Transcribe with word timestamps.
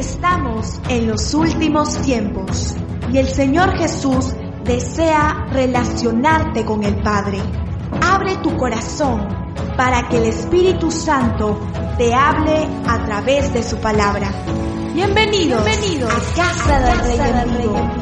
Estamos 0.00 0.80
en 0.88 1.08
los 1.08 1.34
últimos 1.34 2.00
tiempos 2.00 2.74
y 3.12 3.18
el 3.18 3.28
Señor 3.28 3.76
Jesús 3.76 4.32
desea 4.64 5.46
relacionarte 5.52 6.64
con 6.64 6.84
el 6.84 7.02
Padre. 7.02 7.38
Abre 8.00 8.38
tu 8.38 8.56
corazón 8.56 9.28
para 9.76 10.08
que 10.08 10.16
el 10.16 10.24
Espíritu 10.24 10.90
Santo 10.90 11.60
te 11.98 12.14
hable 12.14 12.66
a 12.88 13.04
través 13.04 13.52
de 13.52 13.62
su 13.62 13.76
palabra. 13.76 14.32
Bienvenidos, 14.94 15.60
a 15.60 16.34
Casa 16.34 16.80
del 16.80 16.98
Rey 17.00 17.18
en 17.20 17.58
Vivo. 17.58 17.99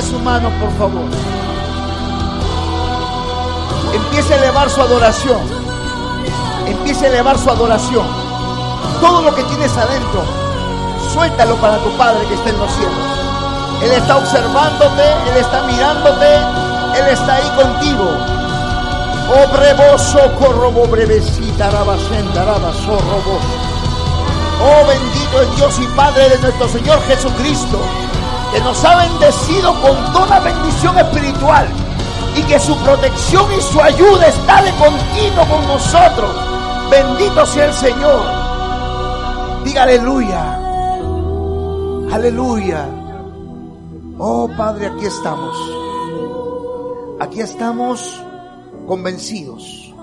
Su 0.00 0.18
mano, 0.18 0.50
por 0.58 0.70
favor. 0.78 1.04
Empiece 3.92 4.34
a 4.34 4.36
elevar 4.38 4.70
su 4.70 4.80
adoración. 4.80 5.38
Empiece 6.66 7.06
a 7.06 7.08
elevar 7.08 7.38
su 7.38 7.50
adoración. 7.50 8.04
Todo 9.00 9.22
lo 9.22 9.34
que 9.34 9.42
tienes 9.44 9.76
adentro, 9.76 10.24
suéltalo 11.12 11.56
para 11.56 11.76
tu 11.78 11.90
Padre 11.96 12.26
que 12.26 12.34
está 12.34 12.48
en 12.48 12.58
los 12.58 12.72
cielos. 12.72 13.22
Él 13.82 13.92
está 13.92 14.16
observándote, 14.16 15.02
Él 15.30 15.36
está 15.36 15.62
mirándote, 15.64 16.36
Él 16.98 17.06
está 17.08 17.34
ahí 17.34 17.50
contigo. 17.54 18.10
Obre 19.44 19.74
vos, 19.74 20.02
socorro, 20.02 20.72
brevecita, 20.88 21.70
rabasenta, 21.70 22.44
rabasorro, 22.44 23.22
Oh 24.64 24.86
bendito 24.86 25.42
es 25.42 25.56
Dios 25.56 25.78
y 25.80 25.86
Padre 25.96 26.28
de 26.30 26.38
nuestro 26.38 26.68
Señor 26.68 27.00
Jesucristo, 27.06 27.80
que 28.52 28.60
nos 28.60 28.84
ha 28.84 28.96
bendecido 28.96 29.72
con 29.80 30.12
toda 30.12 30.40
bendición 30.40 30.98
espiritual 30.98 31.66
y 32.36 32.42
que 32.42 32.58
su 32.58 32.76
protección 32.78 33.46
y 33.56 33.60
su 33.60 33.80
ayuda 33.80 34.26
está 34.26 34.62
de 34.62 34.70
continuo 34.72 35.46
con 35.48 35.66
nosotros. 35.66 36.30
Bendito 36.90 37.46
sea 37.46 37.66
el 37.66 37.72
Señor. 37.72 38.20
Diga 39.64 39.84
aleluya. 39.84 40.58
Aleluya. 42.12 42.88
Oh 44.18 44.48
Padre, 44.56 44.86
aquí 44.86 45.06
estamos. 45.06 45.56
Aquí 47.20 47.40
estamos 47.40 48.22
convencidos 48.86 49.94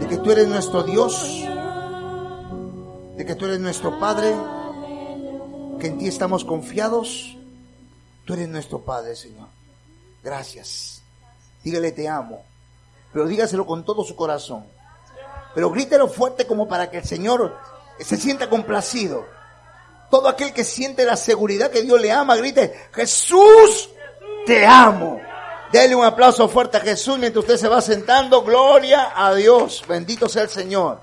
de 0.00 0.06
que 0.08 0.18
tú 0.18 0.30
eres 0.30 0.48
nuestro 0.48 0.82
Dios 0.82 1.46
de 3.16 3.24
que 3.24 3.34
tú 3.34 3.46
eres 3.46 3.60
nuestro 3.60 3.98
Padre, 3.98 4.34
en 5.86 5.98
ti 5.98 6.08
estamos 6.08 6.44
confiados. 6.44 7.36
Tú 8.24 8.34
eres 8.34 8.48
nuestro 8.48 8.80
Padre, 8.80 9.16
Señor. 9.16 9.48
Gracias. 10.22 11.02
Dígale 11.62 11.92
te 11.92 12.08
amo, 12.08 12.44
pero 13.12 13.26
dígaselo 13.26 13.66
con 13.66 13.84
todo 13.84 14.04
su 14.04 14.14
corazón. 14.14 14.66
Pero 15.54 15.70
grítelo 15.70 16.06
fuerte 16.06 16.46
como 16.46 16.68
para 16.68 16.90
que 16.90 16.98
el 16.98 17.04
Señor 17.04 17.56
se 17.98 18.16
sienta 18.16 18.48
complacido. 18.48 19.24
Todo 20.10 20.28
aquel 20.28 20.52
que 20.52 20.64
siente 20.64 21.04
la 21.04 21.16
seguridad 21.16 21.70
que 21.70 21.82
Dios 21.82 22.00
le 22.00 22.12
ama, 22.12 22.36
grite, 22.36 22.88
Jesús, 22.92 23.90
te 24.44 24.64
amo. 24.64 25.20
Dele 25.72 25.96
un 25.96 26.04
aplauso 26.04 26.48
fuerte 26.48 26.76
a 26.76 26.80
Jesús 26.80 27.18
mientras 27.18 27.44
usted 27.44 27.56
se 27.56 27.68
va 27.68 27.80
sentando. 27.80 28.42
Gloria 28.42 29.12
a 29.16 29.34
Dios. 29.34 29.82
Bendito 29.88 30.28
sea 30.28 30.42
el 30.42 30.48
Señor. 30.48 31.00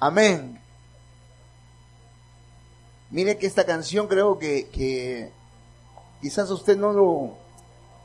Amén. 0.00 0.61
Mire 3.12 3.36
que 3.36 3.46
esta 3.46 3.66
canción 3.66 4.06
creo 4.06 4.38
que, 4.38 4.68
que 4.68 5.30
quizás 6.22 6.50
usted 6.50 6.78
no 6.78 6.94
lo, 6.94 7.36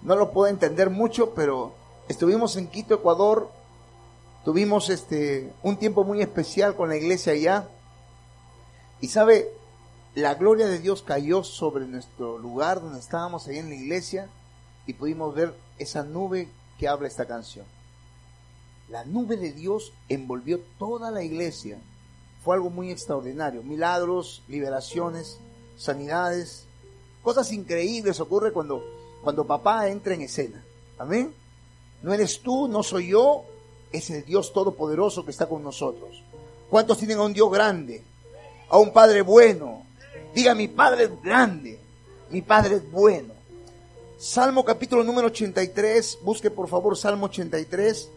no 0.01 0.17
lo 0.17 0.33
puede 0.33 0.51
entender 0.51 0.89
mucho, 0.89 1.33
pero 1.33 1.73
estuvimos 2.09 2.57
en 2.57 2.67
Quito, 2.67 2.95
Ecuador, 2.95 3.49
tuvimos 4.43 4.89
este, 4.89 5.53
un 5.63 5.77
tiempo 5.77 6.03
muy 6.03 6.21
especial 6.21 6.75
con 6.75 6.89
la 6.89 6.97
iglesia 6.97 7.31
allá, 7.31 7.69
y 8.99 9.07
sabe, 9.07 9.49
la 10.13 10.35
gloria 10.35 10.67
de 10.67 10.79
Dios 10.79 11.03
cayó 11.03 11.41
sobre 11.45 11.85
nuestro 11.85 12.37
lugar 12.37 12.81
donde 12.81 12.99
estábamos 12.99 13.47
ahí 13.47 13.59
en 13.59 13.69
la 13.69 13.75
iglesia, 13.75 14.27
y 14.87 14.93
pudimos 14.93 15.33
ver 15.33 15.53
esa 15.77 16.03
nube 16.03 16.49
que 16.77 16.89
habla 16.89 17.07
esta 17.07 17.25
canción. 17.25 17.65
La 18.89 19.05
nube 19.05 19.37
de 19.37 19.53
Dios 19.53 19.93
envolvió 20.09 20.59
toda 20.77 21.11
la 21.11 21.23
iglesia 21.23 21.79
fue 22.47 22.55
algo 22.55 22.69
muy 22.69 22.91
extraordinario. 22.91 23.61
Milagros, 23.61 24.41
liberaciones, 24.47 25.37
sanidades, 25.75 26.63
cosas 27.21 27.51
increíbles 27.51 28.21
ocurren 28.21 28.53
cuando, 28.53 28.81
cuando 29.21 29.45
papá 29.45 29.89
entra 29.89 30.13
en 30.13 30.21
escena. 30.21 30.63
Amén. 30.97 31.35
No 32.01 32.13
eres 32.13 32.39
tú, 32.39 32.69
no 32.69 32.83
soy 32.83 33.09
yo, 33.09 33.43
es 33.91 34.09
el 34.11 34.23
Dios 34.23 34.53
Todopoderoso 34.53 35.25
que 35.25 35.31
está 35.31 35.45
con 35.49 35.61
nosotros. 35.61 36.23
¿Cuántos 36.69 36.99
tienen 36.99 37.17
a 37.17 37.23
un 37.23 37.33
Dios 37.33 37.51
grande? 37.51 38.01
A 38.69 38.77
un 38.77 38.93
Padre 38.93 39.23
bueno. 39.23 39.83
Diga, 40.33 40.55
mi 40.55 40.69
Padre 40.69 41.03
es 41.03 41.21
grande, 41.21 41.77
mi 42.29 42.41
Padre 42.41 42.75
es 42.75 42.89
bueno. 42.89 43.33
Salmo 44.17 44.63
capítulo 44.63 45.03
número 45.03 45.27
83, 45.27 46.19
busque 46.21 46.49
por 46.49 46.69
favor 46.69 46.95
Salmo 46.95 47.25
83 47.25 48.09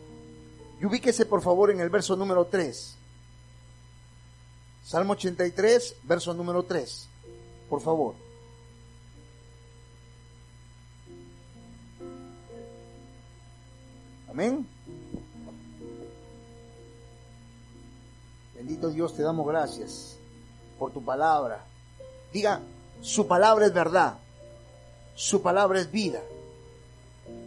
y 0.81 0.87
ubíquese 0.87 1.27
por 1.27 1.43
favor 1.43 1.73
en 1.73 1.81
el 1.81 1.91
verso 1.91 2.15
número 2.15 2.45
3. 2.45 3.00
Salmo 4.91 5.13
83, 5.13 5.99
verso 6.03 6.35
número 6.35 6.65
3. 6.65 7.09
Por 7.69 7.81
favor. 7.81 8.17
Amén. 14.29 14.67
Bendito 18.57 18.91
Dios, 18.91 19.15
te 19.15 19.23
damos 19.23 19.47
gracias 19.47 20.17
por 20.77 20.91
tu 20.91 21.05
palabra. 21.05 21.65
Diga, 22.33 22.61
su 23.01 23.29
palabra 23.29 23.67
es 23.67 23.73
verdad. 23.73 24.19
Su 25.15 25.41
palabra 25.41 25.79
es 25.79 25.93
vida. 25.93 26.21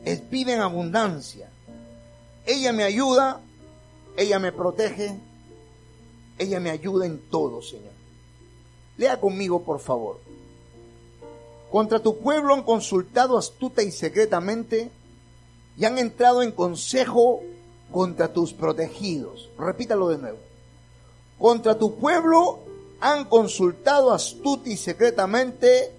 Es 0.06 0.30
vida 0.30 0.54
en 0.54 0.62
abundancia. 0.62 1.50
Ella 2.46 2.72
me 2.72 2.84
ayuda, 2.84 3.42
ella 4.16 4.40
me 4.40 4.54
protege, 4.54 5.20
ella 6.38 6.60
me 6.60 6.70
ayuda 6.70 7.06
en 7.06 7.20
todo, 7.30 7.62
Señor. 7.62 7.94
Lea 8.98 9.20
conmigo, 9.20 9.64
por 9.64 9.80
favor. 9.80 10.20
Contra 11.72 12.00
tu 12.00 12.20
pueblo 12.20 12.54
han 12.54 12.64
consultado 12.64 13.38
astuta 13.38 13.82
y 13.82 13.92
secretamente 13.92 14.92
y 15.76 15.86
han 15.86 15.98
entrado 15.98 16.44
en 16.44 16.52
consejo 16.52 17.42
contra 17.92 18.32
tus 18.32 18.54
protegidos. 18.54 19.50
Repítalo 19.58 20.10
de 20.10 20.18
nuevo. 20.20 20.38
Contra 21.40 21.78
tu 21.78 21.96
pueblo 21.96 22.60
han 23.00 23.26
consultado 23.26 24.14
astuta 24.14 24.70
y 24.70 24.78
secretamente 24.78 25.92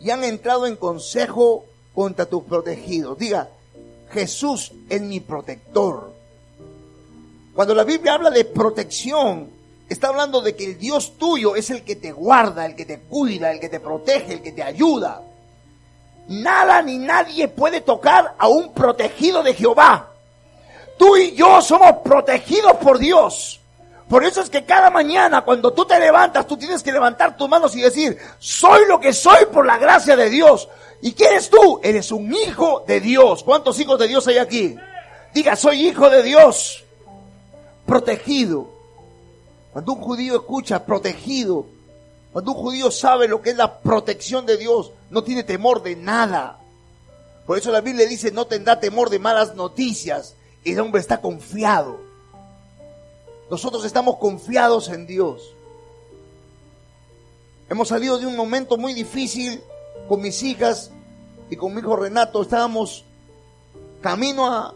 y 0.00 0.10
han 0.10 0.24
entrado 0.24 0.66
en 0.66 0.76
consejo 0.76 1.64
contra 1.94 2.26
tus 2.26 2.44
protegidos. 2.44 3.18
Diga, 3.18 3.50
Jesús 4.10 4.72
es 4.88 5.02
mi 5.02 5.20
protector. 5.20 6.12
Cuando 7.54 7.74
la 7.74 7.84
Biblia 7.84 8.14
habla 8.14 8.30
de 8.30 8.44
protección, 8.44 9.59
está 9.90 10.08
hablando 10.08 10.40
de 10.40 10.54
que 10.54 10.64
el 10.64 10.78
Dios 10.78 11.18
tuyo 11.18 11.56
es 11.56 11.68
el 11.68 11.82
que 11.82 11.96
te 11.96 12.12
guarda, 12.12 12.64
el 12.64 12.76
que 12.76 12.86
te 12.86 13.00
cuida, 13.00 13.50
el 13.50 13.58
que 13.58 13.68
te 13.68 13.80
protege, 13.80 14.34
el 14.34 14.42
que 14.42 14.52
te 14.52 14.62
ayuda. 14.62 15.20
Nada 16.28 16.80
ni 16.80 16.96
nadie 16.96 17.48
puede 17.48 17.80
tocar 17.80 18.36
a 18.38 18.46
un 18.46 18.72
protegido 18.72 19.42
de 19.42 19.52
Jehová. 19.52 20.10
Tú 20.96 21.16
y 21.16 21.32
yo 21.32 21.60
somos 21.60 21.98
protegidos 22.04 22.74
por 22.76 22.98
Dios. 22.98 23.60
Por 24.08 24.24
eso 24.24 24.40
es 24.40 24.48
que 24.48 24.64
cada 24.64 24.90
mañana 24.90 25.42
cuando 25.42 25.72
tú 25.72 25.84
te 25.84 25.98
levantas, 25.98 26.46
tú 26.46 26.56
tienes 26.56 26.82
que 26.82 26.92
levantar 26.92 27.36
tus 27.36 27.48
manos 27.48 27.74
y 27.74 27.80
decir, 27.80 28.16
soy 28.38 28.86
lo 28.86 29.00
que 29.00 29.12
soy 29.12 29.46
por 29.52 29.66
la 29.66 29.78
gracia 29.78 30.14
de 30.14 30.30
Dios. 30.30 30.68
¿Y 31.02 31.12
quién 31.14 31.32
eres 31.32 31.50
tú? 31.50 31.80
Eres 31.82 32.12
un 32.12 32.32
hijo 32.32 32.84
de 32.86 33.00
Dios. 33.00 33.42
¿Cuántos 33.42 33.80
hijos 33.80 33.98
de 33.98 34.06
Dios 34.06 34.26
hay 34.28 34.38
aquí? 34.38 34.76
Diga, 35.34 35.56
soy 35.56 35.88
hijo 35.88 36.08
de 36.10 36.22
Dios. 36.22 36.84
Protegido. 37.86 38.79
Cuando 39.72 39.92
un 39.92 40.00
judío 40.00 40.36
escucha 40.36 40.84
protegido, 40.84 41.66
cuando 42.32 42.52
un 42.52 42.58
judío 42.58 42.90
sabe 42.90 43.28
lo 43.28 43.40
que 43.42 43.50
es 43.50 43.56
la 43.56 43.80
protección 43.80 44.46
de 44.46 44.56
Dios, 44.56 44.92
no 45.10 45.22
tiene 45.22 45.44
temor 45.44 45.82
de 45.82 45.96
nada. 45.96 46.58
Por 47.46 47.58
eso 47.58 47.72
la 47.72 47.80
Biblia 47.80 48.06
dice, 48.06 48.30
no 48.30 48.46
tendrá 48.46 48.78
temor 48.78 49.10
de 49.10 49.18
malas 49.18 49.54
noticias. 49.54 50.34
El 50.64 50.78
hombre 50.78 51.00
está 51.00 51.20
confiado. 51.20 51.98
Nosotros 53.50 53.84
estamos 53.84 54.18
confiados 54.18 54.88
en 54.88 55.06
Dios. 55.06 55.54
Hemos 57.68 57.88
salido 57.88 58.18
de 58.18 58.26
un 58.26 58.36
momento 58.36 58.76
muy 58.76 58.94
difícil 58.94 59.62
con 60.08 60.20
mis 60.20 60.42
hijas 60.42 60.90
y 61.50 61.56
con 61.56 61.74
mi 61.74 61.80
hijo 61.80 61.96
Renato. 61.96 62.42
Estábamos 62.42 63.04
camino 64.00 64.46
a, 64.46 64.74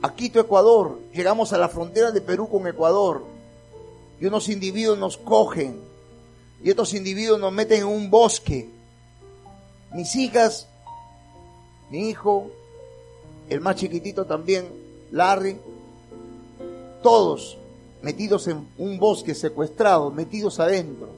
a 0.00 0.14
Quito, 0.14 0.40
Ecuador. 0.40 0.98
Llegamos 1.12 1.52
a 1.52 1.58
la 1.58 1.68
frontera 1.68 2.10
de 2.10 2.22
Perú 2.22 2.48
con 2.48 2.66
Ecuador. 2.66 3.35
Y 4.20 4.26
unos 4.26 4.48
individuos 4.48 4.98
nos 4.98 5.16
cogen. 5.16 5.80
Y 6.62 6.70
estos 6.70 6.94
individuos 6.94 7.38
nos 7.38 7.52
meten 7.52 7.80
en 7.80 7.86
un 7.86 8.10
bosque. 8.10 8.70
Mis 9.92 10.14
hijas, 10.16 10.68
mi 11.90 12.08
hijo, 12.08 12.50
el 13.48 13.60
más 13.60 13.76
chiquitito 13.76 14.24
también, 14.24 14.66
Larry, 15.10 15.58
todos 17.02 17.58
metidos 18.02 18.46
en 18.48 18.68
un 18.78 18.98
bosque 18.98 19.34
secuestrados, 19.34 20.12
metidos 20.14 20.60
adentro. 20.60 21.08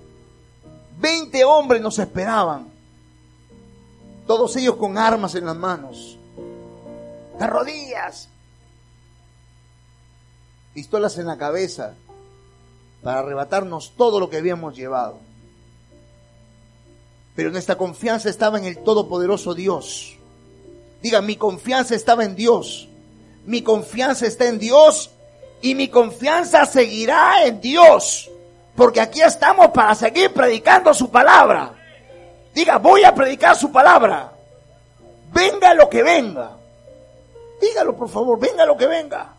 Veinte 0.99 1.45
hombres 1.45 1.81
nos 1.81 1.99
esperaban, 1.99 2.69
todos 4.27 4.57
ellos 4.57 4.77
con 4.77 4.99
armas 4.99 5.35
en 5.35 5.45
las 5.45 5.57
manos, 5.57 6.19
de 7.39 7.47
rodillas, 7.47 8.29
pistolas 10.75 11.19
en 11.19 11.27
la 11.27 11.39
cabeza, 11.39 11.95
para 13.03 13.21
arrebatarnos 13.21 13.93
todo 13.97 14.21
lo 14.21 14.31
que 14.31 14.39
habíamos 14.39 14.77
llevado. 14.77 15.19
Pero 17.35 17.51
nuestra 17.51 17.77
confianza 17.77 18.29
estaba 18.29 18.59
en 18.59 18.65
el 18.65 18.79
Todopoderoso 18.79 19.55
Dios. 19.55 20.17
Diga, 21.01 21.23
mi 21.23 21.37
confianza 21.37 21.95
estaba 21.95 22.25
en 22.25 22.35
Dios. 22.35 22.89
Mi 23.47 23.63
confianza 23.63 24.27
está 24.27 24.47
en 24.47 24.59
Dios 24.59 25.11
y 25.63 25.75
mi 25.75 25.89
confianza 25.89 26.67
seguirá 26.67 27.45
en 27.45 27.61
Dios. 27.61 28.31
Porque 28.75 29.01
aquí 29.01 29.21
estamos 29.21 29.69
para 29.69 29.95
seguir 29.95 30.33
predicando 30.33 30.93
su 30.93 31.11
palabra. 31.11 31.75
Diga, 32.55 32.79
voy 32.79 33.05
a 33.05 33.15
predicar 33.15 33.57
su 33.57 33.71
palabra. 33.71 34.33
Venga 35.33 35.75
lo 35.75 35.89
que 35.89 36.03
venga. 36.03 36.57
Dígalo 37.61 37.97
por 37.97 38.09
favor, 38.09 38.39
venga 38.39 38.67
lo 38.67 38.77
que 38.77 38.87
venga. 38.87 39.38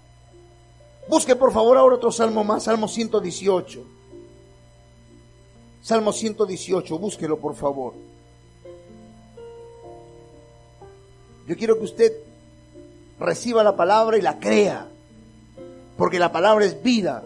Busque 1.10 1.36
por 1.36 1.52
favor 1.52 1.76
ahora 1.76 1.96
otro 1.96 2.12
salmo 2.12 2.44
más, 2.44 2.66
Salmo 2.66 2.88
118. 2.88 3.84
Salmo 5.82 6.14
118, 6.14 7.00
búsquelo 7.00 7.40
por 7.40 7.56
favor. 7.56 7.94
Yo 11.48 11.58
quiero 11.58 11.80
que 11.80 11.86
usted 11.86 12.14
reciba 13.20 13.64
la 13.64 13.76
palabra 13.76 14.20
y 14.20 14.22
la 14.22 14.40
crea, 14.40 14.88
porque 15.98 16.20
la 16.20 16.32
palabra 16.32 16.64
es 16.66 16.84
vida, 16.84 17.24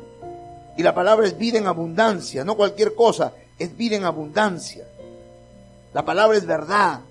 y 0.78 0.82
la 0.82 0.96
palabra 0.96 1.28
es 1.28 1.38
vida 1.38 1.58
en 1.58 1.68
abundancia, 1.68 2.46
no 2.46 2.56
cualquier 2.56 2.96
cosa, 2.96 3.34
es 3.60 3.76
vida 3.76 3.98
en 3.98 4.06
abundancia. 4.06 4.88
La 5.94 6.06
palabra 6.06 6.38
es 6.38 6.46
verdad. 6.46 7.02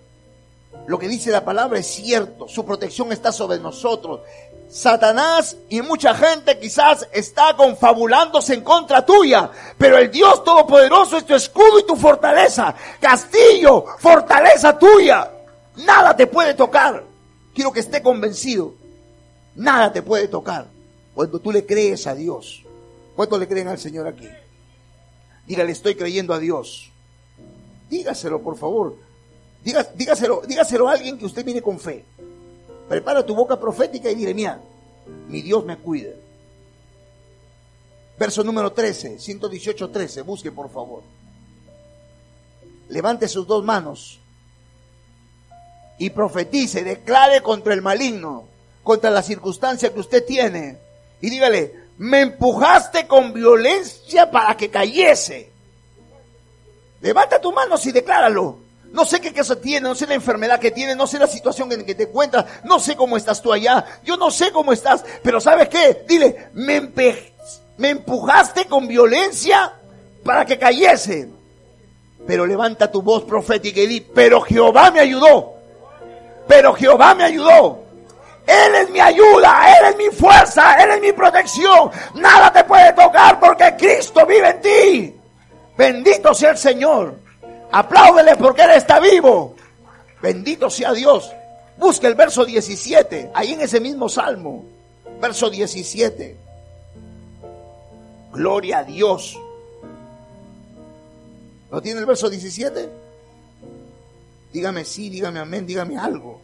Lo 0.86 0.98
que 0.98 1.06
dice 1.06 1.30
la 1.30 1.44
palabra 1.44 1.78
es 1.78 1.86
cierto, 1.86 2.48
su 2.48 2.64
protección 2.64 3.12
está 3.12 3.30
sobre 3.30 3.58
nosotros. 3.58 4.20
Satanás 4.72 5.54
y 5.68 5.82
mucha 5.82 6.14
gente 6.14 6.58
quizás 6.58 7.06
está 7.12 7.54
confabulándose 7.54 8.54
en 8.54 8.62
contra 8.62 9.04
tuya, 9.04 9.50
pero 9.76 9.98
el 9.98 10.10
Dios 10.10 10.42
Todopoderoso 10.42 11.18
es 11.18 11.26
tu 11.26 11.34
escudo 11.34 11.78
y 11.78 11.86
tu 11.86 11.94
fortaleza, 11.94 12.74
castillo, 12.98 13.84
fortaleza 13.98 14.78
tuya. 14.78 15.30
Nada 15.76 16.16
te 16.16 16.26
puede 16.26 16.54
tocar. 16.54 17.04
Quiero 17.54 17.70
que 17.70 17.80
esté 17.80 18.00
convencido. 18.00 18.72
Nada 19.56 19.92
te 19.92 20.00
puede 20.00 20.26
tocar 20.26 20.66
cuando 21.14 21.38
tú 21.38 21.52
le 21.52 21.66
crees 21.66 22.06
a 22.06 22.14
Dios. 22.14 22.64
¿Cuántos 23.14 23.38
le 23.38 23.48
creen 23.48 23.68
al 23.68 23.78
Señor 23.78 24.06
aquí? 24.06 24.26
Dígale, 25.46 25.72
estoy 25.72 25.96
creyendo 25.96 26.32
a 26.32 26.38
Dios. 26.38 26.90
Dígaselo, 27.90 28.40
por 28.40 28.56
favor. 28.56 28.96
dígaselo, 29.62 30.40
dígaselo 30.48 30.88
a 30.88 30.92
alguien 30.92 31.18
que 31.18 31.26
usted 31.26 31.44
viene 31.44 31.60
con 31.60 31.78
fe. 31.78 32.06
Prepara 32.92 33.24
tu 33.24 33.34
boca 33.34 33.58
profética 33.58 34.10
y 34.10 34.14
dile, 34.14 34.34
mira, 34.34 34.60
mi 35.26 35.40
Dios 35.40 35.64
me 35.64 35.78
cuida. 35.78 36.10
Verso 38.18 38.44
número 38.44 38.70
13, 38.70 39.18
118, 39.18 39.88
13, 39.88 40.20
busque 40.20 40.52
por 40.52 40.70
favor. 40.70 41.02
Levante 42.90 43.28
sus 43.28 43.46
dos 43.46 43.64
manos 43.64 44.20
y 45.98 46.10
profetice, 46.10 46.84
declare 46.84 47.40
contra 47.40 47.72
el 47.72 47.80
maligno, 47.80 48.44
contra 48.82 49.08
la 49.08 49.22
circunstancia 49.22 49.90
que 49.90 50.00
usted 50.00 50.26
tiene. 50.26 50.78
Y 51.22 51.30
dígale, 51.30 51.74
me 51.96 52.20
empujaste 52.20 53.06
con 53.06 53.32
violencia 53.32 54.30
para 54.30 54.54
que 54.54 54.68
cayese. 54.68 55.50
Levanta 57.00 57.40
tus 57.40 57.54
manos 57.54 57.86
y 57.86 57.92
decláralo. 57.92 58.61
No 58.92 59.04
sé 59.06 59.20
qué 59.20 59.32
caso 59.32 59.56
tiene, 59.56 59.88
no 59.88 59.94
sé 59.94 60.06
la 60.06 60.14
enfermedad 60.14 60.60
que 60.60 60.70
tiene, 60.70 60.94
no 60.94 61.06
sé 61.06 61.18
la 61.18 61.26
situación 61.26 61.72
en 61.72 61.84
que 61.84 61.94
te 61.94 62.04
encuentras, 62.04 62.44
no 62.64 62.78
sé 62.78 62.94
cómo 62.94 63.16
estás 63.16 63.40
tú 63.40 63.52
allá, 63.52 63.84
yo 64.04 64.18
no 64.18 64.30
sé 64.30 64.52
cómo 64.52 64.72
estás, 64.72 65.02
pero 65.22 65.40
¿sabes 65.40 65.68
qué? 65.70 66.04
Dile, 66.06 66.50
me, 66.52 66.92
me 67.78 67.88
empujaste 67.88 68.66
con 68.66 68.86
violencia 68.86 69.72
para 70.22 70.44
que 70.44 70.58
cayese. 70.58 71.28
Pero 72.26 72.46
levanta 72.46 72.90
tu 72.90 73.02
voz 73.02 73.24
profética 73.24 73.80
y 73.80 73.86
di, 73.86 74.00
pero 74.00 74.40
Jehová 74.42 74.90
me 74.90 75.00
ayudó. 75.00 75.54
Pero 76.46 76.74
Jehová 76.74 77.14
me 77.14 77.24
ayudó. 77.24 77.82
Él 78.46 78.74
es 78.74 78.90
mi 78.90 79.00
ayuda, 79.00 79.78
Él 79.78 79.86
es 79.90 79.96
mi 79.96 80.16
fuerza, 80.16 80.74
Él 80.82 80.90
es 80.90 81.00
mi 81.00 81.12
protección. 81.12 81.90
Nada 82.14 82.52
te 82.52 82.64
puede 82.64 82.92
tocar 82.92 83.40
porque 83.40 83.74
Cristo 83.76 84.26
vive 84.26 84.50
en 84.50 84.60
ti. 84.60 85.20
Bendito 85.76 86.34
sea 86.34 86.50
el 86.50 86.58
Señor. 86.58 87.22
Apláudele 87.72 88.36
porque 88.36 88.62
Él 88.62 88.72
está 88.72 89.00
vivo. 89.00 89.56
Bendito 90.20 90.70
sea 90.70 90.92
Dios. 90.92 91.32
Busca 91.78 92.06
el 92.06 92.14
verso 92.14 92.44
17, 92.44 93.30
ahí 93.34 93.54
en 93.54 93.62
ese 93.62 93.80
mismo 93.80 94.08
salmo. 94.08 94.64
Verso 95.20 95.50
17. 95.50 96.36
Gloria 98.32 98.78
a 98.78 98.84
Dios. 98.84 99.38
¿No 101.70 101.80
tiene 101.80 102.00
el 102.00 102.06
verso 102.06 102.28
17? 102.28 102.88
Dígame 104.52 104.84
sí, 104.84 105.08
dígame 105.08 105.40
amén, 105.40 105.66
dígame 105.66 105.96
algo. 105.96 106.40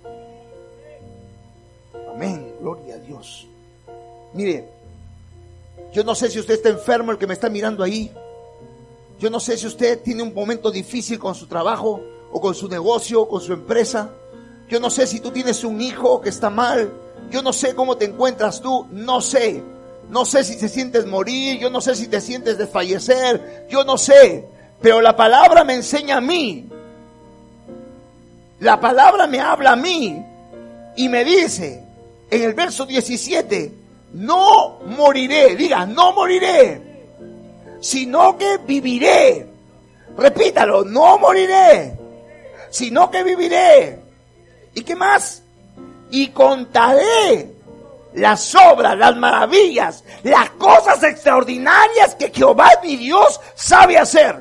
Amén. 2.15 2.55
Gloria 2.61 2.95
a 2.95 2.99
Dios. 2.99 3.47
Mire, 4.33 4.67
yo 5.93 6.03
no 6.05 6.15
sé 6.15 6.31
si 6.31 6.39
usted 6.39 6.55
está 6.55 6.71
enfermo, 6.71 7.13
el 7.13 7.19
que 7.19 7.27
me 7.27 7.35
está 7.35 7.49
mirando 7.49 7.85
ahí. 7.85 8.11
Yo 9.19 9.31
no 9.31 9.41
sé 9.41 9.57
si 9.57 9.67
usted 9.67 10.01
tiene 10.03 10.23
un 10.23 10.33
momento 10.33 10.71
difícil 10.71 11.19
con 11.19 11.35
su 11.35 11.47
trabajo 11.47 12.01
o 12.31 12.41
con 12.41 12.55
su 12.55 12.69
negocio 12.69 13.23
o 13.23 13.29
con 13.29 13.41
su 13.41 13.53
empresa. 13.53 14.11
Yo 14.69 14.79
no 14.79 14.91
sé 14.91 15.07
si 15.07 15.21
tú 15.21 15.31
tienes 15.31 15.65
un 15.65 15.81
hijo 15.81 16.21
que 16.21 16.29
está 16.29 16.51
mal. 16.51 16.93
Yo 17.31 17.43
no 17.43 17.53
sé 17.53 17.75
cómo 17.75 17.97
te 17.97 18.05
encuentras 18.05 18.61
tú. 18.61 18.87
No 18.93 19.21
sé. 19.21 19.63
No 20.09 20.25
sé 20.25 20.45
si 20.45 20.57
te 20.57 20.69
sientes 20.69 21.07
morir. 21.07 21.59
Yo 21.59 21.69
no 21.69 21.81
sé 21.81 21.97
si 21.97 22.07
te 22.07 22.21
sientes 22.21 22.59
desfallecer. 22.59 23.67
Yo 23.69 23.83
no 23.85 23.99
sé. 23.99 24.47
Pero 24.81 25.01
la 25.01 25.17
palabra 25.17 25.65
me 25.65 25.75
enseña 25.75 26.19
a 26.19 26.21
mí. 26.21 26.69
La 28.61 28.79
palabra 28.81 29.27
me 29.27 29.41
habla 29.41 29.73
a 29.73 29.77
mí. 29.77 30.25
Y 30.97 31.09
me 31.09 31.25
dice 31.25 31.85
en 32.31 32.43
el 32.43 32.55
verso 32.55 32.87
17, 32.87 33.73
no 34.15 34.81
moriré. 34.97 35.57
Diga, 35.57 35.87
no 35.87 36.13
moriré. 36.13 36.88
Sino 37.81 38.37
que 38.37 38.59
viviré. 38.59 39.47
Repítalo, 40.17 40.85
no 40.85 41.19
moriré. 41.19 41.97
Sino 42.71 43.11
que 43.11 43.23
viviré 43.23 43.99
¿Y 44.75 44.83
qué 44.83 44.95
más? 44.95 45.43
Y 46.11 46.29
contaré 46.29 47.53
las 48.15 48.55
obras, 48.55 48.97
las 48.97 49.17
maravillas, 49.17 50.05
las 50.23 50.51
cosas 50.51 51.03
extraordinarias 51.03 52.15
que 52.15 52.31
Jehová 52.31 52.71
mi 52.83 52.97
Dios 52.97 53.41
sabe 53.57 53.99
hacer. 53.99 54.37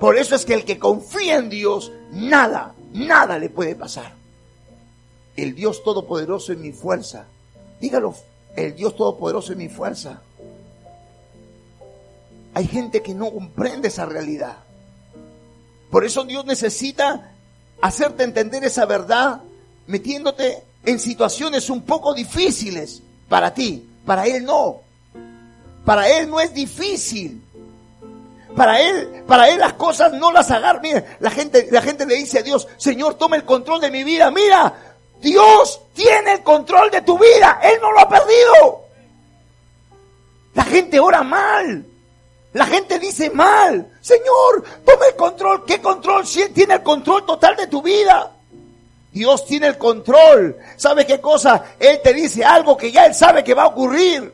Por 0.00 0.16
eso 0.16 0.34
es 0.34 0.44
que 0.44 0.54
el 0.54 0.64
que 0.64 0.78
confía 0.78 1.36
en 1.36 1.48
Dios, 1.50 1.92
nada, 2.10 2.74
nada 2.92 3.38
le 3.38 3.48
puede 3.48 3.74
pasar. 3.74 4.12
El 5.36 5.54
Dios 5.54 5.84
Todopoderoso 5.84 6.52
es 6.52 6.58
mi 6.58 6.72
fuerza. 6.72 7.26
Dígalo, 7.80 8.14
el 8.56 8.74
Dios 8.74 8.96
Todopoderoso 8.96 9.52
es 9.52 9.58
mi 9.58 9.68
fuerza. 9.68 10.20
Hay 12.58 12.66
gente 12.66 13.02
que 13.02 13.14
no 13.14 13.30
comprende 13.30 13.86
esa 13.86 14.04
realidad. 14.04 14.56
Por 15.92 16.04
eso 16.04 16.24
Dios 16.24 16.44
necesita 16.44 17.30
hacerte 17.80 18.24
entender 18.24 18.64
esa 18.64 18.84
verdad 18.84 19.42
metiéndote 19.86 20.64
en 20.84 20.98
situaciones 20.98 21.70
un 21.70 21.82
poco 21.82 22.14
difíciles 22.14 23.00
para 23.28 23.54
ti. 23.54 23.88
Para 24.04 24.26
Él 24.26 24.44
no. 24.44 24.80
Para 25.84 26.08
Él 26.08 26.28
no 26.28 26.40
es 26.40 26.52
difícil. 26.52 27.40
Para 28.56 28.80
Él, 28.80 29.22
para 29.28 29.50
Él 29.50 29.60
las 29.60 29.74
cosas 29.74 30.12
no 30.14 30.32
las 30.32 30.50
agarra. 30.50 30.80
Mira, 30.80 31.16
la 31.20 31.30
gente, 31.30 31.68
la 31.70 31.80
gente 31.80 32.06
le 32.06 32.16
dice 32.16 32.40
a 32.40 32.42
Dios, 32.42 32.66
Señor, 32.76 33.14
toma 33.14 33.36
el 33.36 33.44
control 33.44 33.80
de 33.80 33.92
mi 33.92 34.02
vida. 34.02 34.32
Mira, 34.32 34.96
Dios 35.20 35.80
tiene 35.94 36.32
el 36.32 36.42
control 36.42 36.90
de 36.90 37.02
tu 37.02 37.16
vida. 37.20 37.60
Él 37.62 37.78
no 37.80 37.92
lo 37.92 38.00
ha 38.00 38.08
perdido. 38.08 38.84
La 40.54 40.64
gente 40.64 40.98
ora 40.98 41.22
mal. 41.22 41.87
La 42.54 42.66
gente 42.66 42.98
dice 42.98 43.30
mal, 43.30 43.92
Señor, 44.00 44.64
toma 44.84 45.06
el 45.06 45.16
control. 45.16 45.64
¿Qué 45.66 45.80
control? 45.80 46.26
Si 46.26 46.40
Él 46.40 46.52
tiene 46.52 46.74
el 46.74 46.82
control 46.82 47.26
total 47.26 47.56
de 47.56 47.66
tu 47.66 47.82
vida. 47.82 48.32
Dios 49.12 49.44
tiene 49.46 49.66
el 49.66 49.78
control. 49.78 50.56
¿Sabe 50.76 51.06
qué 51.06 51.20
cosa? 51.20 51.64
Él 51.78 52.00
te 52.02 52.14
dice 52.14 52.44
algo 52.44 52.76
que 52.76 52.92
ya 52.92 53.06
Él 53.06 53.14
sabe 53.14 53.44
que 53.44 53.54
va 53.54 53.64
a 53.64 53.68
ocurrir. 53.68 54.32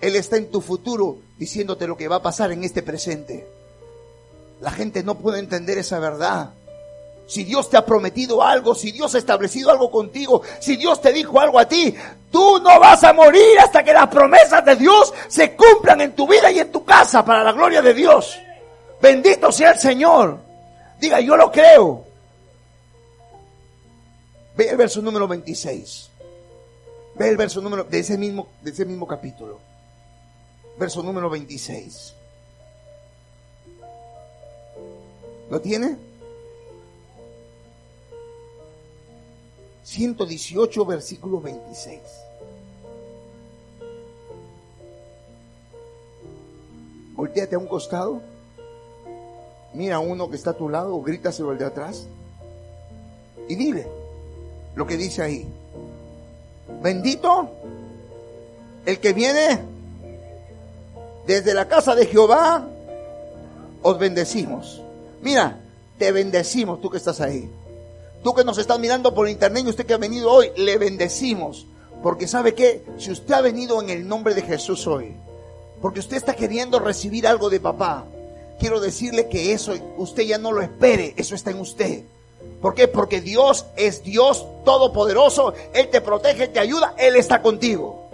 Él 0.00 0.16
está 0.16 0.36
en 0.36 0.50
tu 0.50 0.60
futuro 0.60 1.18
diciéndote 1.38 1.86
lo 1.86 1.96
que 1.96 2.08
va 2.08 2.16
a 2.16 2.22
pasar 2.22 2.52
en 2.52 2.64
este 2.64 2.82
presente. 2.82 3.46
La 4.60 4.70
gente 4.70 5.02
no 5.02 5.16
puede 5.16 5.38
entender 5.38 5.78
esa 5.78 5.98
verdad. 5.98 6.50
Si 7.26 7.44
Dios 7.44 7.70
te 7.70 7.76
ha 7.76 7.84
prometido 7.84 8.42
algo, 8.42 8.74
si 8.74 8.92
Dios 8.92 9.14
ha 9.14 9.18
establecido 9.18 9.70
algo 9.70 9.90
contigo, 9.90 10.42
si 10.60 10.76
Dios 10.76 11.00
te 11.00 11.12
dijo 11.12 11.40
algo 11.40 11.58
a 11.58 11.66
ti, 11.66 11.94
tú 12.30 12.60
no 12.60 12.78
vas 12.78 13.02
a 13.02 13.12
morir 13.12 13.58
hasta 13.58 13.82
que 13.82 13.92
las 13.92 14.08
promesas 14.08 14.64
de 14.64 14.76
Dios 14.76 15.12
se 15.28 15.56
cumplan 15.56 16.02
en 16.02 16.14
tu 16.14 16.28
vida 16.28 16.50
y 16.50 16.58
en 16.58 16.70
tu 16.70 16.84
casa 16.84 17.24
para 17.24 17.42
la 17.42 17.52
gloria 17.52 17.80
de 17.80 17.94
Dios. 17.94 18.38
Bendito 19.00 19.50
sea 19.50 19.72
el 19.72 19.78
Señor. 19.78 20.38
Diga, 21.00 21.20
yo 21.20 21.36
lo 21.36 21.50
creo. 21.50 22.04
Ve 24.56 24.68
el 24.68 24.76
verso 24.76 25.00
número 25.00 25.26
26. 25.26 26.10
Ve 27.16 27.28
el 27.28 27.36
verso 27.36 27.60
número 27.60 27.84
de 27.84 27.98
ese 27.98 28.18
mismo, 28.18 28.48
de 28.60 28.70
ese 28.70 28.84
mismo 28.84 29.06
capítulo. 29.06 29.60
Verso 30.78 31.02
número 31.02 31.30
26. 31.30 32.14
¿Lo 35.50 35.60
tiene? 35.60 35.96
118, 39.84 40.86
versículo 40.86 41.40
26. 41.40 42.00
Volteate 47.14 47.54
a 47.54 47.58
un 47.58 47.66
costado. 47.66 48.20
Mira 49.74 49.96
a 49.96 50.00
uno 50.00 50.30
que 50.30 50.36
está 50.36 50.50
a 50.50 50.56
tu 50.56 50.68
lado, 50.68 51.00
grítaselo 51.02 51.52
el 51.52 51.58
de 51.58 51.66
atrás. 51.66 52.06
Y 53.48 53.54
dile 53.56 53.86
lo 54.74 54.86
que 54.86 54.96
dice 54.96 55.22
ahí. 55.22 55.46
Bendito 56.82 57.50
el 58.86 58.98
que 59.00 59.12
viene 59.12 59.60
desde 61.26 61.52
la 61.54 61.68
casa 61.68 61.94
de 61.94 62.06
Jehová. 62.06 62.66
Os 63.82 63.98
bendecimos. 63.98 64.80
Mira, 65.20 65.60
te 65.98 66.10
bendecimos 66.10 66.80
tú 66.80 66.88
que 66.88 66.96
estás 66.96 67.20
ahí. 67.20 67.50
Tú 68.24 68.32
que 68.32 68.42
nos 68.42 68.56
estás 68.56 68.78
mirando 68.78 69.12
por 69.12 69.28
internet 69.28 69.64
y 69.66 69.68
usted 69.68 69.84
que 69.84 69.92
ha 69.92 69.98
venido 69.98 70.32
hoy, 70.32 70.50
le 70.56 70.78
bendecimos. 70.78 71.66
Porque 72.02 72.26
sabe 72.26 72.54
que 72.54 72.82
si 72.96 73.10
usted 73.10 73.34
ha 73.34 73.42
venido 73.42 73.82
en 73.82 73.90
el 73.90 74.08
nombre 74.08 74.34
de 74.34 74.40
Jesús 74.40 74.86
hoy, 74.86 75.14
porque 75.82 76.00
usted 76.00 76.16
está 76.16 76.34
queriendo 76.34 76.78
recibir 76.78 77.26
algo 77.26 77.50
de 77.50 77.60
papá, 77.60 78.06
quiero 78.58 78.80
decirle 78.80 79.28
que 79.28 79.52
eso 79.52 79.74
usted 79.98 80.22
ya 80.22 80.38
no 80.38 80.52
lo 80.52 80.62
espere, 80.62 81.12
eso 81.18 81.34
está 81.34 81.50
en 81.50 81.60
usted. 81.60 82.02
¿Por 82.62 82.74
qué? 82.74 82.88
Porque 82.88 83.20
Dios 83.20 83.66
es 83.76 84.02
Dios 84.02 84.46
todopoderoso, 84.64 85.52
Él 85.74 85.90
te 85.90 86.00
protege, 86.00 86.48
te 86.48 86.60
ayuda, 86.60 86.94
Él 86.96 87.16
está 87.16 87.42
contigo. 87.42 88.08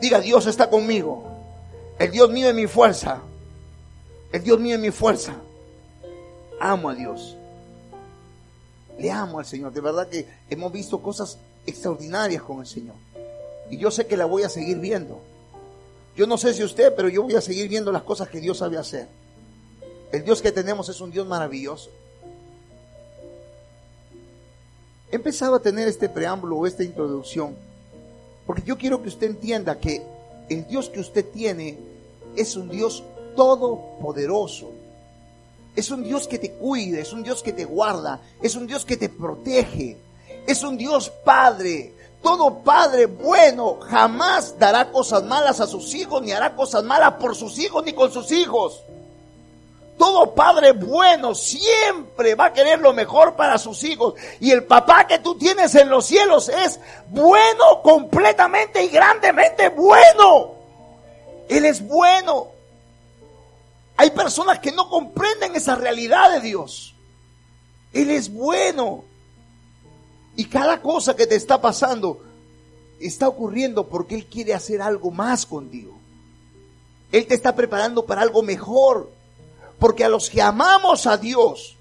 Diga, 0.00 0.20
Dios 0.20 0.48
está 0.48 0.68
conmigo. 0.68 1.22
El 2.00 2.10
Dios 2.10 2.30
mío 2.30 2.48
es 2.48 2.54
mi 2.54 2.66
fuerza. 2.66 3.20
El 4.32 4.42
Dios 4.42 4.58
mío 4.58 4.74
es 4.74 4.80
mi 4.80 4.90
fuerza. 4.90 5.34
Amo 6.58 6.88
a 6.88 6.94
Dios. 6.94 7.36
Le 8.98 9.10
amo 9.10 9.38
al 9.38 9.46
Señor. 9.46 9.72
De 9.72 9.80
verdad 9.80 10.08
que 10.08 10.26
hemos 10.48 10.72
visto 10.72 11.02
cosas 11.02 11.38
extraordinarias 11.66 12.42
con 12.42 12.60
el 12.60 12.66
Señor. 12.66 12.96
Y 13.70 13.78
yo 13.78 13.90
sé 13.90 14.06
que 14.06 14.16
la 14.16 14.26
voy 14.26 14.42
a 14.42 14.48
seguir 14.48 14.78
viendo. 14.78 15.20
Yo 16.16 16.26
no 16.26 16.38
sé 16.38 16.54
si 16.54 16.62
usted, 16.62 16.94
pero 16.94 17.08
yo 17.08 17.22
voy 17.22 17.34
a 17.34 17.40
seguir 17.40 17.68
viendo 17.68 17.92
las 17.92 18.02
cosas 18.02 18.28
que 18.28 18.40
Dios 18.40 18.58
sabe 18.58 18.78
hacer. 18.78 19.08
El 20.12 20.24
Dios 20.24 20.40
que 20.40 20.52
tenemos 20.52 20.88
es 20.88 21.00
un 21.00 21.10
Dios 21.10 21.26
maravilloso. 21.26 21.90
He 25.10 25.16
empezado 25.16 25.54
a 25.54 25.60
tener 25.60 25.88
este 25.88 26.08
preámbulo 26.08 26.56
o 26.56 26.66
esta 26.66 26.82
introducción 26.82 27.56
porque 28.46 28.62
yo 28.62 28.78
quiero 28.78 29.02
que 29.02 29.08
usted 29.08 29.26
entienda 29.26 29.78
que 29.78 30.02
el 30.48 30.66
Dios 30.68 30.88
que 30.88 31.00
usted 31.00 31.24
tiene 31.32 31.76
es 32.36 32.56
un 32.56 32.68
Dios 32.68 33.02
todopoderoso. 33.34 34.70
Es 35.76 35.90
un 35.90 36.02
Dios 36.02 36.26
que 36.26 36.38
te 36.38 36.52
cuida, 36.52 36.98
es 36.98 37.12
un 37.12 37.22
Dios 37.22 37.42
que 37.42 37.52
te 37.52 37.64
guarda, 37.64 38.20
es 38.42 38.56
un 38.56 38.66
Dios 38.66 38.84
que 38.84 38.96
te 38.96 39.08
protege, 39.08 39.98
es 40.46 40.62
un 40.62 40.76
Dios 40.76 41.10
Padre. 41.24 41.94
Todo 42.22 42.58
Padre 42.64 43.06
bueno 43.06 43.78
jamás 43.80 44.58
dará 44.58 44.90
cosas 44.90 45.22
malas 45.22 45.60
a 45.60 45.66
sus 45.66 45.94
hijos, 45.94 46.22
ni 46.22 46.32
hará 46.32 46.56
cosas 46.56 46.82
malas 46.82 47.12
por 47.20 47.36
sus 47.36 47.58
hijos, 47.58 47.84
ni 47.84 47.92
con 47.92 48.10
sus 48.10 48.32
hijos. 48.32 48.82
Todo 49.98 50.34
padre 50.34 50.72
bueno 50.72 51.34
siempre 51.34 52.34
va 52.34 52.46
a 52.46 52.52
querer 52.52 52.80
lo 52.80 52.92
mejor 52.92 53.34
para 53.34 53.56
sus 53.56 53.82
hijos. 53.84 54.14
Y 54.40 54.50
el 54.50 54.64
papá 54.64 55.06
que 55.06 55.18
tú 55.20 55.38
tienes 55.38 55.74
en 55.74 55.88
los 55.88 56.04
cielos 56.06 56.50
es 56.50 56.78
bueno, 57.08 57.80
completamente 57.82 58.84
y 58.84 58.88
grandemente 58.88 59.70
bueno. 59.70 60.54
Él 61.48 61.64
es 61.64 61.86
bueno. 61.86 62.55
Hay 63.96 64.10
personas 64.10 64.58
que 64.58 64.72
no 64.72 64.88
comprenden 64.90 65.56
esa 65.56 65.74
realidad 65.74 66.32
de 66.32 66.40
Dios. 66.40 66.94
Él 67.92 68.10
es 68.10 68.32
bueno. 68.32 69.04
Y 70.36 70.44
cada 70.46 70.82
cosa 70.82 71.16
que 71.16 71.26
te 71.26 71.34
está 71.34 71.60
pasando 71.60 72.20
está 73.00 73.28
ocurriendo 73.28 73.88
porque 73.88 74.14
Él 74.14 74.26
quiere 74.26 74.52
hacer 74.52 74.82
algo 74.82 75.10
más 75.10 75.46
contigo. 75.46 75.96
Él 77.10 77.26
te 77.26 77.34
está 77.34 77.54
preparando 77.56 78.04
para 78.04 78.22
algo 78.22 78.42
mejor. 78.42 79.10
Porque 79.78 80.04
a 80.04 80.08
los 80.08 80.30
que 80.30 80.40
amamos 80.40 81.06
a 81.06 81.16
Dios, 81.16 81.76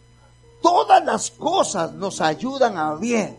todas 0.62 1.04
las 1.04 1.32
cosas 1.32 1.94
nos 1.94 2.22
ayudan 2.22 2.78
a 2.78 2.96
bien. 2.96 3.38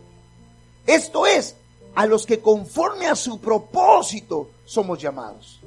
Esto 0.86 1.26
es, 1.26 1.56
a 1.94 2.06
los 2.06 2.26
que 2.26 2.40
conforme 2.40 3.06
a 3.06 3.16
su 3.16 3.40
propósito 3.40 4.50
somos 4.64 5.00
llamados. 5.00 5.60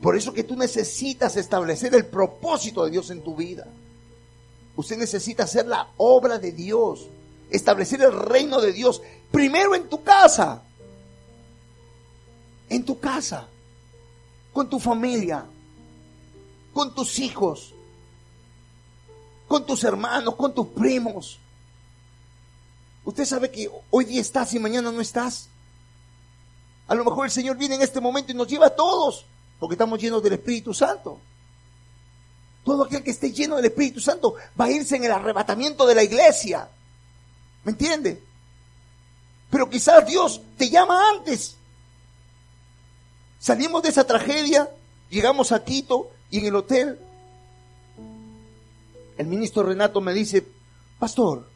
Por 0.00 0.16
eso 0.16 0.32
que 0.32 0.44
tú 0.44 0.56
necesitas 0.56 1.36
establecer 1.36 1.94
el 1.94 2.06
propósito 2.06 2.84
de 2.84 2.90
Dios 2.90 3.10
en 3.10 3.22
tu 3.22 3.36
vida. 3.36 3.66
Usted 4.76 4.96
necesita 4.96 5.44
hacer 5.44 5.66
la 5.66 5.90
obra 5.98 6.38
de 6.38 6.52
Dios, 6.52 7.06
establecer 7.50 8.00
el 8.02 8.12
reino 8.12 8.60
de 8.60 8.72
Dios, 8.72 9.02
primero 9.30 9.74
en 9.74 9.88
tu 9.88 10.02
casa. 10.02 10.62
en 12.70 12.84
tu 12.84 13.00
casa, 13.00 13.48
con 14.52 14.70
tu 14.70 14.78
familia, 14.78 15.44
con 16.72 16.94
tus 16.94 17.18
hijos, 17.18 17.74
con 19.48 19.66
tus 19.66 19.82
hermanos, 19.82 20.36
con 20.36 20.54
tus 20.54 20.68
primos. 20.68 21.40
Usted 23.04 23.24
sabe 23.24 23.50
que 23.50 23.68
hoy 23.90 24.04
día 24.04 24.20
estás 24.20 24.54
y 24.54 24.60
mañana 24.60 24.92
no 24.92 25.00
estás. 25.00 25.48
A 26.86 26.94
lo 26.94 27.04
mejor 27.04 27.26
el 27.26 27.32
Señor 27.32 27.56
viene 27.56 27.74
en 27.74 27.82
este 27.82 28.00
momento 28.00 28.30
y 28.30 28.36
nos 28.36 28.46
lleva 28.46 28.66
a 28.66 28.76
todos, 28.76 29.26
porque 29.60 29.74
estamos 29.74 30.00
llenos 30.00 30.22
del 30.22 30.32
Espíritu 30.32 30.74
Santo. 30.74 31.20
Todo 32.64 32.84
aquel 32.84 33.04
que 33.04 33.10
esté 33.10 33.30
lleno 33.30 33.56
del 33.56 33.66
Espíritu 33.66 34.00
Santo 34.00 34.34
va 34.58 34.64
a 34.64 34.70
irse 34.70 34.96
en 34.96 35.04
el 35.04 35.12
arrebatamiento 35.12 35.86
de 35.86 35.94
la 35.94 36.02
iglesia. 36.02 36.68
¿Me 37.64 37.72
entiende? 37.72 38.22
Pero 39.50 39.68
quizás 39.68 40.06
Dios 40.06 40.40
te 40.56 40.70
llama 40.70 41.10
antes. 41.10 41.56
Salimos 43.38 43.82
de 43.82 43.90
esa 43.90 44.04
tragedia, 44.04 44.70
llegamos 45.10 45.52
a 45.52 45.62
Quito 45.62 46.10
y 46.30 46.38
en 46.38 46.46
el 46.46 46.56
hotel 46.56 46.98
el 49.18 49.26
ministro 49.26 49.62
Renato 49.62 50.00
me 50.00 50.14
dice, 50.14 50.46
pastor, 50.98 51.46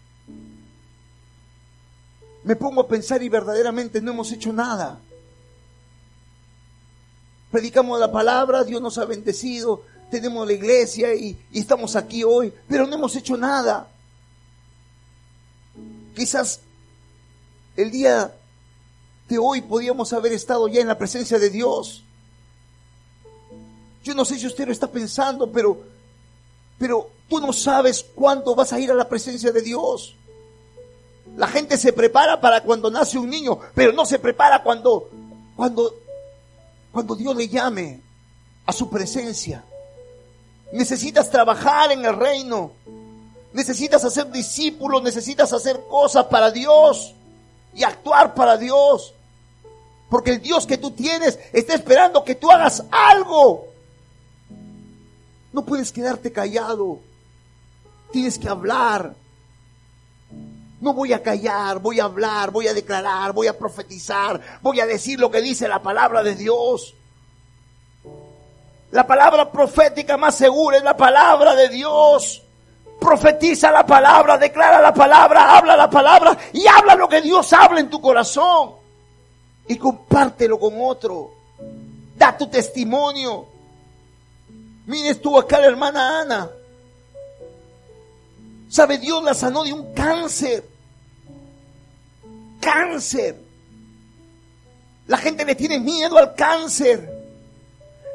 me 2.43 2.57
pongo 2.57 2.83
a 2.83 2.89
pensar 2.89 3.23
y 3.23 3.31
verdaderamente 3.31 4.03
no 4.03 4.13
hemos 4.13 4.31
hecho 4.33 4.53
nada. 4.53 5.01
Predicamos 7.55 8.01
la 8.01 8.11
palabra, 8.11 8.65
Dios 8.65 8.83
nos 8.83 8.99
ha 8.99 9.05
bendecido, 9.05 9.83
tenemos 10.11 10.45
la 10.45 10.55
iglesia 10.55 11.15
y, 11.15 11.39
y 11.53 11.61
estamos 11.61 11.95
aquí 11.95 12.25
hoy, 12.25 12.53
pero 12.67 12.85
no 12.85 12.97
hemos 12.97 13.15
hecho 13.15 13.37
nada. 13.37 13.87
Quizás 16.17 16.63
el 17.77 17.93
día 17.93 18.35
de 19.29 19.39
hoy 19.39 19.61
podíamos 19.61 20.13
haber 20.13 20.33
estado 20.33 20.67
ya 20.67 20.81
en 20.81 20.89
la 20.89 20.99
presencia 20.99 21.39
de 21.39 21.49
Dios. 21.49 22.03
Yo 24.03 24.17
no 24.17 24.25
sé 24.25 24.37
si 24.37 24.49
usted 24.49 24.67
lo 24.67 24.73
está 24.73 24.89
pensando, 24.89 25.53
pero, 25.53 25.79
pero 26.77 27.09
tú 27.29 27.39
no 27.39 27.53
sabes 27.53 28.05
cuándo 28.17 28.57
vas 28.57 28.73
a 28.73 28.81
ir 28.81 28.91
a 28.91 28.95
la 28.95 29.09
presencia 29.09 29.53
de 29.53 29.63
Dios. 29.63 30.17
La 31.37 31.47
gente 31.47 31.77
se 31.77 31.93
prepara 31.93 32.41
para 32.41 32.65
cuando 32.65 32.91
nace 32.91 33.17
un 33.17 33.31
niño, 33.31 33.61
pero 33.77 33.93
no 33.93 34.05
se 34.05 34.19
prepara 34.19 34.65
cuando, 34.65 35.09
cuando, 35.55 36.04
cuando 36.95 37.17
Dios 37.17 37.35
le 37.35 37.49
llame 37.49 38.01
a 38.65 38.73
su 38.73 38.89
presencia. 38.89 39.65
Necesitas 40.73 41.29
trabajar 41.29 41.91
en 41.91 42.05
el 42.05 42.15
reino. 42.15 42.71
Necesitas 43.53 44.05
hacer 44.05 44.31
discípulos, 44.31 45.03
necesitas 45.03 45.53
hacer 45.53 45.81
cosas 45.91 46.27
para 46.27 46.53
Dios 46.53 47.13
y 47.75 47.83
actuar 47.83 48.33
para 48.35 48.57
Dios. 48.57 49.13
Porque 50.09 50.31
el 50.31 50.41
Dios 50.41 50.69
que 50.69 50.79
tú 50.79 50.93
tienes 50.93 51.37
está 51.53 51.75
esperando 51.75 52.25
que 52.25 52.37
tú 52.37 52.49
hagas 52.49 52.85
algo. 52.93 53.67
No 55.53 55.65
puedes 55.65 55.91
quedarte 55.91 56.31
callado. 56.31 57.01
Tienes 58.13 58.39
que 58.39 58.49
hablar. 58.49 59.17
No 60.85 60.93
voy 60.93 61.15
a 61.15 61.23
callar, 61.23 61.79
voy 61.79 61.99
a 61.99 62.05
hablar, 62.05 62.51
voy 62.51 62.69
a 62.69 62.75
declarar, 62.75 63.33
voy 63.33 63.47
a 63.47 63.57
profetizar, 63.57 64.39
voy 64.61 64.81
a 64.81 64.87
decir 64.87 65.19
lo 65.19 65.31
que 65.31 65.41
dice 65.41 65.67
la 65.67 65.81
palabra 65.81 66.23
de 66.23 66.35
Dios. 66.35 66.95
La 68.91 69.07
palabra 69.07 69.51
profética 69.51 70.19
más 70.19 70.35
segura 70.35 70.77
es 70.77 70.85
la 70.85 70.95
palabra 70.95 71.55
de 71.55 71.71
Dios. 71.71 72.43
Profetiza 73.01 73.71
la 73.71 73.87
palabra, 73.87 74.37
declara 74.37 74.83
la 74.83 74.93
palabra, 74.93 75.57
habla 75.57 75.75
la 75.75 75.89
palabra 75.89 76.37
y 76.53 76.67
habla 76.67 76.97
lo 76.97 77.09
que 77.09 77.23
Dios 77.23 77.51
habla 77.55 77.81
en 77.81 77.89
tu 77.89 78.03
corazón. 78.03 78.73
Y 79.67 79.79
compártelo 79.79 80.61
con 80.61 80.75
otro. 80.83 81.31
Da 82.15 82.37
tu 82.37 82.47
testimonio. 82.49 83.47
Mire, 84.85 85.09
estuvo 85.09 85.39
acá 85.39 85.61
la 85.61 85.69
hermana 85.69 86.21
Ana. 86.21 86.51
¿Sabe? 88.69 88.99
Dios 88.99 89.25
la 89.25 89.33
sanó 89.33 89.65
de 89.65 89.73
un 89.73 89.95
cáncer. 89.95 90.74
Cáncer. 92.61 93.41
La 95.07 95.19
gente 95.19 95.45
le 95.45 95.55
tiene 95.55 95.79
miedo 95.79 96.17
al 96.19 96.35
cáncer. 96.35 97.11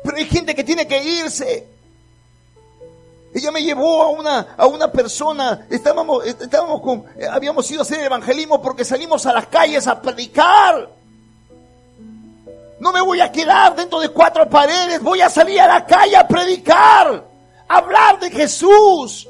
Pero 0.03 0.17
hay 0.17 0.25
gente 0.25 0.55
que 0.55 0.63
tiene 0.63 0.87
que 0.87 1.03
irse. 1.03 1.67
Ella 3.33 3.51
me 3.51 3.61
llevó 3.61 4.01
a 4.01 4.09
una, 4.09 4.55
a 4.57 4.65
una 4.65 4.91
persona, 4.91 5.67
estábamos, 5.69 6.25
estábamos 6.25 6.81
con, 6.81 7.05
habíamos 7.31 7.69
ido 7.69 7.81
a 7.81 7.83
hacer 7.83 8.03
evangelismo 8.03 8.59
porque 8.59 8.83
salimos 8.83 9.23
a 9.27 9.33
las 9.33 9.45
calles 9.47 9.85
a 9.85 10.01
predicar. 10.01 10.89
No 12.79 12.91
me 12.91 13.01
voy 13.01 13.21
a 13.21 13.31
quedar 13.31 13.75
dentro 13.75 13.99
de 13.99 14.09
cuatro 14.09 14.49
paredes, 14.49 15.01
voy 15.01 15.21
a 15.21 15.29
salir 15.29 15.61
a 15.61 15.67
la 15.67 15.85
calle 15.85 16.15
a 16.15 16.27
predicar, 16.27 17.23
a 17.67 17.77
hablar 17.77 18.19
de 18.19 18.31
Jesús. 18.31 19.28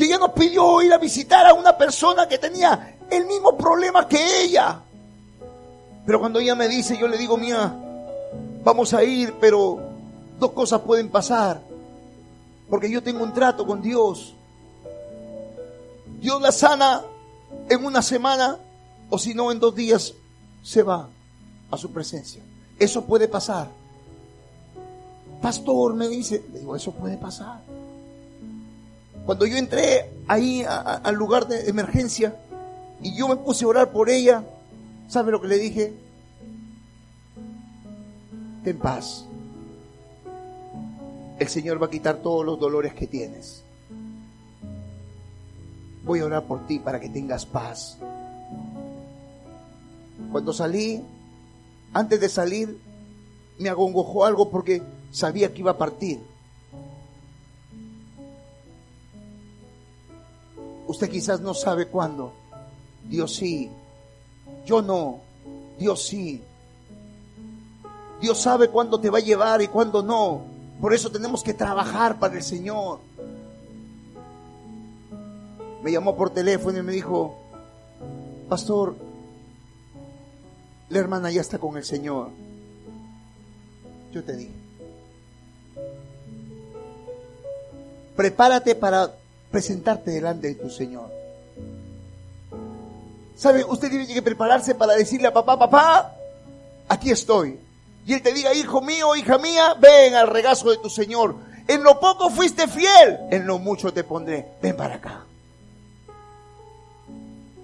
Y 0.00 0.04
ella 0.04 0.16
nos 0.16 0.30
pidió 0.30 0.80
ir 0.80 0.94
a 0.94 0.96
visitar 0.96 1.46
a 1.46 1.52
una 1.52 1.76
persona 1.76 2.26
que 2.26 2.38
tenía 2.38 2.96
el 3.10 3.26
mismo 3.26 3.54
problema 3.54 4.08
que 4.08 4.44
ella. 4.44 4.80
Pero 6.06 6.18
cuando 6.18 6.38
ella 6.38 6.54
me 6.54 6.68
dice, 6.68 6.96
yo 6.96 7.06
le 7.06 7.18
digo, 7.18 7.36
mía, 7.36 7.70
vamos 8.64 8.94
a 8.94 9.04
ir, 9.04 9.34
pero 9.38 9.78
dos 10.38 10.52
cosas 10.52 10.80
pueden 10.80 11.10
pasar. 11.10 11.60
Porque 12.70 12.90
yo 12.90 13.02
tengo 13.02 13.22
un 13.22 13.34
trato 13.34 13.66
con 13.66 13.82
Dios. 13.82 14.32
Dios 16.18 16.40
la 16.40 16.50
sana 16.50 17.02
en 17.68 17.84
una 17.84 18.00
semana 18.00 18.56
o 19.10 19.18
si 19.18 19.34
no 19.34 19.52
en 19.52 19.60
dos 19.60 19.74
días 19.74 20.14
se 20.62 20.82
va 20.82 21.10
a 21.70 21.76
su 21.76 21.92
presencia. 21.92 22.42
Eso 22.78 23.04
puede 23.04 23.28
pasar. 23.28 23.68
Pastor 25.42 25.92
me 25.92 26.08
dice, 26.08 26.42
le 26.50 26.60
digo, 26.60 26.74
eso 26.74 26.90
puede 26.90 27.18
pasar. 27.18 27.60
Cuando 29.26 29.46
yo 29.46 29.56
entré 29.56 30.10
ahí 30.26 30.64
al 30.66 31.14
lugar 31.14 31.46
de 31.46 31.68
emergencia 31.68 32.36
y 33.02 33.16
yo 33.16 33.28
me 33.28 33.36
puse 33.36 33.64
a 33.64 33.68
orar 33.68 33.92
por 33.92 34.10
ella, 34.10 34.44
¿sabe 35.08 35.32
lo 35.32 35.40
que 35.40 35.48
le 35.48 35.58
dije? 35.58 35.92
Ten 38.64 38.78
paz 38.78 39.26
el 41.40 41.48
Señor 41.48 41.82
va 41.82 41.86
a 41.86 41.90
quitar 41.90 42.18
todos 42.18 42.44
los 42.44 42.60
dolores 42.60 42.92
que 42.92 43.06
tienes. 43.06 43.64
Voy 46.04 46.20
a 46.20 46.26
orar 46.26 46.44
por 46.44 46.66
ti 46.66 46.78
para 46.78 47.00
que 47.00 47.08
tengas 47.08 47.46
paz. 47.46 47.96
Cuando 50.30 50.52
salí, 50.52 51.02
antes 51.94 52.20
de 52.20 52.28
salir, 52.28 52.78
me 53.58 53.70
agongojó 53.70 54.26
algo 54.26 54.50
porque 54.50 54.82
sabía 55.10 55.54
que 55.54 55.60
iba 55.60 55.70
a 55.70 55.78
partir. 55.78 56.20
Usted 60.90 61.08
quizás 61.08 61.40
no 61.40 61.54
sabe 61.54 61.86
cuándo. 61.86 62.32
Dios 63.04 63.36
sí. 63.36 63.70
Yo 64.66 64.82
no. 64.82 65.20
Dios 65.78 66.02
sí. 66.04 66.42
Dios 68.20 68.36
sabe 68.40 68.70
cuándo 68.70 68.98
te 68.98 69.08
va 69.08 69.18
a 69.18 69.20
llevar 69.22 69.62
y 69.62 69.68
cuándo 69.68 70.02
no. 70.02 70.42
Por 70.80 70.92
eso 70.92 71.08
tenemos 71.12 71.44
que 71.44 71.54
trabajar 71.54 72.18
para 72.18 72.34
el 72.34 72.42
Señor. 72.42 72.98
Me 75.84 75.92
llamó 75.92 76.16
por 76.16 76.30
teléfono 76.30 76.80
y 76.80 76.82
me 76.82 76.90
dijo, 76.90 77.36
pastor, 78.48 78.96
la 80.88 80.98
hermana 80.98 81.30
ya 81.30 81.40
está 81.40 81.58
con 81.58 81.76
el 81.76 81.84
Señor. 81.84 82.30
Yo 84.10 84.24
te 84.24 84.34
dije, 84.34 84.54
prepárate 88.16 88.74
para 88.74 89.19
presentarte 89.50 90.10
delante 90.10 90.48
de 90.48 90.54
tu 90.54 90.70
Señor. 90.70 91.10
¿Sabe? 93.36 93.64
Usted 93.64 93.88
tiene 93.88 94.06
que 94.06 94.22
prepararse 94.22 94.74
para 94.74 94.94
decirle 94.94 95.28
a 95.28 95.32
papá, 95.32 95.58
papá, 95.58 96.14
aquí 96.88 97.10
estoy 97.10 97.58
y 98.06 98.14
Él 98.14 98.22
te 98.22 98.32
diga, 98.32 98.54
hijo 98.54 98.80
mío, 98.80 99.14
hija 99.14 99.38
mía, 99.38 99.74
ven 99.78 100.14
al 100.14 100.28
regazo 100.28 100.70
de 100.70 100.78
tu 100.78 100.88
Señor. 100.90 101.36
En 101.68 101.82
lo 101.82 102.00
poco 102.00 102.30
fuiste 102.30 102.66
fiel, 102.66 103.18
en 103.30 103.46
lo 103.46 103.58
mucho 103.58 103.92
te 103.92 104.04
pondré. 104.04 104.48
Ven 104.60 104.76
para 104.76 104.96
acá. 104.96 105.24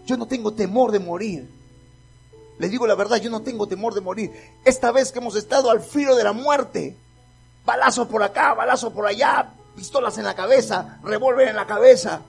Yo 0.05 0.16
no 0.16 0.27
tengo 0.27 0.53
temor 0.53 0.92
de 0.92 1.01
morir. 1.01 1.51
Le 2.59 2.68
digo 2.68 2.87
la 2.87 2.94
verdad, 2.94 3.16
yo 3.16 3.31
no 3.31 3.42
tengo 3.42 3.66
temor 3.66 3.94
de 3.94 4.01
morir. 4.01 4.33
Esta 4.64 4.92
vez 4.92 5.11
que 5.11 5.18
hemos 5.18 5.35
estado 5.37 5.70
al 5.70 5.81
filo 5.81 6.14
de 6.14 6.25
la 6.25 6.33
muerte, 6.33 6.96
balazos 7.64 8.07
por 8.07 8.22
acá, 8.22 8.55
balazos 8.55 8.92
por 8.92 9.07
allá, 9.07 9.53
pistolas 9.76 10.16
en 10.18 10.24
la 10.24 10.34
cabeza, 10.34 10.98
revólver 11.04 11.48
en 11.48 11.56
la 11.56 11.66
cabeza. 11.66 12.22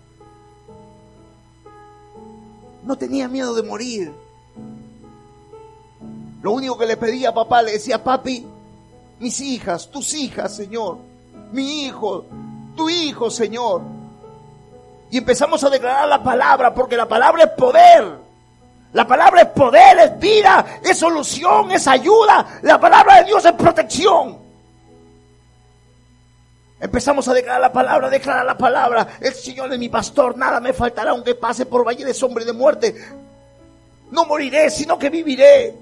No 2.84 2.98
tenía 2.98 3.28
miedo 3.28 3.56
de 3.56 3.64
morir. 3.64 4.14
Lo 6.42 6.52
único 6.52 6.78
que 6.78 6.86
le 6.86 6.98
pedía 6.98 7.30
a 7.30 7.34
papá, 7.34 7.62
le 7.62 7.72
decía, 7.72 8.04
papi, 8.04 8.46
mis 9.20 9.40
hijas, 9.40 9.90
tus 9.90 10.14
hijas, 10.14 10.56
Señor, 10.56 10.98
mi 11.52 11.86
hijo, 11.86 12.26
tu 12.76 12.90
hijo, 12.90 13.32
Señor. 13.32 13.82
Y 15.10 15.18
empezamos 15.18 15.64
a 15.64 15.70
declarar 15.70 16.08
la 16.08 16.22
palabra, 16.22 16.74
porque 16.74 16.98
la 16.98 17.08
palabra 17.08 17.46
es 17.46 17.52
poder. 17.52 18.28
La 18.94 19.08
palabra 19.08 19.42
es 19.42 19.48
poder, 19.50 20.00
es 20.00 20.20
vida, 20.20 20.80
es 20.84 20.98
solución, 20.98 21.72
es 21.72 21.88
ayuda. 21.88 22.60
La 22.62 22.80
palabra 22.80 23.20
de 23.20 23.26
Dios 23.26 23.44
es 23.46 23.54
protección. 23.54 24.47
Empezamos 26.80 27.28
a 27.28 27.34
declarar 27.34 27.62
la 27.62 27.74
palabra, 27.74 28.10
declarar 28.10 28.46
la 28.46 28.58
palabra. 28.58 29.18
El 29.20 29.34
Señor 29.34 29.74
es 29.74 29.80
mi 29.80 29.90
pastor, 29.90 30.38
nada 30.38 30.60
me 30.60 30.74
faltará 30.74 31.12
aunque 31.12 31.34
pase 31.34 31.66
por 31.66 31.86
valle 31.86 32.06
de 32.06 32.14
sombra 32.14 32.44
y 32.44 32.48
de 32.48 32.54
muerte. 32.54 32.96
No 34.12 34.26
moriré, 34.26 34.70
sino 34.70 34.98
que 34.98 35.10
viviré. 35.10 35.76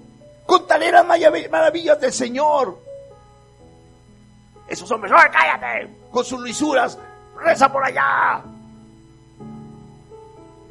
Contaré 0.45 0.91
las 0.91 1.05
maravillas 1.05 1.99
del 1.99 2.13
Señor. 2.13 2.79
Esos 4.67 4.89
hombres, 4.89 5.12
¡ay, 5.15 5.29
cállate! 5.31 5.89
Con 6.12 6.23
sus 6.23 6.41
lisuras, 6.41 6.97
reza 7.38 7.71
por 7.71 7.84
allá. 7.84 8.41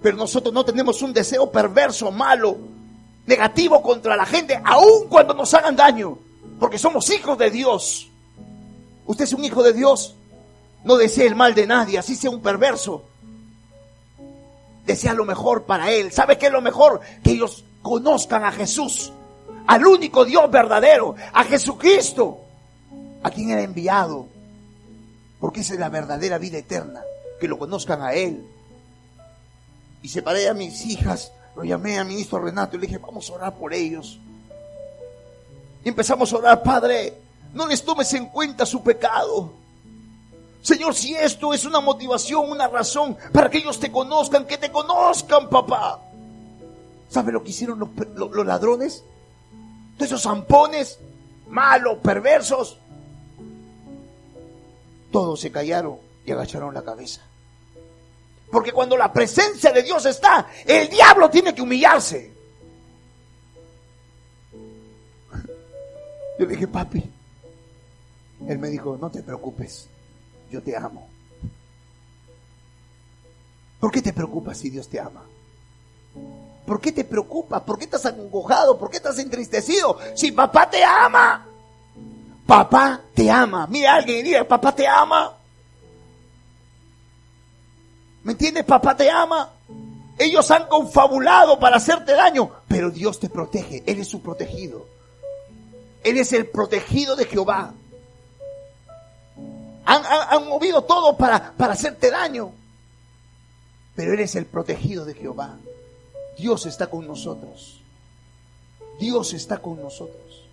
Pero 0.03 0.17
nosotros 0.17 0.53
no 0.53 0.65
tenemos 0.65 1.01
un 1.03 1.13
deseo 1.13 1.51
perverso, 1.51 2.11
malo, 2.11 2.57
negativo 3.27 3.83
contra 3.83 4.17
la 4.17 4.27
gente, 4.27 4.61
aun 4.65 5.09
cuando 5.09 5.35
nos 5.35 5.53
hagan 5.55 5.77
daño. 5.77 6.19
Porque 6.59 6.79
somos 6.79 7.09
hijos 7.11 7.37
de 7.39 7.51
Dios. 7.51 8.11
Usted 9.07 9.25
es 9.25 9.33
un 9.33 9.45
hijo 9.45 9.63
de 9.63 9.73
Dios. 9.73 10.15
No 10.85 10.97
desea 10.97 11.27
el 11.27 11.35
mal 11.35 11.55
de 11.55 11.67
nadie, 11.67 11.99
así 11.99 12.15
sea 12.15 12.31
un 12.31 12.43
perverso. 12.43 13.05
Desea 14.87 15.15
lo 15.15 15.25
mejor 15.25 15.65
para 15.65 15.91
él. 15.91 16.13
¿Sabe 16.13 16.37
qué 16.37 16.47
es 16.47 16.53
lo 16.53 16.61
mejor? 16.61 17.01
Que 17.23 17.33
ellos 17.33 17.65
conozcan 17.83 18.45
a 18.45 18.53
Jesús, 18.53 19.13
al 19.67 19.87
único 19.87 20.25
Dios 20.25 20.51
verdadero, 20.51 21.15
a 21.33 21.45
Jesucristo, 21.45 22.41
a 23.23 23.31
quien 23.31 23.51
era 23.51 23.63
enviado. 23.63 24.27
Porque 25.41 25.61
esa 25.61 25.75
es 25.75 25.81
la 25.81 25.89
verdadera 25.89 26.39
vida 26.39 26.59
eterna, 26.59 27.03
que 27.41 27.49
lo 27.49 27.59
conozcan 27.59 28.03
a 28.03 28.13
Él. 28.13 28.47
Y 30.03 30.09
separé 30.09 30.49
a 30.49 30.55
mis 30.55 30.85
hijas, 30.85 31.33
lo 31.57 31.65
llamé 31.65 31.99
a 31.99 32.05
ministro 32.05 32.41
Renato 32.41 32.77
y 32.77 32.81
le 32.81 32.87
dije, 32.87 32.99
vamos 32.99 33.29
a 33.31 33.35
orar 33.35 33.55
por 33.55 33.73
ellos. 33.73 34.19
Y 35.83 35.89
empezamos 35.89 36.33
a 36.33 36.37
orar, 36.37 36.63
Padre, 36.63 37.15
no 37.55 37.67
les 37.67 37.85
tomes 37.85 38.13
en 38.15 38.27
cuenta 38.27 38.67
su 38.67 38.83
pecado. 38.83 39.53
Señor, 40.61 40.95
si 40.95 41.15
esto 41.15 41.53
es 41.55 41.65
una 41.65 41.81
motivación, 41.81 42.51
una 42.51 42.69
razón 42.69 43.17
para 43.33 43.49
que 43.51 43.59
ellos 43.59 43.79
te 43.79 43.93
conozcan, 43.93 44.47
que 44.47 44.59
te 44.59 44.73
conozcan, 44.73 45.49
papá. 45.49 46.01
¿Sabe 47.09 47.33
lo 47.33 47.45
que 47.45 47.51
hicieron 47.51 47.79
los, 48.15 48.47
ladrones? 48.47 49.05
Todos 49.97 50.11
esos 50.11 50.23
zampones, 50.23 50.99
malos, 51.49 51.99
perversos. 51.99 52.79
Todos 55.13 55.39
se 55.39 55.53
callaron 55.53 55.99
y 56.27 56.33
agacharon 56.33 56.75
la 56.75 56.83
cabeza. 56.83 57.21
Porque 58.51 58.73
cuando 58.73 58.97
la 58.97 59.13
presencia 59.13 59.71
de 59.71 59.83
Dios 59.83 60.07
está, 60.07 60.49
el 60.65 60.89
diablo 60.89 61.31
tiene 61.31 61.55
que 61.55 61.63
humillarse. 61.63 62.33
Yo 66.39 66.47
le 66.47 66.47
dije, 66.47 66.67
papi, 66.67 67.14
él 68.49 68.59
me 68.59 68.69
dijo, 68.69 68.99
no 69.01 69.11
te 69.11 69.23
preocupes, 69.23 69.89
yo 70.51 70.63
te 70.63 70.77
amo. 70.77 71.09
¿Por 73.81 73.91
qué 73.91 74.03
te 74.03 74.13
preocupas 74.13 74.59
si 74.59 74.71
Dios 74.71 74.89
te 74.89 74.99
ama? 75.01 75.25
¿Por 76.67 76.81
qué 76.81 76.93
te 76.93 77.05
preocupas? 77.05 77.63
¿Por 77.63 77.79
qué 77.79 77.85
estás 77.85 78.07
acongojado? 78.07 78.79
¿Por 78.79 78.91
qué 78.91 78.97
estás 78.97 79.19
entristecido? 79.19 79.99
Si 80.15 80.33
papá 80.33 80.71
te 80.71 80.83
ama. 80.83 81.47
Papá 82.47 83.01
te 83.15 83.31
ama. 83.31 83.67
Mira 83.67 83.95
alguien 83.95 84.21
y 84.21 84.23
diga, 84.23 84.45
papá 84.45 84.75
te 84.75 84.87
ama. 84.87 85.37
¿Me 88.23 88.33
entiendes? 88.33 88.65
Papá 88.65 88.97
te 88.97 89.11
ama. 89.11 89.51
Ellos 90.19 90.51
han 90.51 90.67
confabulado 90.69 91.59
para 91.59 91.77
hacerte 91.77 92.13
daño, 92.13 92.51
pero 92.69 92.91
Dios 92.91 93.19
te 93.21 93.29
protege. 93.29 93.83
Él 93.87 94.01
es 94.01 94.09
su 94.09 94.23
protegido. 94.23 94.87
Él 96.03 96.19
es 96.19 96.33
el 96.33 96.47
protegido 96.47 97.17
de 97.17 97.27
Jehová. 97.27 97.75
Han, 99.87 100.49
movido 100.49 100.83
todo 100.83 101.17
para, 101.17 101.53
para 101.53 101.75
hacerte 101.75 102.11
daño. 102.11 102.53
Pero 103.95 104.15
Él 104.15 104.21
es 104.21 104.35
el 104.35 104.47
protegido 104.47 105.05
de 105.05 105.15
Jehová. 105.15 105.57
Dios 106.39 106.67
está 106.67 106.89
con 106.89 107.07
nosotros. 107.07 107.81
Dios 108.99 109.35
está 109.35 109.59
con 109.59 109.81
nosotros. 109.81 110.45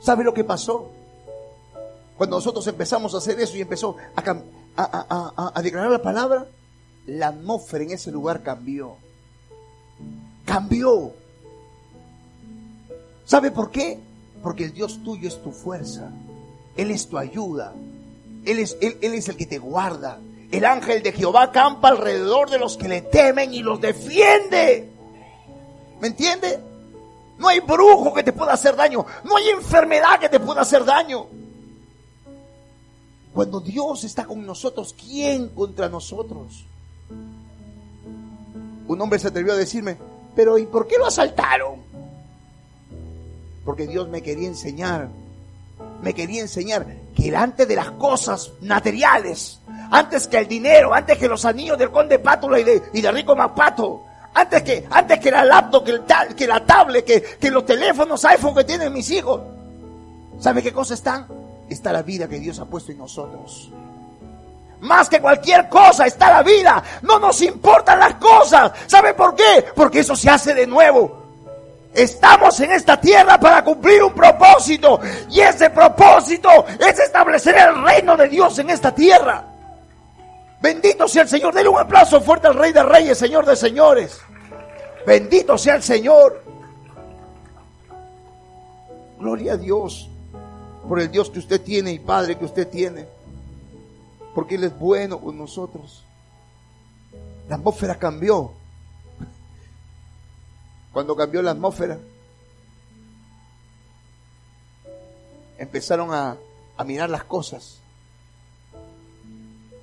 ¿Sabe 0.00 0.24
lo 0.24 0.34
que 0.34 0.44
pasó? 0.44 0.90
Cuando 2.16 2.36
nosotros 2.36 2.66
empezamos 2.66 3.14
a 3.14 3.18
hacer 3.18 3.38
eso 3.40 3.56
y 3.56 3.60
empezó 3.60 3.96
a, 4.16 5.52
a, 5.54 5.62
declarar 5.62 5.90
la 5.90 6.02
palabra, 6.02 6.46
la 7.06 7.28
atmósfera 7.28 7.84
en 7.84 7.90
ese 7.92 8.10
lugar 8.10 8.42
cambió. 8.42 8.96
Cambió. 10.44 11.12
¿Sabe 13.24 13.50
por 13.50 13.70
qué? 13.70 14.00
Porque 14.42 14.64
el 14.64 14.72
Dios 14.72 15.02
tuyo 15.02 15.28
es 15.28 15.42
tu 15.42 15.52
fuerza. 15.52 16.10
Él 16.76 16.90
es 16.90 17.08
tu 17.08 17.18
ayuda. 17.18 17.74
Él 18.44 18.58
es, 18.58 18.76
él, 18.80 18.96
es 19.00 19.28
el 19.28 19.36
que 19.36 19.46
te 19.46 19.58
guarda. 19.58 20.18
El 20.50 20.64
ángel 20.64 21.02
de 21.02 21.12
Jehová 21.12 21.52
campa 21.52 21.88
alrededor 21.88 22.50
de 22.50 22.58
los 22.58 22.76
que 22.76 22.88
le 22.88 23.02
temen 23.02 23.54
y 23.54 23.62
los 23.62 23.80
defiende. 23.80 24.90
¿Me 26.00 26.08
entiende? 26.08 26.58
No 27.38 27.48
hay 27.48 27.60
brujo 27.60 28.12
que 28.12 28.22
te 28.22 28.32
pueda 28.32 28.52
hacer 28.52 28.76
daño. 28.76 29.04
No 29.24 29.36
hay 29.36 29.48
enfermedad 29.48 30.18
que 30.20 30.28
te 30.28 30.40
pueda 30.40 30.62
hacer 30.62 30.84
daño. 30.84 31.26
Cuando 33.32 33.60
Dios 33.60 34.04
está 34.04 34.24
con 34.24 34.44
nosotros, 34.44 34.94
¿quién 34.98 35.48
contra 35.48 35.88
nosotros? 35.88 36.66
Un 38.86 39.00
hombre 39.00 39.18
se 39.18 39.28
atrevió 39.28 39.54
a 39.54 39.56
decirme, 39.56 39.96
pero 40.34 40.58
¿y 40.58 40.66
por 40.66 40.86
qué 40.86 40.98
lo 40.98 41.06
asaltaron? 41.06 41.80
Porque 43.64 43.86
Dios 43.86 44.08
me 44.08 44.22
quería 44.22 44.48
enseñar 44.48 45.08
me 46.02 46.12
quería 46.14 46.42
enseñar 46.42 46.84
que 47.16 47.34
antes 47.34 47.66
de 47.66 47.76
las 47.76 47.92
cosas 47.92 48.50
materiales, 48.60 49.60
antes 49.90 50.26
que 50.26 50.38
el 50.38 50.48
dinero, 50.48 50.92
antes 50.92 51.16
que 51.16 51.28
los 51.28 51.44
anillos 51.44 51.78
del 51.78 51.90
conde 51.90 52.18
Pátula 52.18 52.58
y 52.58 52.64
de, 52.64 52.82
y 52.92 53.02
Rico 53.02 53.36
Mapato, 53.36 54.04
antes 54.34 54.62
que, 54.62 54.86
antes 54.90 55.20
que 55.20 55.30
la 55.30 55.44
laptop, 55.44 55.84
que, 55.84 55.90
el 55.92 56.02
que 56.34 56.46
la 56.46 56.64
tablet, 56.66 57.04
que, 57.04 57.22
que 57.22 57.50
los 57.50 57.64
teléfonos 57.64 58.24
iPhone 58.24 58.54
que 58.54 58.64
tienen 58.64 58.92
mis 58.92 59.10
hijos, 59.10 59.40
¿sabe 60.40 60.62
qué 60.62 60.72
cosa 60.72 60.94
están? 60.94 61.26
Está 61.68 61.92
la 61.92 62.02
vida 62.02 62.28
que 62.28 62.40
Dios 62.40 62.58
ha 62.58 62.64
puesto 62.64 62.90
en 62.90 62.98
nosotros. 62.98 63.70
Más 64.80 65.08
que 65.08 65.20
cualquier 65.20 65.68
cosa 65.68 66.06
está 66.06 66.28
la 66.32 66.42
vida. 66.42 66.82
No 67.02 67.20
nos 67.20 67.40
importan 67.40 68.00
las 68.00 68.14
cosas. 68.14 68.72
¿Sabe 68.88 69.14
por 69.14 69.36
qué? 69.36 69.66
Porque 69.76 70.00
eso 70.00 70.16
se 70.16 70.28
hace 70.28 70.52
de 70.54 70.66
nuevo 70.66 71.21
Estamos 71.94 72.58
en 72.60 72.72
esta 72.72 72.98
tierra 72.98 73.38
para 73.38 73.62
cumplir 73.62 74.02
un 74.02 74.14
propósito. 74.14 75.00
Y 75.30 75.40
ese 75.40 75.70
propósito 75.70 76.64
es 76.78 76.98
establecer 76.98 77.54
el 77.56 77.82
reino 77.82 78.16
de 78.16 78.28
Dios 78.28 78.58
en 78.58 78.70
esta 78.70 78.94
tierra. 78.94 79.44
Bendito 80.60 81.06
sea 81.06 81.22
el 81.22 81.28
Señor. 81.28 81.52
Denle 81.52 81.68
un 81.68 81.78
aplauso 81.78 82.20
fuerte 82.20 82.46
al 82.46 82.54
Rey 82.54 82.72
de 82.72 82.82
Reyes, 82.82 83.18
Señor 83.18 83.44
de 83.44 83.56
Señores. 83.56 84.20
Bendito 85.06 85.58
sea 85.58 85.74
el 85.74 85.82
Señor. 85.82 86.42
Gloria 89.18 89.52
a 89.52 89.56
Dios 89.56 90.08
por 90.88 90.98
el 91.00 91.10
Dios 91.10 91.30
que 91.30 91.40
usted 91.40 91.60
tiene 91.60 91.92
y 91.92 91.98
Padre 91.98 92.38
que 92.38 92.44
usted 92.44 92.68
tiene. 92.68 93.06
Porque 94.34 94.54
Él 94.54 94.64
es 94.64 94.78
bueno 94.78 95.20
con 95.20 95.36
nosotros. 95.36 96.04
La 97.48 97.56
atmósfera 97.56 97.96
cambió 97.96 98.52
cuando 100.92 101.16
cambió 101.16 101.40
la 101.42 101.52
atmósfera, 101.52 101.98
empezaron 105.58 106.12
a, 106.12 106.36
mirar 106.84 107.08
las 107.08 107.24
cosas. 107.24 107.78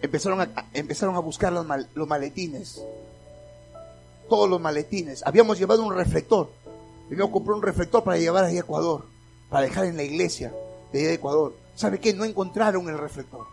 Empezaron 0.01 0.41
a, 0.41 0.65
empezaron 0.73 1.15
a 1.15 1.19
buscar 1.19 1.51
los, 1.53 1.65
los 1.95 2.07
maletines. 2.07 2.81
Todos 4.27 4.49
los 4.49 4.61
maletines. 4.61 5.25
Habíamos 5.25 5.57
llevado 5.57 5.83
un 5.83 5.95
reflector. 5.95 6.51
Primero 7.07 7.31
compró 7.31 7.55
un 7.55 7.61
reflector 7.61 8.03
para 8.03 8.17
llevar 8.17 8.43
a 8.43 8.51
Ecuador. 8.51 9.05
Para 9.49 9.63
dejar 9.63 9.85
en 9.85 9.97
la 9.97 10.03
iglesia 10.03 10.53
de 10.91 11.13
Ecuador. 11.13 11.55
¿Sabe 11.75 11.99
qué? 11.99 12.13
No 12.13 12.25
encontraron 12.25 12.87
el 12.89 12.97
reflector. 12.97 13.47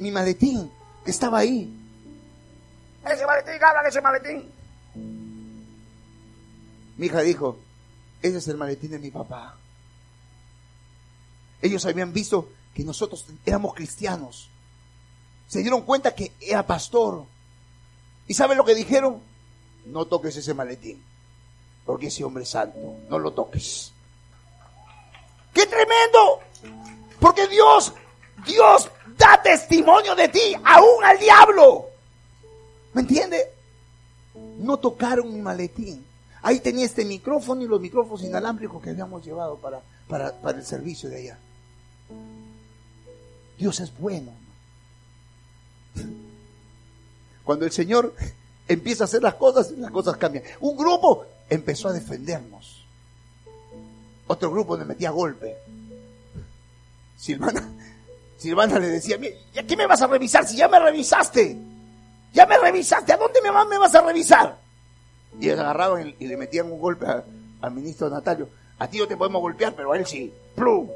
mi 0.00 0.10
maletín 0.10 0.70
que 1.04 1.10
estaba 1.10 1.38
ahí 1.38 1.79
ese 3.04 3.26
maletín, 3.26 3.64
habla 3.64 3.82
de 3.82 3.88
ese 3.88 4.00
maletín. 4.00 4.52
Mi 6.96 7.06
hija 7.06 7.20
dijo, 7.20 7.58
ese 8.22 8.38
es 8.38 8.48
el 8.48 8.56
maletín 8.56 8.90
de 8.90 8.98
mi 8.98 9.10
papá. 9.10 9.56
Ellos 11.62 11.84
habían 11.86 12.12
visto 12.12 12.50
que 12.74 12.84
nosotros 12.84 13.26
éramos 13.44 13.74
cristianos. 13.74 14.48
Se 15.48 15.60
dieron 15.60 15.82
cuenta 15.82 16.14
que 16.14 16.32
era 16.40 16.66
pastor. 16.66 17.24
¿Y 18.26 18.34
saben 18.34 18.58
lo 18.58 18.64
que 18.64 18.74
dijeron? 18.74 19.20
No 19.86 20.04
toques 20.04 20.36
ese 20.36 20.54
maletín. 20.54 21.02
Porque 21.84 22.06
ese 22.06 22.24
hombre 22.24 22.44
es 22.44 22.50
santo. 22.50 22.78
No 23.08 23.18
lo 23.18 23.32
toques. 23.32 23.92
¡Qué 25.52 25.66
tremendo! 25.66 26.40
Porque 27.18 27.46
Dios, 27.48 27.92
Dios 28.46 28.90
da 29.16 29.42
testimonio 29.42 30.14
de 30.14 30.28
ti, 30.28 30.54
aún 30.64 31.04
al 31.04 31.18
diablo. 31.18 31.89
¿Me 32.92 33.02
entiende? 33.02 33.52
No 34.58 34.78
tocaron 34.78 35.32
mi 35.32 35.40
maletín. 35.40 36.04
Ahí 36.42 36.60
tenía 36.60 36.86
este 36.86 37.04
micrófono 37.04 37.62
y 37.62 37.68
los 37.68 37.80
micrófonos 37.80 38.22
inalámbricos 38.22 38.82
que 38.82 38.90
habíamos 38.90 39.24
llevado 39.24 39.56
para, 39.58 39.82
para, 40.08 40.32
para 40.40 40.58
el 40.58 40.64
servicio 40.64 41.08
de 41.10 41.18
allá. 41.18 41.38
Dios 43.58 43.80
es 43.80 43.96
bueno. 43.98 44.32
Cuando 47.44 47.64
el 47.66 47.72
Señor 47.72 48.14
empieza 48.68 49.04
a 49.04 49.06
hacer 49.06 49.22
las 49.22 49.34
cosas, 49.34 49.72
las 49.72 49.90
cosas 49.90 50.16
cambian. 50.16 50.44
Un 50.60 50.76
grupo 50.76 51.26
empezó 51.48 51.88
a 51.88 51.92
defendernos. 51.92 52.86
Otro 54.26 54.50
grupo 54.50 54.76
le 54.76 54.84
metía 54.84 55.10
golpe. 55.10 55.56
Silvana, 57.16 57.68
Silvana 58.38 58.78
le 58.78 58.88
decía, 58.88 59.18
¿ya 59.52 59.66
qué 59.66 59.76
me 59.76 59.86
vas 59.86 60.00
a 60.00 60.06
revisar 60.06 60.46
si 60.46 60.56
ya 60.56 60.68
me 60.68 60.78
revisaste? 60.78 61.58
Ya 62.32 62.46
me 62.46 62.58
revisaste, 62.58 63.12
¿a 63.12 63.16
dónde 63.16 63.40
me, 63.42 63.50
me 63.50 63.78
vas 63.78 63.94
a 63.94 64.02
revisar? 64.02 64.58
Y 65.38 65.46
ellos 65.46 65.60
agarraban 65.60 66.14
y, 66.18 66.26
le 66.26 66.36
metían 66.36 66.70
un 66.70 66.80
golpe 66.80 67.06
al 67.06 67.72
ministro 67.72 68.08
Natalio. 68.08 68.48
A 68.78 68.88
ti 68.88 68.98
no 68.98 69.06
te 69.06 69.16
podemos 69.16 69.40
golpear, 69.42 69.74
pero 69.74 69.92
a 69.92 69.98
él 69.98 70.06
sí. 70.06 70.32
¡Plum! 70.54 70.88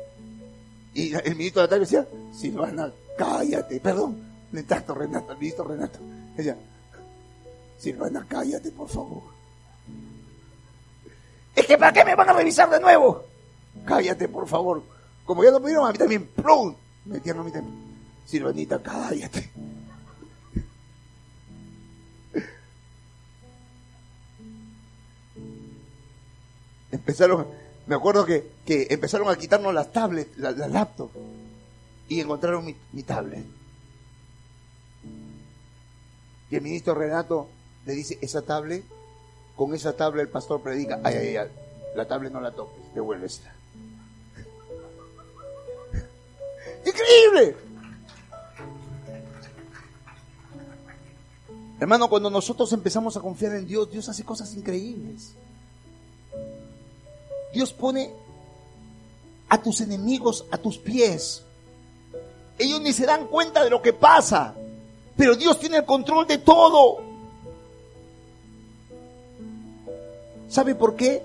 Y 0.94 1.14
el 1.14 1.36
ministro 1.36 1.62
Natalio 1.62 1.84
decía, 1.84 2.06
Silvana, 2.32 2.92
cállate, 3.18 3.80
perdón, 3.80 4.22
le 4.52 4.62
trato 4.62 4.94
Renato, 4.94 5.32
el 5.32 5.38
ministro 5.38 5.64
Renato. 5.64 5.98
Ella, 6.38 6.56
Silvana, 7.78 8.24
cállate, 8.28 8.70
por 8.70 8.88
favor. 8.88 9.22
Es 11.54 11.66
que 11.66 11.78
¿para 11.78 11.92
qué 11.92 12.04
me 12.04 12.14
van 12.14 12.28
a 12.28 12.32
revisar 12.32 12.70
de 12.70 12.80
nuevo? 12.80 13.24
Cállate, 13.84 14.28
por 14.28 14.46
favor. 14.48 14.82
Como 15.24 15.42
ya 15.42 15.50
no 15.50 15.60
pudieron, 15.60 15.86
a 15.86 15.92
mí 15.92 15.98
también, 15.98 16.26
¡plum! 16.26 16.74
Metían 17.04 17.38
a 17.38 17.42
mí 17.42 17.50
también. 17.50 17.76
Silvanita, 18.24 18.80
cállate. 18.82 19.50
Empezaron, 26.94 27.46
me 27.88 27.96
acuerdo 27.96 28.24
que, 28.24 28.52
que 28.64 28.86
empezaron 28.88 29.28
a 29.28 29.36
quitarnos 29.36 29.74
las 29.74 29.92
tablets, 29.92 30.38
las 30.38 30.56
la 30.56 30.68
laptop, 30.68 31.10
y 32.08 32.20
encontraron 32.20 32.64
mi, 32.64 32.76
mi 32.92 33.02
tablet. 33.02 33.44
Y 36.50 36.54
el 36.54 36.62
ministro 36.62 36.94
Renato 36.94 37.48
le 37.84 37.94
dice, 37.94 38.16
esa 38.22 38.42
tablet, 38.42 38.84
con 39.56 39.74
esa 39.74 39.96
tablet 39.96 40.26
el 40.26 40.28
pastor 40.28 40.62
predica, 40.62 41.00
ay, 41.02 41.16
ay, 41.16 41.36
ay, 41.36 41.48
la 41.96 42.06
tablet 42.06 42.32
no 42.32 42.40
la 42.40 42.52
toques, 42.52 42.94
devuélvesela. 42.94 43.52
Increíble. 46.86 47.56
Hermano, 51.80 52.08
cuando 52.08 52.30
nosotros 52.30 52.72
empezamos 52.72 53.16
a 53.16 53.20
confiar 53.20 53.56
en 53.56 53.66
Dios, 53.66 53.90
Dios 53.90 54.08
hace 54.08 54.22
cosas 54.22 54.54
increíbles. 54.54 55.34
Dios 57.54 57.72
pone 57.72 58.10
a 59.48 59.62
tus 59.62 59.80
enemigos 59.80 60.44
a 60.50 60.58
tus 60.58 60.78
pies. 60.78 61.42
Ellos 62.58 62.80
ni 62.80 62.92
se 62.92 63.06
dan 63.06 63.28
cuenta 63.28 63.62
de 63.62 63.70
lo 63.70 63.80
que 63.80 63.92
pasa, 63.92 64.54
pero 65.16 65.36
Dios 65.36 65.58
tiene 65.60 65.78
el 65.78 65.84
control 65.84 66.26
de 66.26 66.38
todo. 66.38 66.98
¿Sabe 70.48 70.74
por 70.74 70.96
qué? 70.96 71.22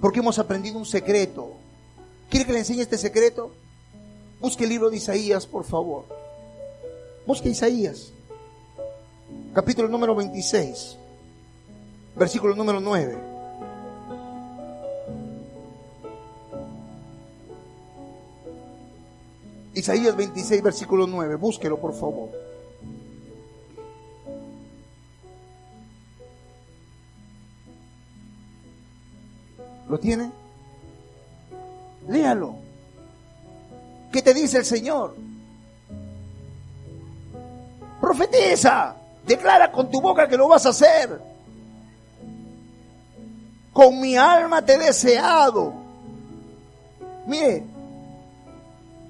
Porque 0.00 0.18
hemos 0.18 0.38
aprendido 0.38 0.78
un 0.78 0.86
secreto. 0.86 1.52
¿Quiere 2.28 2.46
que 2.46 2.52
le 2.52 2.58
enseñe 2.60 2.80
este 2.80 2.98
secreto? 2.98 3.52
Busque 4.40 4.64
el 4.64 4.70
libro 4.70 4.90
de 4.90 4.96
Isaías, 4.96 5.46
por 5.46 5.64
favor. 5.64 6.04
Busque 7.26 7.48
Isaías, 7.48 8.12
capítulo 9.52 9.88
número 9.88 10.14
26, 10.14 10.96
versículo 12.16 12.56
número 12.56 12.80
9. 12.80 13.29
Isaías 19.74 20.16
26, 20.16 20.62
versículo 20.62 21.06
9. 21.06 21.36
Búsquelo, 21.36 21.78
por 21.78 21.94
favor. 21.94 22.30
¿Lo 29.88 29.98
tiene? 29.98 30.30
Léalo. 32.08 32.54
¿Qué 34.12 34.22
te 34.22 34.34
dice 34.34 34.58
el 34.58 34.64
Señor? 34.64 35.16
Profetiza. 38.00 38.96
Declara 39.26 39.70
con 39.70 39.90
tu 39.90 40.00
boca 40.00 40.28
que 40.28 40.36
lo 40.36 40.48
vas 40.48 40.66
a 40.66 40.70
hacer. 40.70 41.20
Con 43.72 44.00
mi 44.00 44.16
alma 44.16 44.64
te 44.64 44.74
he 44.74 44.78
deseado. 44.78 45.72
Mire, 47.26 47.64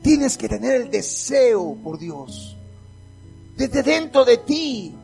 Tienes 0.02 0.38
que 0.38 0.48
tener 0.48 0.72
el 0.72 0.90
deseo 0.90 1.76
por 1.82 1.98
Dios. 1.98 2.56
Desde 3.56 3.82
dentro 3.82 4.24
de 4.24 4.38
ti. 4.38 4.94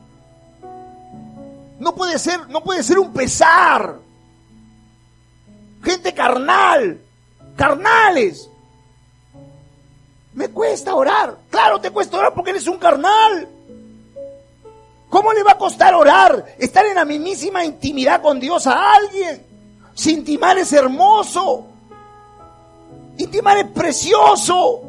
No 1.79 1.95
puede 1.95 2.19
ser, 2.19 2.49
no 2.49 2.63
puede 2.63 2.83
ser 2.83 2.99
un 2.99 3.13
pesar. 3.13 3.99
Gente 5.83 6.15
carnal, 6.15 7.01
carnales. 7.55 8.49
Me 10.33 10.49
cuesta 10.49 10.95
orar. 10.95 11.37
Claro, 11.51 11.81
te 11.81 11.91
cuesta 11.91 12.19
orar 12.19 12.35
porque 12.35 12.51
eres 12.51 12.67
un 12.67 12.79
carnal. 12.79 13.49
¿Cómo 15.09 15.33
le 15.33 15.43
va 15.43 15.53
a 15.53 15.59
costar 15.59 15.95
orar? 15.95 16.57
Estar 16.59 16.85
en 16.87 16.97
la 16.97 17.05
mismísima 17.05 17.65
intimidad 17.65 18.21
con 18.21 18.41
Dios 18.41 18.67
a 18.67 18.95
alguien. 18.95 19.47
Si 19.95 20.13
intimar 20.13 20.59
es 20.59 20.73
hermoso. 20.73 21.67
Intimar 23.19 23.59
es 23.59 23.67
precioso. 23.69 24.86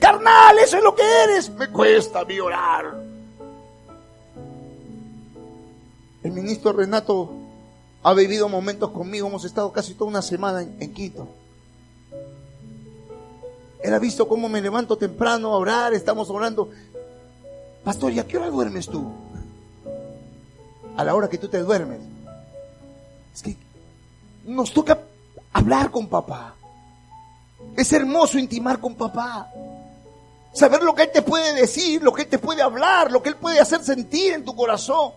Carnal, 0.00 0.58
eso 0.58 0.78
es 0.78 0.82
lo 0.82 0.94
que 0.94 1.02
eres. 1.24 1.50
Me 1.50 1.68
cuesta 1.68 2.20
a 2.20 2.24
mí 2.24 2.40
orar. 2.40 3.10
El 6.22 6.32
ministro 6.32 6.72
Renato 6.72 7.30
ha 8.02 8.14
vivido 8.14 8.48
momentos 8.48 8.90
conmigo. 8.90 9.28
Hemos 9.28 9.44
estado 9.44 9.70
casi 9.72 9.94
toda 9.94 10.10
una 10.10 10.22
semana 10.22 10.62
en, 10.62 10.94
Quito. 10.94 11.28
Él 13.82 13.94
ha 13.94 13.98
visto 13.98 14.26
cómo 14.26 14.48
me 14.48 14.60
levanto 14.60 14.96
temprano 14.96 15.52
a 15.52 15.58
orar. 15.58 15.94
Estamos 15.94 16.28
orando. 16.30 16.70
Pastor, 17.84 18.12
¿y 18.12 18.18
a 18.18 18.26
qué 18.26 18.36
hora 18.36 18.50
duermes 18.50 18.88
tú? 18.88 19.10
A 20.96 21.04
la 21.04 21.14
hora 21.14 21.28
que 21.28 21.38
tú 21.38 21.48
te 21.48 21.58
duermes. 21.58 22.00
Es 23.34 23.42
que 23.42 23.56
nos 24.44 24.72
toca 24.72 24.98
hablar 25.52 25.90
con 25.90 26.08
papá. 26.08 26.54
Es 27.76 27.92
hermoso 27.92 28.38
intimar 28.38 28.80
con 28.80 28.94
papá. 28.94 29.50
Saber 30.52 30.82
lo 30.82 30.94
que 30.94 31.04
Él 31.04 31.10
te 31.12 31.22
puede 31.22 31.54
decir, 31.54 32.02
lo 32.02 32.12
que 32.12 32.22
Él 32.22 32.28
te 32.28 32.38
puede 32.38 32.62
hablar, 32.62 33.10
lo 33.10 33.22
que 33.22 33.28
Él 33.28 33.36
puede 33.36 33.60
hacer 33.60 33.82
sentir 33.82 34.34
en 34.34 34.44
tu 34.44 34.54
corazón. 34.54 35.12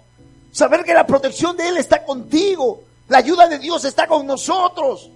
Saber 0.52 0.84
que 0.84 0.94
la 0.94 1.08
protección 1.08 1.58
de 1.58 1.68
Él 1.70 1.78
está 1.78 2.06
contigo. 2.06 2.82
La 3.08 3.18
ayuda 3.18 3.48
de 3.48 3.58
Dios 3.58 3.84
está 3.86 4.08
con 4.08 4.28
nosotros. 4.28 5.10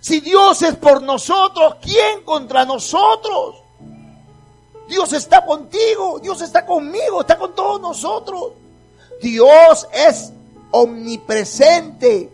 Si 0.00 0.20
Dios 0.20 0.62
es 0.62 0.76
por 0.76 1.02
nosotros, 1.02 1.76
¿quién 1.82 2.22
contra 2.24 2.64
nosotros? 2.64 3.56
Dios 4.88 5.12
está 5.12 5.44
contigo, 5.44 6.20
Dios 6.20 6.40
está 6.42 6.66
conmigo, 6.66 7.22
está 7.22 7.38
con 7.38 7.54
todos 7.54 7.80
nosotros. 7.80 8.52
Dios 9.20 9.88
es 9.92 10.32
omnipresente. 10.70 12.30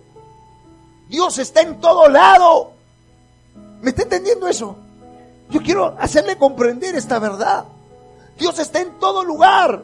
Dios 1.08 1.38
está 1.38 1.62
en 1.62 1.80
todo 1.80 2.08
lado. 2.08 2.72
¿Me 3.80 3.90
está 3.90 4.02
entendiendo 4.02 4.48
eso? 4.48 4.76
Yo 5.50 5.60
quiero 5.62 5.96
hacerle 5.98 6.36
comprender 6.36 6.94
esta 6.94 7.18
verdad. 7.18 7.64
Dios 8.38 8.58
está 8.58 8.80
en 8.80 8.98
todo 8.98 9.24
lugar. 9.24 9.82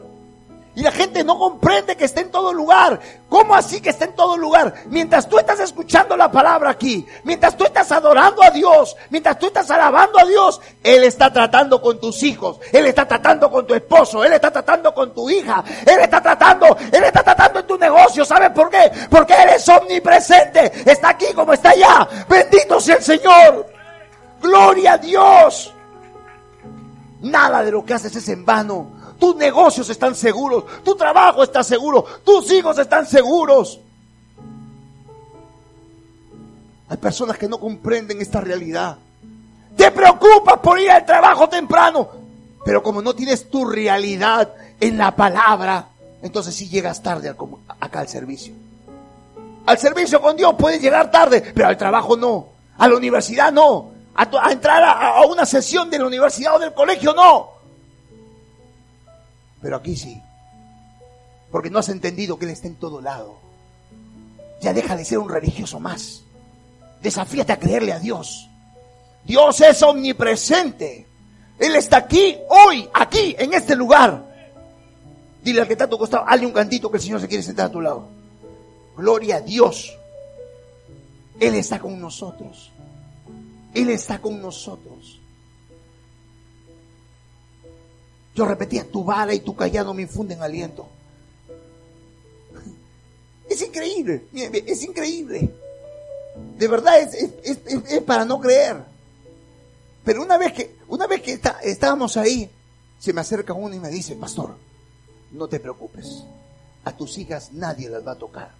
Y 0.77 0.83
la 0.83 0.91
gente 0.91 1.23
no 1.23 1.39
comprende 1.39 1.97
que 1.97 2.05
está 2.05 2.21
en 2.21 2.29
todo 2.29 2.53
lugar. 2.53 2.99
¿Cómo 3.29 3.55
así 3.55 3.81
que 3.81 3.89
está 3.89 4.05
en 4.05 4.15
todo 4.15 4.37
lugar? 4.37 4.75
Mientras 4.85 5.27
tú 5.27 5.39
estás 5.39 5.59
escuchando 5.59 6.15
la 6.15 6.31
palabra 6.31 6.69
aquí, 6.69 7.03
mientras 7.23 7.57
tú 7.57 7.63
estás 7.65 7.91
adorando 7.91 8.43
a 8.43 8.51
Dios, 8.51 8.95
mientras 9.09 9.39
tú 9.39 9.47
estás 9.47 9.71
alabando 9.71 10.19
a 10.19 10.25
Dios, 10.25 10.61
Él 10.83 11.03
está 11.03 11.33
tratando 11.33 11.81
con 11.81 11.99
tus 11.99 12.21
hijos, 12.21 12.59
Él 12.71 12.85
está 12.85 13.07
tratando 13.07 13.49
con 13.49 13.65
tu 13.65 13.73
esposo, 13.73 14.23
Él 14.23 14.33
está 14.33 14.51
tratando 14.51 14.93
con 14.93 15.15
tu 15.15 15.27
hija, 15.31 15.63
Él 15.83 15.99
está 15.99 16.21
tratando, 16.21 16.77
Él 16.91 17.03
está 17.03 17.23
tratando 17.23 17.59
en 17.61 17.65
tu 17.65 17.75
negocio. 17.75 18.23
¿Sabes 18.23 18.51
por 18.51 18.69
qué? 18.69 18.91
Porque 19.09 19.33
Él 19.33 19.49
es 19.55 19.67
omnipresente. 19.67 20.71
Está 20.85 21.09
aquí 21.09 21.33
como 21.33 21.53
está 21.53 21.71
allá. 21.71 22.07
Bendito 22.29 22.79
sea 22.79 22.97
el 22.97 23.03
Señor. 23.03 23.76
Gloria 24.41 24.93
a 24.93 24.97
Dios. 24.97 25.73
Nada 27.21 27.63
de 27.63 27.71
lo 27.71 27.83
que 27.83 27.93
haces 27.93 28.15
es 28.15 28.29
en 28.29 28.45
vano. 28.45 28.91
Tus 29.19 29.35
negocios 29.35 29.89
están 29.89 30.15
seguros, 30.15 30.65
tu 30.83 30.95
trabajo 30.95 31.43
está 31.43 31.63
seguro, 31.63 32.05
tus 32.23 32.51
hijos 32.51 32.77
están 32.77 33.05
seguros. 33.07 33.79
Hay 36.89 36.97
personas 36.97 37.37
que 37.37 37.49
no 37.49 37.59
comprenden 37.59 38.21
esta 38.21 38.39
realidad. 38.39 38.97
Te 39.75 39.91
preocupas 39.91 40.59
por 40.59 40.79
ir 40.79 40.91
al 40.91 41.05
trabajo 41.05 41.49
temprano, 41.49 42.09
pero 42.63 42.83
como 42.83 43.01
no 43.01 43.13
tienes 43.13 43.49
tu 43.49 43.65
realidad 43.65 44.53
en 44.79 44.97
la 44.97 45.15
palabra, 45.15 45.87
entonces 46.21 46.55
sí 46.55 46.69
llegas 46.69 47.01
tarde 47.01 47.35
acá 47.79 47.99
al 47.99 48.07
servicio. 48.07 48.53
Al 49.65 49.77
servicio 49.77 50.21
con 50.21 50.37
Dios 50.37 50.55
puedes 50.57 50.81
llegar 50.81 51.11
tarde, 51.11 51.41
pero 51.53 51.67
al 51.67 51.77
trabajo 51.77 52.15
no. 52.15 52.49
A 52.77 52.87
la 52.87 52.95
universidad 52.95 53.51
no. 53.51 53.96
A, 54.17 54.51
entrar 54.51 54.83
a, 54.83 55.21
una 55.27 55.45
sesión 55.45 55.89
de 55.89 55.99
la 55.99 56.07
universidad 56.07 56.55
o 56.55 56.59
del 56.59 56.73
colegio 56.73 57.13
no. 57.13 57.49
Pero 59.61 59.77
aquí 59.77 59.95
sí. 59.95 60.21
Porque 61.51 61.69
no 61.69 61.79
has 61.79 61.89
entendido 61.89 62.37
que 62.37 62.45
Él 62.45 62.51
está 62.51 62.67
en 62.67 62.75
todo 62.75 62.99
lado. 62.99 63.37
Ya 64.59 64.73
deja 64.73 64.95
de 64.95 65.05
ser 65.05 65.19
un 65.19 65.29
religioso 65.29 65.79
más. 65.79 66.23
Desafíate 67.01 67.53
a 67.53 67.59
creerle 67.59 67.93
a 67.93 67.99
Dios. 67.99 68.49
Dios 69.23 69.61
es 69.61 69.83
omnipresente. 69.83 71.05
Él 71.59 71.75
está 71.75 71.97
aquí, 71.97 72.37
hoy, 72.49 72.89
aquí, 72.93 73.35
en 73.37 73.53
este 73.53 73.75
lugar. 73.75 74.25
Dile 75.43 75.61
al 75.61 75.67
que 75.67 75.73
está 75.73 75.85
a 75.85 75.89
tu 75.89 76.03
hazle 76.03 76.45
un 76.45 76.51
cantito 76.51 76.89
que 76.89 76.97
el 76.97 77.03
Señor 77.03 77.21
se 77.21 77.27
quiere 77.27 77.43
sentar 77.43 77.67
a 77.67 77.71
tu 77.71 77.81
lado. 77.81 78.07
Gloria 78.95 79.37
a 79.37 79.41
Dios. 79.41 79.95
Él 81.39 81.55
está 81.55 81.79
con 81.79 81.99
nosotros. 81.99 82.71
Él 83.73 83.89
está 83.89 84.19
con 84.21 84.41
nosotros. 84.41 85.19
Yo 88.35 88.45
repetía, 88.45 88.85
tu 88.89 89.03
vara 89.03 89.33
y 89.33 89.39
tu 89.39 89.55
callado 89.55 89.93
me 89.93 90.03
infunden 90.03 90.41
aliento. 90.41 90.87
Es 93.49 93.61
increíble, 93.61 94.25
es 94.33 94.83
increíble. 94.83 95.49
De 96.57 96.67
verdad 96.67 96.99
es, 96.99 97.13
es- 97.43 97.59
es- 97.65 98.01
para 98.01 98.25
no 98.25 98.39
creer. 98.41 98.83
Pero 100.03 100.21
una 100.21 100.37
vez 100.37 100.51
que, 100.53 100.75
una 100.89 101.07
vez 101.07 101.21
que 101.21 101.31
está- 101.33 101.59
estábamos 101.63 102.17
ahí, 102.17 102.49
se 102.99 103.13
me 103.13 103.21
acerca 103.21 103.53
uno 103.53 103.73
y 103.73 103.79
me 103.79 103.89
dice, 103.89 104.15
pastor, 104.15 104.55
no 105.31 105.47
te 105.47 105.59
preocupes, 105.61 106.23
a 106.83 106.91
tus 106.95 107.17
hijas 107.17 107.53
nadie 107.53 107.89
las 107.89 108.05
va 108.05 108.11
a 108.11 108.17
tocar. 108.17 108.51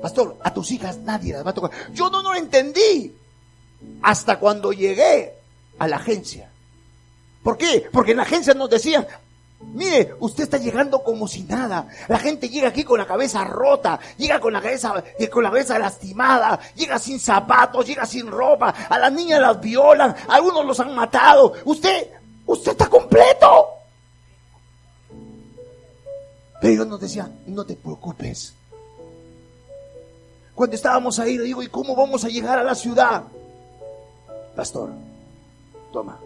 Pastor, 0.00 0.36
a 0.42 0.54
tus 0.54 0.70
hijas 0.70 0.98
nadie 0.98 1.32
las 1.32 1.44
va 1.44 1.50
a 1.50 1.54
tocar. 1.54 1.72
Yo 1.92 2.08
no 2.08 2.22
lo 2.22 2.34
entendí 2.36 3.14
hasta 4.02 4.38
cuando 4.38 4.72
llegué 4.72 5.34
a 5.78 5.88
la 5.88 5.96
agencia. 5.96 6.50
¿Por 7.42 7.56
qué? 7.56 7.88
Porque 7.92 8.10
en 8.10 8.18
la 8.18 8.24
agencia 8.24 8.52
nos 8.54 8.68
decían, 8.68 9.06
mire, 9.60 10.14
usted 10.20 10.44
está 10.44 10.58
llegando 10.58 11.02
como 11.02 11.26
si 11.26 11.42
nada. 11.44 11.88
La 12.08 12.18
gente 12.18 12.48
llega 12.48 12.68
aquí 12.68 12.84
con 12.84 12.98
la 12.98 13.06
cabeza 13.06 13.44
rota, 13.44 13.98
llega 14.18 14.40
con 14.40 14.52
la 14.52 14.60
cabeza, 14.60 15.02
eh, 15.18 15.28
con 15.28 15.42
la 15.42 15.50
cabeza 15.50 15.78
lastimada, 15.78 16.60
llega 16.74 16.98
sin 16.98 17.18
zapatos, 17.18 17.86
llega 17.86 18.04
sin 18.04 18.26
ropa, 18.26 18.74
a 18.88 18.98
las 18.98 19.12
niñas 19.12 19.40
las 19.40 19.60
violan, 19.60 20.14
algunos 20.28 20.64
los 20.66 20.80
han 20.80 20.94
matado. 20.94 21.54
Usted, 21.64 22.08
usted 22.46 22.72
está 22.72 22.88
completo. 22.88 23.68
Pero 26.60 26.74
ellos 26.74 26.86
nos 26.86 27.00
decían, 27.00 27.40
no 27.46 27.64
te 27.64 27.74
preocupes. 27.74 28.54
Cuando 30.54 30.76
estábamos 30.76 31.18
ahí, 31.18 31.38
le 31.38 31.44
digo, 31.44 31.62
¿y 31.62 31.68
cómo 31.68 31.96
vamos 31.96 32.22
a 32.24 32.28
llegar 32.28 32.58
a 32.58 32.62
la 32.62 32.74
ciudad? 32.74 33.22
Pastor, 34.56 34.90
toma. 35.92 36.18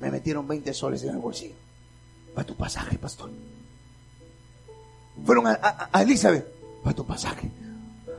Me 0.00 0.10
metieron 0.10 0.46
20 0.46 0.72
soles 0.74 1.02
en 1.04 1.10
el 1.10 1.18
bolsillo. 1.18 1.54
Para 2.34 2.46
tu 2.46 2.54
pasaje, 2.56 2.98
pastor. 2.98 3.30
Fueron 5.24 5.46
a, 5.46 5.88
a- 5.92 6.02
Elizabeth, 6.02 6.46
para 6.82 6.96
tu 6.96 7.04
pasaje. 7.06 7.50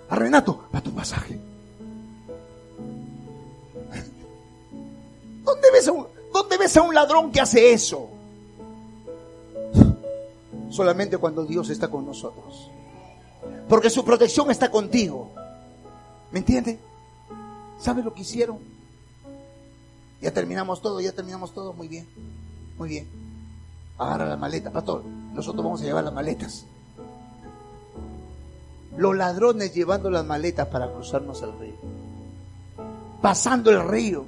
A 0.10 0.16
Renato, 0.16 0.68
para 0.72 0.84
tu 0.84 0.92
pasaje. 0.94 1.38
¿Dónde 5.44 5.72
ves, 5.72 5.88
a 5.88 5.92
un, 5.92 6.08
¿Dónde 6.34 6.58
ves 6.58 6.78
a 6.78 6.82
un 6.82 6.94
ladrón 6.96 7.32
que 7.32 7.42
hace 7.42 7.74
eso? 7.74 8.10
Solamente 10.70 11.18
cuando 11.18 11.46
Dios 11.46 11.70
está 11.70 11.90
con 11.90 12.06
nosotros. 12.06 12.72
Porque 13.68 13.90
su 13.90 14.04
protección 14.06 14.50
está 14.52 14.72
contigo. 14.72 15.32
¿Me 16.32 16.40
entiende? 16.40 16.80
¿Sabe 17.80 18.02
lo 18.04 18.14
que 18.14 18.22
hicieron? 18.22 18.60
Ya 20.22 20.32
terminamos 20.32 20.82
todo, 20.82 21.00
ya 21.02 21.12
terminamos 21.12 21.54
todo. 21.54 21.74
Muy 21.74 21.88
bien. 21.88 22.08
Muy 22.78 22.90
bien. 22.90 23.08
Agarra 23.98 24.26
la 24.26 24.38
maleta, 24.38 24.72
pastor. 24.72 25.04
Nosotros 25.34 25.64
vamos 25.64 25.82
a 25.82 25.86
llevar 25.86 26.04
las 26.04 26.14
maletas. 26.14 26.66
Los 28.98 29.16
ladrones 29.16 29.74
llevando 29.74 30.10
las 30.10 30.26
maletas 30.26 30.68
para 30.68 30.92
cruzarnos 30.92 31.42
el 31.42 31.58
río. 31.60 31.76
Pasando 33.22 33.72
el 33.72 33.88
río. 33.88 34.26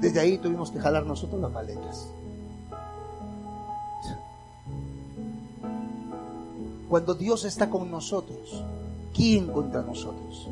Desde 0.00 0.20
ahí 0.20 0.38
tuvimos 0.38 0.70
que 0.70 0.80
jalar 0.80 1.04
nosotros 1.04 1.40
las 1.40 1.52
maletas. 1.52 2.08
Cuando 6.88 7.14
Dios 7.14 7.44
está 7.44 7.70
con 7.70 7.88
nosotros, 7.88 8.64
¿quién 9.14 9.46
contra 9.52 9.82
nosotros? 9.82 10.48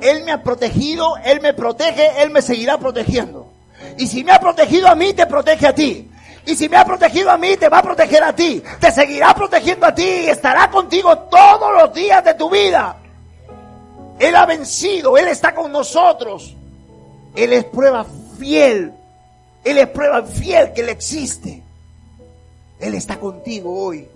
Él 0.00 0.24
me 0.24 0.32
ha 0.32 0.42
protegido, 0.42 1.16
Él 1.24 1.40
me 1.40 1.52
protege, 1.52 2.22
Él 2.22 2.30
me 2.30 2.42
seguirá 2.42 2.78
protegiendo. 2.78 3.52
Y 3.98 4.06
si 4.06 4.22
me 4.24 4.32
ha 4.32 4.38
protegido 4.38 4.88
a 4.88 4.94
mí, 4.94 5.12
te 5.12 5.26
protege 5.26 5.66
a 5.66 5.74
ti. 5.74 6.10
Y 6.46 6.54
si 6.54 6.68
me 6.68 6.76
ha 6.76 6.84
protegido 6.84 7.30
a 7.30 7.36
mí, 7.36 7.56
te 7.56 7.68
va 7.68 7.78
a 7.78 7.82
proteger 7.82 8.22
a 8.22 8.34
ti. 8.34 8.62
Te 8.80 8.90
seguirá 8.90 9.34
protegiendo 9.34 9.86
a 9.86 9.94
ti 9.94 10.02
y 10.02 10.28
estará 10.28 10.70
contigo 10.70 11.16
todos 11.18 11.72
los 11.82 11.92
días 11.94 12.24
de 12.24 12.34
tu 12.34 12.48
vida. 12.48 12.96
Él 14.18 14.36
ha 14.36 14.46
vencido, 14.46 15.16
Él 15.16 15.28
está 15.28 15.54
con 15.54 15.72
nosotros. 15.72 16.54
Él 17.34 17.52
es 17.52 17.64
prueba 17.64 18.06
fiel. 18.38 18.92
Él 19.64 19.78
es 19.78 19.88
prueba 19.88 20.22
fiel 20.22 20.72
que 20.72 20.80
Él 20.82 20.88
existe. 20.88 21.62
Él 22.78 22.94
está 22.94 23.18
contigo 23.18 23.86
hoy. 23.86 24.08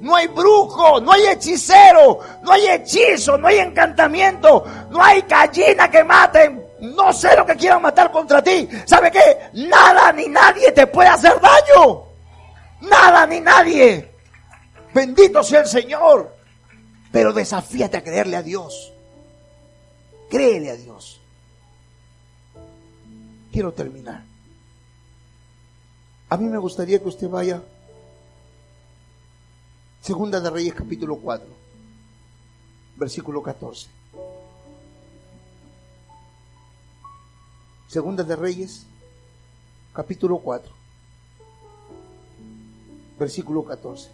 No 0.00 0.14
hay 0.14 0.28
brujo, 0.28 1.00
no 1.00 1.12
hay 1.12 1.26
hechicero, 1.26 2.20
no 2.42 2.52
hay 2.52 2.68
hechizo, 2.68 3.36
no 3.36 3.48
hay 3.48 3.58
encantamiento, 3.58 4.64
no 4.90 5.02
hay 5.02 5.22
gallina 5.22 5.90
que 5.90 6.04
maten. 6.04 6.64
No 6.80 7.12
sé 7.12 7.36
lo 7.36 7.44
que 7.44 7.56
quieran 7.56 7.82
matar 7.82 8.12
contra 8.12 8.42
ti. 8.42 8.68
¿Sabe 8.86 9.10
qué? 9.10 9.50
Nada 9.54 10.12
ni 10.12 10.28
nadie 10.28 10.70
te 10.70 10.86
puede 10.86 11.08
hacer 11.08 11.40
daño. 11.40 12.04
Nada 12.82 13.26
ni 13.26 13.40
nadie. 13.40 14.12
Bendito 14.94 15.42
sea 15.42 15.60
el 15.60 15.66
Señor. 15.66 16.36
Pero 17.10 17.32
desafíate 17.32 17.96
a 17.96 18.04
creerle 18.04 18.36
a 18.36 18.42
Dios. 18.42 18.92
Créele 20.30 20.70
a 20.70 20.76
Dios. 20.76 21.20
Quiero 23.50 23.72
terminar. 23.72 24.22
A 26.28 26.36
mí 26.36 26.48
me 26.48 26.58
gustaría 26.58 26.98
que 26.98 27.08
usted 27.08 27.28
vaya 27.28 27.62
Segunda 30.00 30.40
de 30.40 30.48
Reyes 30.48 30.74
capítulo 30.74 31.16
4, 31.20 31.46
versículo 32.96 33.42
14. 33.42 33.88
Segunda 37.88 38.22
de 38.22 38.36
Reyes 38.36 38.86
capítulo 39.92 40.38
4, 40.38 40.72
versículo 43.18 43.64
14. 43.64 44.10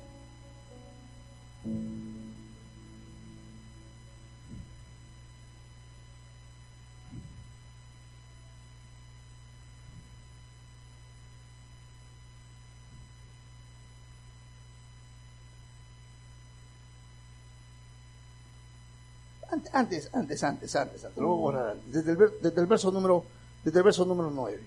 Ante- 19.55 19.71
Antes, 19.73 20.11
antes, 20.13 20.42
antes, 20.42 20.75
antes, 20.75 21.05
antes, 21.05 21.17
lo 21.23 21.29
voy 21.29 21.37
a 21.37 21.40
borrar 21.40 21.71
antes. 21.71 21.92
Desde 21.92 22.13
el, 22.13 22.19
desde 22.42 22.61
el 22.61 22.67
verso 22.67 22.90
número, 22.90 23.25
desde 23.65 23.79
el 23.79 23.85
verso 23.85 24.05
número 24.05 24.31
9. 24.31 24.61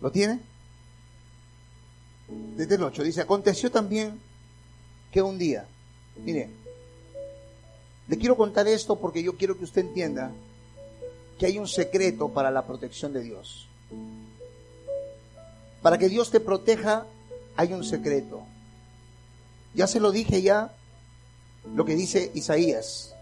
¿Lo 0.00 0.10
tiene? 0.10 0.40
Desde 2.56 2.74
el 2.76 2.82
8 2.82 3.02
dice, 3.02 3.20
aconteció 3.20 3.70
también 3.70 4.20
que 5.10 5.22
un 5.22 5.38
día, 5.38 5.66
mire, 6.16 6.50
le 8.08 8.18
quiero 8.18 8.36
contar 8.36 8.66
esto 8.66 8.96
porque 8.96 9.22
yo 9.22 9.36
quiero 9.36 9.56
que 9.56 9.64
usted 9.64 9.82
entienda 9.82 10.30
que 11.38 11.46
hay 11.46 11.58
un 11.58 11.68
secreto 11.68 12.28
para 12.28 12.50
la 12.50 12.66
protección 12.66 13.12
de 13.12 13.22
Dios. 13.22 13.68
Para 15.82 15.98
que 15.98 16.08
Dios 16.08 16.30
te 16.30 16.40
proteja, 16.40 17.06
hay 17.56 17.72
un 17.72 17.84
secreto. 17.84 18.42
Ya 19.74 19.86
se 19.86 20.00
lo 20.00 20.12
dije 20.12 20.42
ya, 20.42 20.74
lo 21.74 21.84
que 21.84 21.94
dice 21.94 22.30
Isaías. 22.34 23.14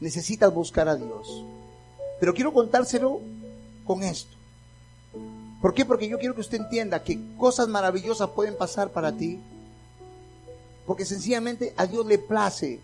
Necesitas 0.00 0.52
buscar 0.52 0.88
a 0.88 0.96
Dios. 0.96 1.44
Pero 2.20 2.34
quiero 2.34 2.52
contárselo 2.52 3.20
con 3.84 4.02
esto. 4.02 4.36
¿Por 5.60 5.74
qué? 5.74 5.84
Porque 5.84 6.08
yo 6.08 6.18
quiero 6.18 6.34
que 6.34 6.40
usted 6.40 6.60
entienda 6.60 7.02
que 7.02 7.18
cosas 7.36 7.68
maravillosas 7.68 8.30
pueden 8.30 8.56
pasar 8.56 8.90
para 8.90 9.16
ti. 9.16 9.40
Porque 10.86 11.04
sencillamente 11.04 11.74
a 11.76 11.86
Dios 11.86 12.06
le 12.06 12.18
place 12.18 12.80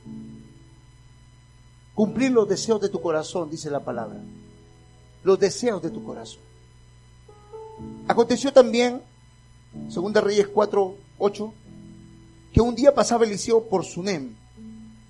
cumplir 1.94 2.32
los 2.32 2.48
deseos 2.48 2.80
de 2.80 2.88
tu 2.88 3.00
corazón, 3.00 3.50
dice 3.50 3.70
la 3.70 3.80
palabra. 3.80 4.18
los 5.22 5.38
deseos 5.38 5.80
de 5.80 5.90
tu 5.90 6.04
corazón. 6.04 6.42
Aconteció 8.06 8.52
también, 8.52 9.00
segunda 9.88 10.20
Reyes 10.20 10.48
4, 10.48 10.96
8, 11.18 11.54
que 12.55 12.61
un 12.61 12.76
día 12.76 12.94
pasaba 12.94 13.24
Eliseo 13.24 13.64
por 13.64 13.84
Sunem 13.84 14.32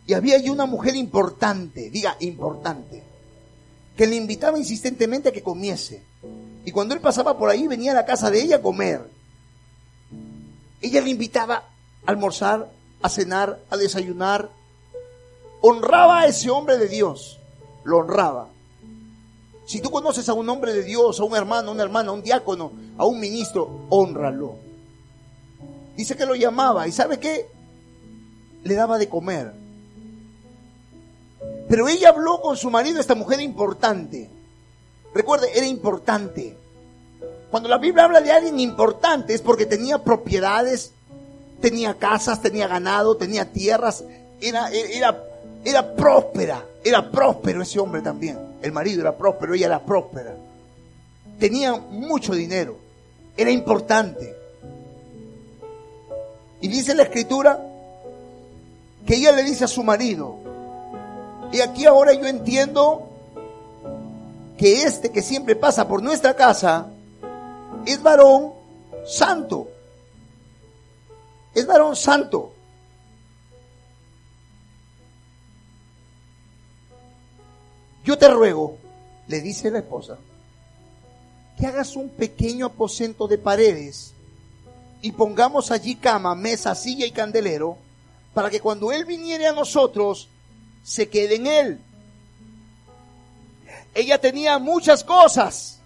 y 0.06 0.14
había 0.14 0.36
allí 0.36 0.48
una 0.48 0.64
mujer 0.64 0.96
importante, 0.96 1.90
diga 1.90 2.16
importante, 2.20 3.02
que 3.94 4.06
le 4.06 4.16
invitaba 4.16 4.58
insistentemente 4.58 5.28
a 5.28 5.32
que 5.32 5.42
comiese. 5.42 6.02
Y 6.64 6.72
cuando 6.72 6.94
él 6.94 7.02
pasaba 7.02 7.36
por 7.36 7.50
ahí 7.50 7.66
venía 7.66 7.92
a 7.92 7.96
la 7.96 8.06
casa 8.06 8.30
de 8.30 8.40
ella 8.40 8.56
a 8.56 8.62
comer. 8.62 9.10
Ella 10.80 11.02
le 11.02 11.10
invitaba 11.10 11.56
a 11.56 12.10
almorzar, 12.10 12.70
a 13.02 13.08
cenar, 13.10 13.60
a 13.68 13.76
desayunar. 13.76 14.48
Honraba 15.60 16.20
a 16.20 16.26
ese 16.26 16.48
hombre 16.48 16.78
de 16.78 16.88
Dios, 16.88 17.38
lo 17.84 17.98
honraba. 17.98 18.48
Si 19.66 19.82
tú 19.82 19.90
conoces 19.90 20.30
a 20.30 20.34
un 20.34 20.48
hombre 20.48 20.72
de 20.72 20.82
Dios, 20.82 21.20
a 21.20 21.24
un 21.24 21.36
hermano, 21.36 21.68
a 21.68 21.72
una 21.72 21.82
hermana, 21.82 22.08
a 22.08 22.12
un 22.12 22.22
diácono, 22.22 22.72
a 22.96 23.04
un 23.04 23.20
ministro, 23.20 23.86
honralo. 23.90 24.63
Dice 25.96 26.16
que 26.16 26.26
lo 26.26 26.34
llamaba 26.34 26.88
y 26.88 26.92
¿sabe 26.92 27.18
qué? 27.18 27.46
Le 28.62 28.74
daba 28.74 28.98
de 28.98 29.08
comer. 29.08 29.52
Pero 31.68 31.88
ella 31.88 32.10
habló 32.10 32.40
con 32.40 32.56
su 32.56 32.70
marido, 32.70 33.00
esta 33.00 33.14
mujer 33.14 33.40
importante. 33.40 34.30
Recuerde, 35.14 35.48
era 35.54 35.66
importante. 35.66 36.56
Cuando 37.50 37.68
la 37.68 37.78
Biblia 37.78 38.04
habla 38.04 38.20
de 38.20 38.32
alguien 38.32 38.58
importante 38.58 39.34
es 39.34 39.40
porque 39.40 39.66
tenía 39.66 40.02
propiedades, 40.02 40.92
tenía 41.60 41.94
casas, 41.94 42.42
tenía 42.42 42.66
ganado, 42.66 43.16
tenía 43.16 43.52
tierras, 43.52 44.04
era, 44.40 44.70
era, 44.70 45.24
era 45.64 45.94
próspera, 45.94 46.64
era 46.82 47.10
próspero 47.10 47.62
ese 47.62 47.78
hombre 47.78 48.02
también. 48.02 48.38
El 48.60 48.72
marido 48.72 49.02
era 49.02 49.16
próspero, 49.16 49.54
ella 49.54 49.66
era 49.66 49.84
próspera. 49.84 50.34
Tenía 51.38 51.76
mucho 51.76 52.34
dinero, 52.34 52.76
era 53.36 53.50
importante. 53.50 54.43
Y 56.64 56.68
dice 56.68 56.94
la 56.94 57.02
escritura 57.02 57.62
que 59.06 59.16
ella 59.16 59.32
le 59.32 59.42
dice 59.42 59.64
a 59.64 59.68
su 59.68 59.82
marido, 59.82 60.38
y 61.52 61.60
aquí 61.60 61.84
ahora 61.84 62.14
yo 62.14 62.26
entiendo 62.26 63.06
que 64.56 64.84
este 64.84 65.12
que 65.12 65.20
siempre 65.20 65.56
pasa 65.56 65.86
por 65.86 66.02
nuestra 66.02 66.34
casa 66.34 66.86
es 67.84 68.02
varón 68.02 68.54
santo. 69.06 69.68
Es 71.52 71.66
varón 71.66 71.94
santo. 71.96 72.54
Yo 78.04 78.16
te 78.16 78.26
ruego, 78.30 78.78
le 79.26 79.42
dice 79.42 79.70
la 79.70 79.80
esposa, 79.80 80.16
que 81.58 81.66
hagas 81.66 81.94
un 81.94 82.08
pequeño 82.08 82.64
aposento 82.64 83.28
de 83.28 83.36
paredes 83.36 84.13
y 85.04 85.12
pongamos 85.12 85.70
allí 85.70 85.96
cama, 85.96 86.34
mesa, 86.34 86.74
silla 86.74 87.04
y 87.04 87.10
candelero, 87.10 87.76
para 88.32 88.48
que 88.48 88.58
cuando 88.58 88.90
Él 88.90 89.04
viniere 89.04 89.46
a 89.46 89.52
nosotros, 89.52 90.30
se 90.82 91.10
quede 91.10 91.34
en 91.34 91.46
Él. 91.46 91.80
Ella 93.94 94.18
tenía 94.18 94.58
muchas 94.58 95.04
cosas, 95.04 95.78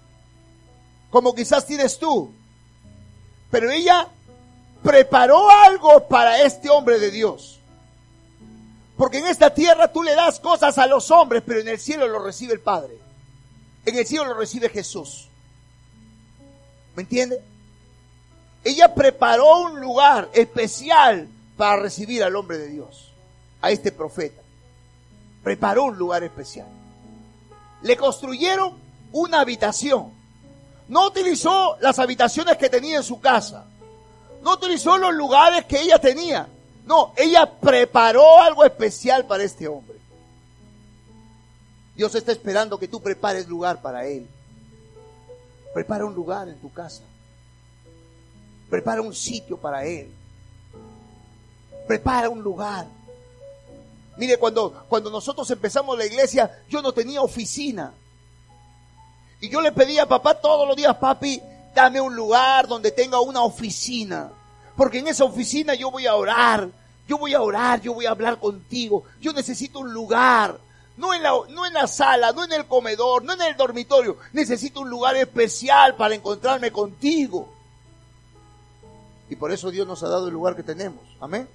como 1.11 1.35
quizás 1.35 1.67
tienes 1.67 1.99
tú, 1.99 2.33
pero 3.51 3.73
ella 3.73 4.07
preparó 4.85 5.51
algo 5.51 6.07
para 6.07 6.41
este 6.43 6.71
hombre 6.71 7.01
de 7.01 7.11
Dios. 7.11 7.59
Porque 8.97 9.19
en 9.19 9.27
esta 9.27 9.53
tierra 9.53 9.93
tú 9.93 10.05
le 10.05 10.15
das 10.15 10.39
cosas 10.39 10.79
a 10.79 10.87
los 10.87 11.11
hombres, 11.11 11.43
pero 11.45 11.59
en 11.59 11.67
el 11.67 11.81
cielo 11.81 12.07
lo 12.07 12.21
recibe 12.21 12.53
el 12.53 12.61
Padre. 12.61 12.97
En 13.85 13.99
el 13.99 14.07
cielo 14.07 14.27
lo 14.27 14.35
recibe 14.35 14.69
Jesús. 14.69 15.29
¿Me 16.95 17.03
entiende? 17.03 17.43
Ella 18.65 18.95
preparó 18.95 19.63
un 19.63 19.81
lugar 19.81 20.29
especial 20.33 21.29
para 21.57 21.83
recibir 21.83 22.23
al 22.23 22.37
hombre 22.37 22.59
de 22.59 22.69
Dios, 22.69 23.13
a 23.61 23.71
este 23.71 23.93
profeta 23.93 24.43
preparó 25.49 25.85
un 25.85 25.97
lugar 25.97 26.23
especial. 26.25 26.67
Le 27.81 27.97
construyeron 27.97 28.75
una 29.13 29.41
habitación. 29.41 30.13
No 30.89 31.07
utilizó 31.07 31.79
las 31.81 31.99
habitaciones 31.99 32.59
que 32.59 32.69
tenía 32.69 32.99
en 32.99 33.03
su 33.03 33.19
casa. 33.19 33.65
No 34.43 34.53
utilizó 34.53 34.99
los 34.99 35.15
lugares 35.15 35.65
que 35.65 35.81
ella 35.81 35.99
tenía. 35.99 36.49
No, 36.85 37.15
ella 37.17 37.51
preparó 37.51 38.41
algo 38.41 38.63
especial 38.63 39.25
para 39.25 39.45
este 39.45 39.67
hombre. 39.69 39.99
Dios 41.95 42.15
está 42.15 42.33
esperando 42.33 42.79
que 42.79 42.89
tú 42.89 43.01
prepares 43.01 43.49
lugar 43.49 43.81
para 43.81 44.05
él. 44.05 44.29
Prepara 45.73 46.05
un 46.05 46.15
lugar 46.15 46.49
en 46.49 46.61
tu 46.61 46.71
casa. 46.71 47.05
Prepara 48.69 49.01
un 49.01 49.15
sitio 49.15 49.57
para 49.57 49.85
él. 49.85 50.13
Prepara 51.87 52.29
un 52.29 52.43
lugar. 52.43 52.87
Mire, 54.17 54.37
cuando, 54.37 54.85
cuando 54.89 55.11
nosotros 55.11 55.51
empezamos 55.51 55.97
la 55.97 56.05
iglesia, 56.05 56.63
yo 56.69 56.83
no 56.83 56.93
tenía 56.93 57.23
oficina. 57.23 57.95
Y 59.41 59.49
yo 59.49 59.61
le 59.61 59.73
pedía 59.73 60.03
a 60.03 60.09
papá 60.09 60.35
todos 60.35 60.67
los 60.67 60.77
días, 60.77 60.97
papi, 60.97 61.41
dame 61.75 62.01
un 62.01 62.15
lugar 62.15 62.67
donde 62.67 62.91
tenga 62.91 63.21
una 63.21 63.43
oficina. 63.43 64.31
Porque 64.77 64.99
en 64.99 65.09
esa 65.09 65.25
oficina 65.25 65.75
yo 65.75 65.91
voy 65.91 66.07
a 66.07 66.15
orar, 66.15 66.69
yo 67.07 67.17
voy 67.17 67.35
a 67.35 67.41
orar, 67.41 67.81
yo 67.81 67.95
voy 67.95 68.07
a 68.07 68.11
hablar 68.11 68.39
contigo. 68.39 69.05
Yo 69.21 69.33
necesito 69.33 69.79
un 69.79 69.93
lugar. 69.93 70.59
No 70.97 71.15
en, 71.15 71.23
la, 71.23 71.31
no 71.49 71.65
en 71.65 71.75
la 71.75 71.87
sala, 71.87 72.33
no 72.33 72.45
en 72.45 72.53
el 72.53 72.67
comedor, 72.67 73.23
no 73.23 73.33
en 73.33 73.43
el 73.43 73.57
dormitorio. 73.57 74.19
Necesito 74.33 74.81
un 74.81 74.91
lugar 74.91 75.17
especial 75.17 75.95
para 75.95 76.17
encontrarme 76.17 76.73
contigo. 76.73 77.55
Y 79.31 79.37
por 79.37 79.53
eso 79.53 79.71
Dios 79.71 79.87
nos 79.87 80.03
ha 80.03 80.09
dado 80.09 80.29
el 80.29 80.33
lugar 80.33 80.57
que 80.57 80.63
tenemos. 80.63 81.03
Amén. 81.21 81.49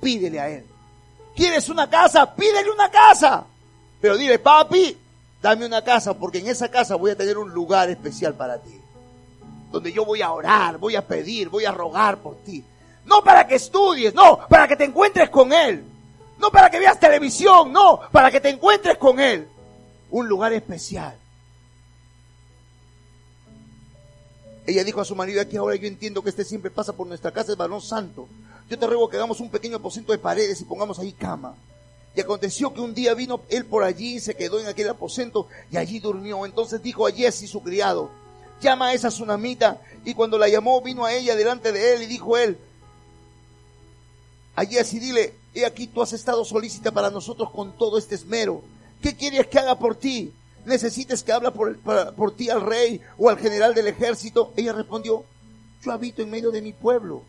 Pídele 0.00 0.40
a 0.40 0.48
Él. 0.48 0.64
¿Quieres 1.34 1.68
una 1.68 1.88
casa? 1.88 2.34
Pídele 2.34 2.70
una 2.70 2.90
casa. 2.90 3.44
Pero 4.00 4.16
dile, 4.16 4.38
papi, 4.38 4.96
dame 5.42 5.66
una 5.66 5.82
casa 5.82 6.14
porque 6.14 6.38
en 6.38 6.48
esa 6.48 6.70
casa 6.70 6.96
voy 6.96 7.10
a 7.10 7.16
tener 7.16 7.38
un 7.38 7.50
lugar 7.50 7.90
especial 7.90 8.34
para 8.34 8.58
ti. 8.58 8.80
Donde 9.70 9.92
yo 9.92 10.04
voy 10.04 10.22
a 10.22 10.32
orar, 10.32 10.78
voy 10.78 10.96
a 10.96 11.06
pedir, 11.06 11.48
voy 11.48 11.64
a 11.64 11.72
rogar 11.72 12.18
por 12.18 12.36
ti. 12.38 12.64
No 13.04 13.22
para 13.22 13.46
que 13.46 13.56
estudies, 13.56 14.14
no, 14.14 14.40
para 14.48 14.66
que 14.66 14.76
te 14.76 14.84
encuentres 14.84 15.30
con 15.30 15.52
Él. 15.52 15.84
No 16.38 16.50
para 16.50 16.70
que 16.70 16.78
veas 16.78 16.98
televisión, 16.98 17.70
no, 17.70 18.00
para 18.10 18.30
que 18.30 18.40
te 18.40 18.48
encuentres 18.48 18.96
con 18.96 19.20
Él. 19.20 19.46
Un 20.10 20.26
lugar 20.26 20.52
especial. 20.54 21.14
Ella 24.70 24.84
dijo 24.84 25.00
a 25.00 25.04
su 25.04 25.16
marido, 25.16 25.40
aquí 25.40 25.56
ahora 25.56 25.74
yo 25.74 25.88
entiendo 25.88 26.22
que 26.22 26.30
este 26.30 26.44
siempre 26.44 26.70
pasa 26.70 26.92
por 26.92 27.04
nuestra 27.04 27.32
casa, 27.32 27.50
es 27.50 27.58
varón 27.58 27.82
santo. 27.82 28.28
Yo 28.68 28.78
te 28.78 28.86
ruego 28.86 29.08
que 29.08 29.16
hagamos 29.16 29.40
un 29.40 29.50
pequeño 29.50 29.78
aposento 29.78 30.12
de 30.12 30.18
paredes 30.18 30.60
y 30.60 30.64
pongamos 30.64 31.00
ahí 31.00 31.10
cama. 31.10 31.56
Y 32.14 32.20
aconteció 32.20 32.72
que 32.72 32.80
un 32.80 32.94
día 32.94 33.14
vino 33.14 33.40
él 33.48 33.64
por 33.64 33.82
allí, 33.82 34.20
se 34.20 34.36
quedó 34.36 34.60
en 34.60 34.68
aquel 34.68 34.88
aposento 34.88 35.48
y 35.72 35.76
allí 35.76 35.98
durmió. 35.98 36.46
Entonces 36.46 36.80
dijo 36.80 37.04
a 37.04 37.10
Jesse, 37.10 37.50
su 37.50 37.64
criado, 37.64 38.12
llama 38.60 38.86
a 38.86 38.94
esa 38.94 39.08
tsunamita. 39.08 39.80
Y 40.04 40.14
cuando 40.14 40.38
la 40.38 40.48
llamó, 40.48 40.80
vino 40.82 41.04
a 41.04 41.12
ella 41.14 41.34
delante 41.34 41.72
de 41.72 41.94
él 41.94 42.02
y 42.02 42.06
dijo 42.06 42.38
él, 42.38 42.56
a 44.54 44.64
Jesse, 44.64 45.00
dile, 45.00 45.34
he 45.52 45.66
aquí 45.66 45.88
tú 45.88 46.00
has 46.00 46.12
estado 46.12 46.44
solícita 46.44 46.92
para 46.92 47.10
nosotros 47.10 47.50
con 47.50 47.76
todo 47.76 47.98
este 47.98 48.14
esmero. 48.14 48.62
¿Qué 49.02 49.16
quieres 49.16 49.48
que 49.48 49.58
haga 49.58 49.76
por 49.76 49.96
ti? 49.96 50.32
¿Necesites 50.64 51.22
que 51.22 51.32
hable 51.32 51.50
por, 51.50 51.78
por 52.14 52.36
ti 52.36 52.50
al 52.50 52.60
rey 52.60 53.00
o 53.16 53.30
al 53.30 53.38
general 53.38 53.74
del 53.74 53.86
ejército? 53.86 54.52
Ella 54.56 54.72
respondió, 54.72 55.24
yo 55.82 55.92
habito 55.92 56.22
en 56.22 56.30
medio 56.30 56.50
de 56.50 56.62
mi 56.62 56.72
pueblo 56.72 57.22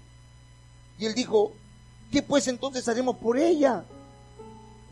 y 1.01 1.05
él 1.05 1.15
dijo, 1.15 1.53
¿qué 2.11 2.21
pues 2.21 2.47
entonces 2.47 2.88
haremos 2.88 3.17
por 3.17 3.38
ella? 3.38 3.86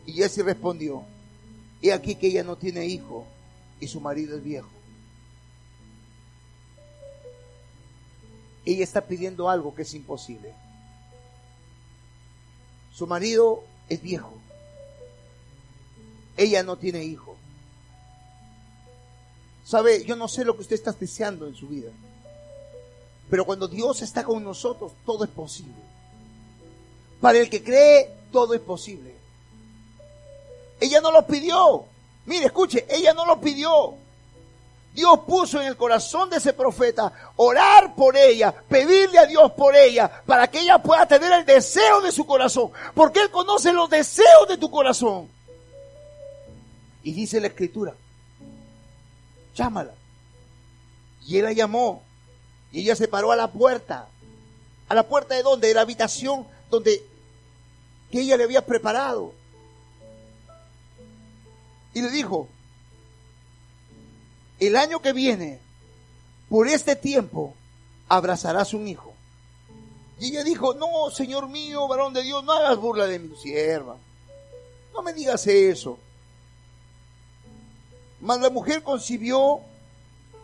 Y 0.06 0.14
Jesse 0.14 0.38
respondió, 0.38 1.04
he 1.82 1.92
aquí 1.92 2.16
que 2.16 2.26
ella 2.26 2.42
no 2.42 2.56
tiene 2.56 2.86
hijo 2.86 3.26
y 3.78 3.86
su 3.86 4.00
marido 4.00 4.36
es 4.36 4.42
viejo. 4.42 4.68
Ella 8.64 8.84
está 8.84 9.02
pidiendo 9.02 9.48
algo 9.48 9.74
que 9.74 9.82
es 9.82 9.94
imposible. 9.94 10.52
Su 12.92 13.06
marido 13.06 13.62
es 13.88 14.02
viejo. 14.02 14.32
Ella 16.36 16.62
no 16.62 16.76
tiene 16.76 17.04
hijo. 17.04 17.36
Sabe, 19.70 20.04
yo 20.04 20.16
no 20.16 20.26
sé 20.26 20.44
lo 20.44 20.56
que 20.56 20.62
usted 20.62 20.74
está 20.74 20.90
deseando 20.90 21.46
en 21.46 21.54
su 21.54 21.68
vida. 21.68 21.92
Pero 23.30 23.44
cuando 23.44 23.68
Dios 23.68 24.02
está 24.02 24.24
con 24.24 24.42
nosotros, 24.42 24.90
todo 25.06 25.22
es 25.22 25.30
posible. 25.30 25.76
Para 27.20 27.38
el 27.38 27.48
que 27.48 27.62
cree, 27.62 28.10
todo 28.32 28.52
es 28.54 28.60
posible. 28.60 29.14
Ella 30.80 31.00
no 31.00 31.12
lo 31.12 31.24
pidió. 31.24 31.84
Mire, 32.26 32.46
escuche, 32.46 32.84
ella 32.90 33.14
no 33.14 33.24
lo 33.24 33.40
pidió. 33.40 33.94
Dios 34.92 35.20
puso 35.20 35.60
en 35.60 35.68
el 35.68 35.76
corazón 35.76 36.30
de 36.30 36.38
ese 36.38 36.52
profeta 36.52 37.12
orar 37.36 37.94
por 37.94 38.16
ella, 38.16 38.52
pedirle 38.52 39.20
a 39.20 39.26
Dios 39.26 39.52
por 39.52 39.76
ella, 39.76 40.24
para 40.26 40.50
que 40.50 40.62
ella 40.62 40.82
pueda 40.82 41.06
tener 41.06 41.32
el 41.32 41.46
deseo 41.46 42.00
de 42.00 42.10
su 42.10 42.26
corazón, 42.26 42.72
porque 42.92 43.20
Él 43.20 43.30
conoce 43.30 43.72
los 43.72 43.88
deseos 43.88 44.48
de 44.48 44.58
tu 44.58 44.68
corazón. 44.68 45.28
Y 47.04 47.12
dice 47.12 47.40
la 47.40 47.46
escritura, 47.46 47.94
llámala. 49.60 49.94
Y 51.26 51.36
él 51.36 51.44
la 51.44 51.52
llamó. 51.52 52.02
Y 52.72 52.80
ella 52.80 52.96
se 52.96 53.08
paró 53.08 53.30
a 53.32 53.36
la 53.36 53.52
puerta. 53.52 54.08
¿A 54.88 54.94
la 54.94 55.06
puerta 55.06 55.34
de 55.34 55.42
dónde? 55.42 55.68
De 55.68 55.74
la 55.74 55.82
habitación 55.82 56.46
donde 56.70 57.04
que 58.10 58.20
ella 58.20 58.36
le 58.36 58.44
había 58.44 58.64
preparado. 58.64 59.32
Y 61.92 62.02
le 62.02 62.10
dijo, 62.10 62.48
el 64.58 64.76
año 64.76 65.00
que 65.00 65.12
viene, 65.12 65.60
por 66.48 66.66
este 66.68 66.96
tiempo, 66.96 67.54
abrazarás 68.08 68.74
un 68.74 68.88
hijo. 68.88 69.12
Y 70.18 70.28
ella 70.28 70.44
dijo, 70.44 70.74
no, 70.74 71.10
Señor 71.10 71.48
mío, 71.48 71.86
varón 71.88 72.12
de 72.12 72.22
Dios, 72.22 72.42
no 72.44 72.52
hagas 72.52 72.76
burla 72.78 73.06
de 73.06 73.18
mi 73.18 73.36
sierva. 73.36 73.96
No 74.92 75.02
me 75.02 75.12
digas 75.12 75.46
eso. 75.46 75.98
Mas 78.20 78.40
la 78.40 78.50
mujer 78.50 78.82
concibió 78.82 79.60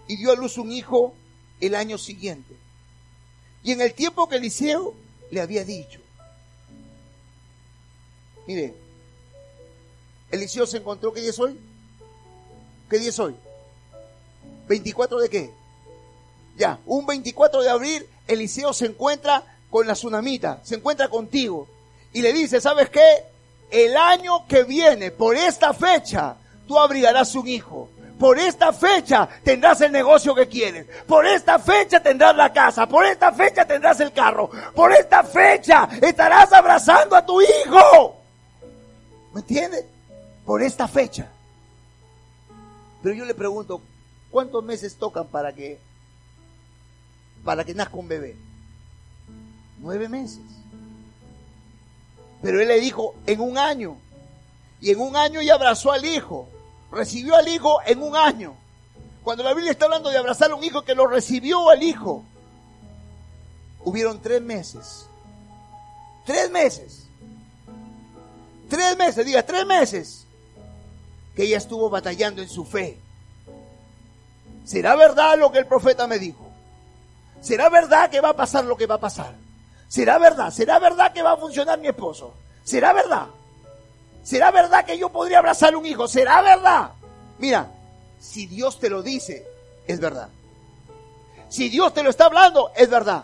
y 0.09 0.17
dio 0.17 0.33
a 0.33 0.37
luz 0.37 0.59
un 0.59 0.73
hijo 0.73 1.15
el 1.61 1.75
año 1.75 1.99
siguiente. 1.99 2.57
Y 3.63 3.73
en 3.73 3.81
el 3.81 3.95
tiempo 3.95 4.29
que 4.29 4.37
Eliseo 4.37 4.95
le 5.31 5.41
había 5.41 5.65
dicho, 5.65 6.01
mire, 8.47 8.75
Eliseo 10.31 10.67
se 10.67 10.79
encontró, 10.79 11.13
¿qué 11.13 11.21
día 11.21 11.31
es 11.31 11.39
hoy? 11.39 11.59
¿Qué 12.89 12.99
día 12.99 13.09
es 13.09 13.19
hoy? 13.19 13.35
¿24 14.69 15.21
de 15.21 15.29
qué? 15.29 15.51
Ya, 16.57 16.79
un 16.87 17.07
24 17.07 17.63
de 17.63 17.69
abril, 17.69 18.07
Eliseo 18.27 18.73
se 18.73 18.87
encuentra 18.87 19.45
con 19.71 19.87
la 19.87 19.95
tsunamita, 19.95 20.61
se 20.65 20.77
encuentra 20.77 21.09
contigo 21.09 21.69
y 22.13 22.23
le 22.23 22.33
dice, 22.33 22.61
¿sabes 22.61 22.89
qué? 22.89 23.25
El 23.71 23.97
año 23.97 24.47
que 24.47 24.63
viene, 24.63 25.11
por 25.11 25.37
esta 25.37 25.75
fecha, 25.75 26.37
tú 26.67 26.79
abrigarás 26.79 27.35
un 27.35 27.47
hijo. 27.49 27.89
Por 28.19 28.39
esta 28.39 28.73
fecha 28.73 29.29
tendrás 29.45 29.81
el 29.83 29.93
negocio 29.93 30.35
que 30.35 30.49
quieres. 30.49 30.87
Por 31.07 31.27
esta 31.27 31.59
fecha 31.59 32.03
tendrás 32.03 32.35
la 32.35 32.53
casa. 32.53 32.87
Por 32.87 33.05
esta 33.05 33.33
fecha 33.33 33.67
tendrás 33.67 34.01
el 34.01 34.13
carro. 34.13 34.51
Por 34.75 34.93
esta 34.93 35.23
fecha 35.23 35.89
estarás 36.01 36.53
abrazando 36.53 37.15
a 37.15 37.27
tu 37.27 37.41
hijo. 37.43 38.17
¿Me 39.35 39.41
entiendes? 39.41 39.85
Por 40.47 40.63
esta 40.63 40.89
fecha. 40.89 41.31
Pero 43.03 43.15
yo 43.15 43.25
le 43.27 43.35
pregunto, 43.35 43.83
¿cuántos 44.31 44.65
meses 44.65 44.97
tocan 44.97 45.27
para 45.27 45.53
que 45.53 45.79
para 47.45 47.65
que 47.65 47.75
nazca 47.75 47.97
un 47.97 48.09
bebé? 48.09 48.37
Nueve 49.79 50.09
meses. 50.09 50.41
Pero 52.43 52.61
él 52.61 52.69
le 52.69 52.81
dijo, 52.81 53.15
en 53.27 53.41
un 53.41 53.59
año. 53.59 53.99
Y 54.81 54.91
en 54.91 55.01
un 55.01 55.17
año 55.17 55.43
ya 55.43 55.55
abrazó 55.55 55.93
al 55.93 56.05
hijo. 56.05 56.49
Recibió 56.91 57.37
al 57.37 57.49
hijo 57.49 57.79
en 57.85 58.03
un 58.03 58.17
año. 58.17 58.55
Cuando 59.23 59.43
la 59.43 59.55
Biblia 59.55 59.73
está 59.73 59.87
hablando 59.87 60.11
de 60.11 60.19
abrazar 60.19 60.51
a 60.51 60.55
un 60.55 60.63
hijo 60.63 60.83
que 60.83 60.95
lo 60.95 61.07
recibió 61.07 61.69
al 61.71 61.83
hijo, 61.83 62.25
hubieron 63.85 64.21
tres 64.21 64.41
meses. 64.41 65.07
Tres 66.25 66.51
meses. 66.51 67.07
Tres 68.69 68.97
meses, 68.97 69.25
diga, 69.27 69.43
tres 69.45 69.67
meses. 69.67 70.27
Que 71.35 71.45
ella 71.45 71.59
estuvo 71.59 71.91
batallando 71.91 72.43
en 72.43 72.49
su 72.49 72.65
fe. 72.65 72.99
¿Será 74.65 74.97
verdad 74.97 75.39
lo 75.39 75.53
que 75.53 75.59
el 75.59 75.67
profeta 75.67 76.07
me 76.07 76.19
dijo? 76.19 76.47
¿Será 77.41 77.69
verdad 77.69 78.11
que 78.11 78.21
va 78.21 78.31
a 78.31 78.37
pasar 78.37 78.65
lo 78.65 78.77
que 78.77 78.87
va 78.87 78.97
a 78.97 79.01
pasar? 79.01 79.35
¿Será 79.89 80.19
verdad? 80.19 80.51
¿Será 80.51 80.79
verdad 80.79 81.13
que 81.13 81.23
va 81.23 81.33
a 81.33 81.37
funcionar 81.37 81.79
mi 81.79 81.87
esposo? 81.87 82.35
¿Será 82.65 82.93
verdad? 82.93 83.29
¿Será 84.27 84.51
verdad 84.51 84.85
que 84.85 84.99
yo 84.99 85.09
podría 85.11 85.39
abrazar 85.39 85.77
un 85.77 85.87
hijo? 85.87 86.09
¿Será 86.09 86.43
verdad? 86.43 86.91
Mira, 87.39 87.71
si 88.19 88.47
Dios 88.47 88.81
te 88.81 88.91
lo 88.91 89.01
dice, 89.01 89.47
es 89.87 90.01
verdad. 90.01 90.29
Si 91.49 91.69
Dios 91.69 91.95
te 91.95 92.03
lo 92.03 92.11
está 92.11 92.25
hablando, 92.25 92.73
es 92.75 92.91
verdad. 92.91 93.23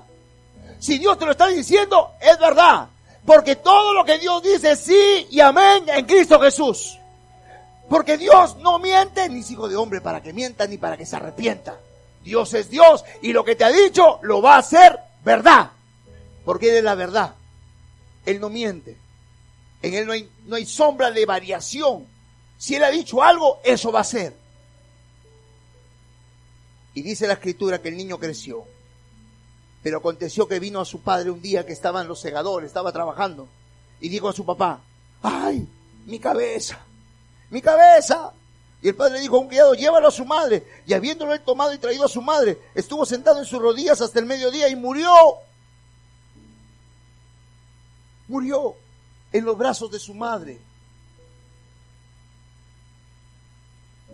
Si 0.79 0.99
Dios 0.99 1.19
te 1.19 1.25
lo 1.25 1.33
está 1.33 1.49
diciendo, 1.49 2.13
es 2.21 2.39
verdad. 2.39 2.87
Porque 3.27 3.57
todo 3.57 3.93
lo 3.95 4.05
que 4.05 4.19
Dios 4.19 4.45
dice, 4.45 4.77
sí 4.77 5.27
y 5.29 5.41
amén 5.41 5.87
en 5.89 6.07
Cristo 6.07 6.39
Jesús. 6.39 6.97
Porque 7.89 8.17
Dios 8.17 8.59
no 8.59 8.79
miente, 8.79 9.29
ni 9.29 9.41
es 9.41 9.51
hijo 9.51 9.69
de 9.69 9.75
hombre 9.75 10.01
para 10.01 10.23
que 10.23 10.33
mienta, 10.33 10.69
ni 10.69 10.79
para 10.79 10.97
que 10.97 11.05
se 11.05 11.17
arrepienta. 11.17 11.81
Dios 12.23 12.55
es 12.55 12.71
Dios 12.71 13.05
y 13.23 13.33
lo 13.33 13.45
que 13.45 13.57
te 13.57 13.65
ha 13.65 13.73
dicho 13.73 14.21
lo 14.23 14.41
va 14.41 14.55
a 14.55 14.59
hacer 14.59 15.01
verdad. 15.25 15.73
Porque 16.45 16.71
Él 16.71 16.77
es 16.77 16.85
la 16.85 16.95
verdad. 16.95 17.35
Él 18.25 18.39
no 18.39 18.51
miente. 18.51 18.97
En 19.83 19.95
Él 19.95 20.07
no 20.07 20.13
hay, 20.13 20.31
no 20.47 20.57
hay 20.57 20.65
sombra 20.65 21.11
de 21.11 21.27
variación. 21.27 22.07
Si 22.57 22.77
Él 22.77 22.85
ha 22.85 22.91
dicho 22.91 23.23
algo, 23.23 23.61
eso 23.65 23.91
va 23.91 24.01
a 24.01 24.05
ser. 24.05 24.35
Y 26.95 27.03
dice 27.03 27.27
la 27.27 27.35
escritura 27.35 27.83
que 27.83 27.89
el 27.89 27.97
niño 27.97 28.19
creció. 28.19 28.65
Pero 29.83 29.99
aconteció 29.99 30.47
que 30.47 30.61
vino 30.61 30.81
a 30.81 30.85
su 30.85 31.01
padre 31.01 31.31
un 31.31 31.43
día 31.43 31.67
que 31.67 31.73
estaban 31.73 32.07
los 32.07 32.21
segadores, 32.21 32.69
estaba 32.69 32.93
trabajando. 32.93 33.49
Y 34.01 34.09
dijo 34.09 34.29
a 34.29 34.33
su 34.33 34.47
papá, 34.47 34.81
¡ay, 35.23 35.67
mi 36.07 36.21
cabeza! 36.21 36.79
¡Mi 37.51 37.61
cabeza! 37.61 38.33
Y 38.81 38.89
el 38.89 38.95
padre 38.95 39.21
dijo 39.21 39.37
a 39.37 39.41
un 39.41 39.49
criado, 39.49 39.75
llévalo 39.75 40.09
a 40.09 40.13
su 40.13 40.25
madre. 40.25 40.65
Y 40.87 40.93
habiéndolo 40.93 41.33
él 41.35 41.41
tomado 41.41 41.73
y 41.73 41.79
traído 41.79 42.05
a 42.05 42.09
su 42.09 42.23
madre, 42.23 42.59
estuvo 42.75 43.05
sentado 43.05 43.41
en 43.41 43.45
sus 43.45 43.61
rodillas 43.61 44.01
hasta 44.01 44.21
el 44.21 44.27
mediodía 44.27 44.69
y 44.69 44.77
murió. 44.77 45.11
Murió 48.29 48.77
en 49.33 49.45
los 49.45 49.57
brazos 49.57 49.91
de 49.91 49.99
su 49.99 50.15
madre. 50.15 50.59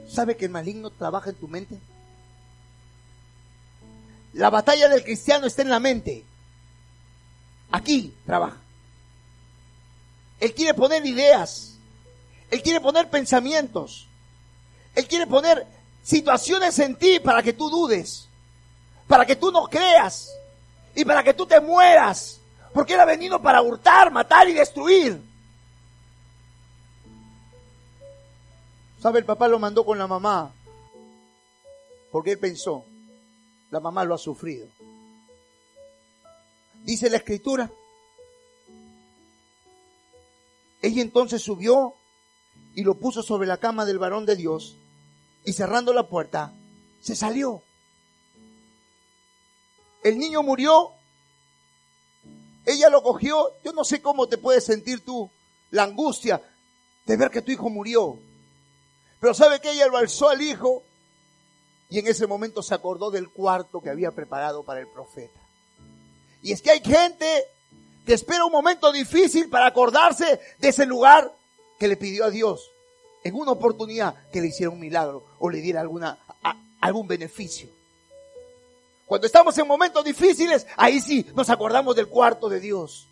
¿Sabe 0.09 0.37
que 0.37 0.47
el 0.47 0.51
maligno 0.51 0.91
trabaja 0.91 1.31
en 1.31 1.37
tu 1.37 1.49
mente? 1.49 1.79
La 4.33 4.51
batalla 4.51 4.89
del 4.89 5.05
cristiano 5.05 5.47
está 5.47 5.63
en 5.63 5.71
la 5.71 5.81
mente. 5.81 6.25
Aquí 7.71 8.15
trabaja. 8.25 8.57
Él 10.41 10.55
quiere 10.55 10.75
poner 10.75 11.05
ideas. 11.05 11.75
Él 12.51 12.63
quiere 12.63 12.81
poner 12.81 13.11
pensamientos. 13.11 14.07
Él 14.95 15.07
quiere 15.07 15.27
poner 15.27 15.67
situaciones 16.03 16.79
en 16.79 16.97
ti 16.97 17.21
para 17.21 17.43
que 17.43 17.53
tú 17.53 17.69
dudes. 17.69 18.27
Para 19.07 19.27
que 19.27 19.37
tú 19.37 19.51
no 19.51 19.65
creas. 19.65 20.31
Y 20.95 21.05
para 21.05 21.23
que 21.23 21.35
tú 21.35 21.47
te 21.47 21.61
mueras. 21.61 22.38
Porque 22.79 22.95
Él 22.95 23.01
ha 23.01 23.07
venido 23.07 23.43
para 23.43 23.61
hurtar, 23.61 24.13
matar 24.13 24.49
y 24.49 24.53
destruir. 24.53 25.21
¿Sabe? 29.01 29.19
El 29.19 29.25
papá 29.25 29.49
lo 29.49 29.59
mandó 29.59 29.85
con 29.85 29.99
la 29.99 30.07
mamá. 30.07 30.55
Porque 32.13 32.31
él 32.31 32.39
pensó, 32.39 32.85
la 33.73 33.81
mamá 33.81 34.05
lo 34.05 34.15
ha 34.15 34.19
sufrido. 34.19 34.69
Dice 36.85 37.11
la 37.11 37.17
escritura. 37.17 37.69
Ella 40.81 41.03
entonces 41.03 41.43
subió 41.43 41.95
y 42.77 42.85
lo 42.85 42.95
puso 42.95 43.25
sobre 43.25 43.49
la 43.49 43.57
cama 43.57 43.87
del 43.87 43.99
varón 43.99 44.25
de 44.25 44.37
Dios 44.37 44.77
y 45.45 45.53
cerrando 45.53 45.93
la 45.93 46.09
puerta, 46.09 46.53
se 47.01 47.17
salió. 47.17 47.61
El 50.05 50.17
niño 50.17 50.45
murió 50.45 50.93
ella 52.69 52.91
lo 52.91 53.03
cogió. 53.03 53.53
Yo 53.65 53.73
no 53.73 53.83
sé 53.83 54.03
cómo 54.03 54.29
te 54.29 54.37
puedes 54.39 54.65
sentir 54.65 55.05
tú, 55.05 55.31
la 55.71 55.85
angustia 55.85 56.43
de 57.07 57.17
ver 57.17 57.31
que 57.31 57.43
tu 57.43 57.51
hijo 57.51 57.71
murió. 57.71 58.19
Pero 59.21 59.35
sabe 59.35 59.61
que 59.61 59.71
ella 59.71 59.87
lo 59.87 59.97
alzó 59.97 60.29
al 60.29 60.43
hijo 60.43 60.83
y 61.89 61.99
en 61.99 62.07
ese 62.07 62.27
momento 62.27 62.63
se 62.63 62.75
acordó 62.75 63.11
del 63.11 63.31
cuarto 63.31 63.81
que 63.81 63.89
había 63.89 64.11
preparado 64.11 64.63
para 64.63 64.81
el 64.81 64.89
profeta. 64.89 65.41
Y 66.43 66.53
es 66.53 66.61
que 66.61 66.71
hay 66.71 66.81
gente 66.81 67.45
que 68.05 68.13
espera 68.13 68.45
un 68.45 68.53
momento 68.53 68.93
difícil 68.93 69.49
para 69.49 69.67
acordarse 69.67 70.39
de 70.59 70.69
ese 70.69 70.85
lugar 70.85 71.33
que 71.79 71.89
le 71.89 71.97
pidió 71.97 72.27
a 72.27 72.31
Dios 72.31 72.71
en 73.25 73.35
una 73.35 73.53
oportunidad 73.53 74.15
que 74.31 74.41
le 74.41 74.49
hiciera 74.49 74.71
un 74.71 74.79
milagro 74.79 75.25
o 75.39 75.49
le 75.49 75.61
diera 75.61 75.81
alguna, 75.81 76.19
algún 76.81 77.09
beneficio. 77.09 77.78
Cuando 79.09 79.27
estamos 79.27 79.57
en 79.57 79.67
momentos 79.67 80.05
difíciles, 80.05 80.67
ahí 80.77 81.01
sí 81.01 81.27
nos 81.35 81.49
acordamos 81.49 81.97
del 81.97 82.09
cuarto 82.09 82.51
de 82.51 82.61
Dios. 82.61 83.09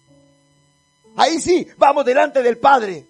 Ahí 1.17 1.41
sí 1.41 1.67
vamos 1.79 2.05
delante 2.05 2.43
del 2.43 2.59
Padre. 2.59 3.07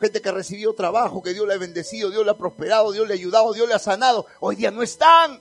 Gente 0.00 0.22
que 0.22 0.32
recibió 0.32 0.72
trabajo, 0.72 1.22
que 1.22 1.34
Dios 1.34 1.46
le 1.46 1.52
ha 1.52 1.58
bendecido, 1.58 2.08
Dios 2.08 2.24
le 2.24 2.30
ha 2.30 2.38
prosperado, 2.38 2.92
Dios 2.92 3.06
le 3.06 3.12
ha 3.12 3.16
ayudado, 3.18 3.52
Dios 3.52 3.68
le 3.68 3.74
ha 3.74 3.78
sanado. 3.78 4.24
Hoy 4.40 4.56
día 4.56 4.70
no 4.70 4.82
están. 4.82 5.38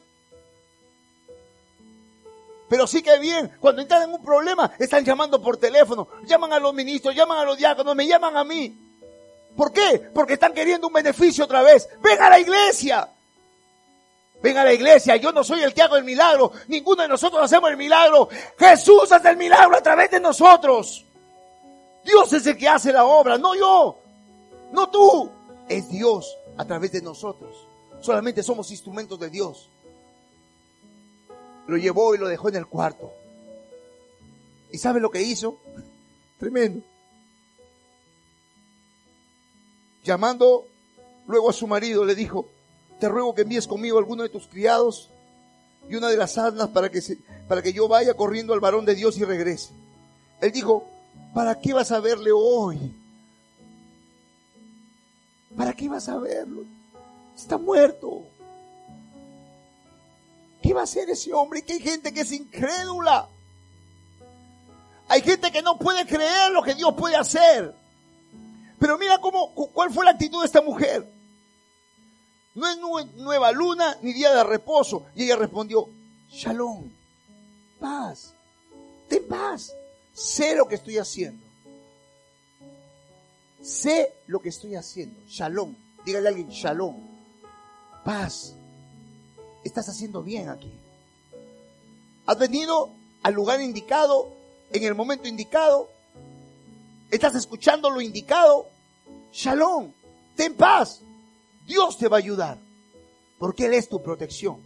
Pero 2.67 2.85
sí 2.85 3.01
que 3.01 3.17
bien, 3.19 3.53
cuando 3.61 3.81
entran 3.81 4.03
en 4.03 4.13
un 4.13 4.21
problema, 4.21 4.73
están 4.77 5.05
llamando 5.05 5.41
por 5.41 5.55
teléfono, 5.55 6.09
llaman 6.25 6.51
a 6.51 6.59
los 6.59 6.73
ministros, 6.73 7.15
llaman 7.15 7.37
a 7.37 7.45
los 7.45 7.57
diáconos, 7.57 7.95
me 7.95 8.05
llaman 8.05 8.35
a 8.35 8.43
mí. 8.43 8.77
¿Por 9.55 9.71
qué? 9.71 10.09
Porque 10.13 10.33
están 10.33 10.53
queriendo 10.53 10.87
un 10.87 10.93
beneficio 10.93 11.45
otra 11.45 11.61
vez. 11.61 11.87
Ven 12.01 12.21
a 12.21 12.29
la 12.29 12.39
iglesia. 12.41 13.14
Ven 14.45 14.59
a 14.59 14.63
la 14.63 14.73
iglesia, 14.73 15.15
yo 15.15 15.31
no 15.31 15.43
soy 15.43 15.63
el 15.63 15.73
que 15.73 15.81
hago 15.81 15.97
el 15.97 16.03
milagro, 16.03 16.51
ninguno 16.67 17.01
de 17.01 17.07
nosotros 17.07 17.41
hacemos 17.41 17.71
el 17.71 17.77
milagro. 17.77 18.29
Jesús 18.59 19.11
hace 19.11 19.31
el 19.31 19.37
milagro 19.37 19.75
a 19.75 19.81
través 19.81 20.11
de 20.11 20.19
nosotros. 20.19 21.03
Dios 22.03 22.31
es 22.31 22.45
el 22.45 22.55
que 22.55 22.69
hace 22.69 22.93
la 22.93 23.05
obra, 23.05 23.39
no 23.39 23.55
yo, 23.55 23.97
no 24.71 24.87
tú. 24.91 25.31
Es 25.67 25.89
Dios 25.89 26.37
a 26.57 26.63
través 26.63 26.91
de 26.91 27.01
nosotros. 27.01 27.55
Solamente 28.01 28.43
somos 28.43 28.69
instrumentos 28.69 29.19
de 29.19 29.31
Dios. 29.31 29.67
Lo 31.65 31.75
llevó 31.77 32.13
y 32.13 32.19
lo 32.19 32.27
dejó 32.27 32.49
en 32.49 32.57
el 32.57 32.67
cuarto. 32.67 33.11
¿Y 34.71 34.77
sabe 34.77 34.99
lo 34.99 35.09
que 35.09 35.23
hizo? 35.23 35.57
Tremendo. 36.39 36.85
Llamando 40.03 40.67
luego 41.25 41.49
a 41.49 41.53
su 41.53 41.65
marido, 41.65 42.05
le 42.05 42.13
dijo, 42.13 42.45
te 42.99 43.09
ruego 43.09 43.35
que 43.35 43.41
envíes 43.41 43.67
conmigo 43.67 43.97
alguno 43.97 44.23
de 44.23 44.29
tus 44.29 44.47
criados 44.47 45.09
y 45.89 45.95
una 45.95 46.09
de 46.09 46.17
las 46.17 46.37
asnas 46.37 46.69
para 46.69 46.89
que, 46.89 47.01
se, 47.01 47.17
para 47.47 47.61
que 47.61 47.73
yo 47.73 47.87
vaya 47.87 48.13
corriendo 48.13 48.53
al 48.53 48.59
varón 48.59 48.85
de 48.85 48.95
Dios 48.95 49.17
y 49.17 49.25
regrese. 49.25 49.73
Él 50.41 50.51
dijo, 50.51 50.87
¿para 51.33 51.59
qué 51.59 51.73
vas 51.73 51.91
a 51.91 51.99
verle 51.99 52.31
hoy? 52.31 52.93
¿Para 55.55 55.73
qué 55.73 55.87
vas 55.87 56.09
a 56.09 56.17
verlo? 56.17 56.63
Está 57.35 57.57
muerto. 57.57 58.23
¿Qué 60.61 60.73
va 60.73 60.81
a 60.81 60.85
hacer 60.85 61.09
ese 61.09 61.31
hombre? 61.33 61.61
Que 61.63 61.73
hay 61.73 61.79
gente 61.79 62.13
que 62.13 62.21
es 62.21 62.31
incrédula. 62.31 63.29
Hay 65.07 65.21
gente 65.21 65.51
que 65.51 65.61
no 65.61 65.77
puede 65.77 66.05
creer 66.05 66.51
lo 66.51 66.63
que 66.63 66.73
Dios 66.73 66.93
puede 66.97 67.15
hacer. 67.15 67.73
Pero 68.79 68.97
mira 68.97 69.19
cómo, 69.19 69.53
cuál 69.53 69.91
fue 69.91 70.03
la 70.03 70.11
actitud 70.11 70.39
de 70.41 70.47
esta 70.47 70.61
mujer. 70.61 71.14
No 72.55 72.99
es 72.99 73.13
nueva 73.15 73.51
luna 73.51 73.97
ni 74.01 74.13
día 74.13 74.33
de 74.33 74.43
reposo. 74.43 75.05
Y 75.15 75.25
ella 75.25 75.35
respondió, 75.35 75.89
shalom, 76.29 76.89
paz, 77.79 78.33
ten 79.09 79.27
paz. 79.27 79.73
Sé 80.13 80.55
lo 80.55 80.67
que 80.67 80.75
estoy 80.75 80.97
haciendo. 80.97 81.45
Sé 83.61 84.13
lo 84.27 84.39
que 84.39 84.49
estoy 84.49 84.75
haciendo. 84.75 85.19
Shalom. 85.27 85.75
Dígale 86.05 86.27
a 86.27 86.29
alguien, 86.29 86.49
shalom. 86.49 86.95
Paz. 88.05 88.53
Estás 89.63 89.89
haciendo 89.89 90.23
bien 90.23 90.49
aquí. 90.49 90.71
Has 92.27 92.37
venido 92.37 92.91
al 93.23 93.33
lugar 93.33 93.59
indicado, 93.59 94.31
en 94.71 94.83
el 94.83 94.95
momento 94.95 95.27
indicado. 95.27 95.89
Estás 97.11 97.35
escuchando 97.35 97.89
lo 97.89 97.99
indicado. 97.99 98.67
Shalom. 99.33 99.91
Ten 100.35 100.55
paz. 100.55 101.01
Dios 101.65 101.97
te 101.97 102.07
va 102.07 102.17
a 102.17 102.19
ayudar. 102.19 102.57
Porque 103.37 103.65
Él 103.65 103.73
es 103.73 103.89
tu 103.89 104.01
protección. 104.01 104.61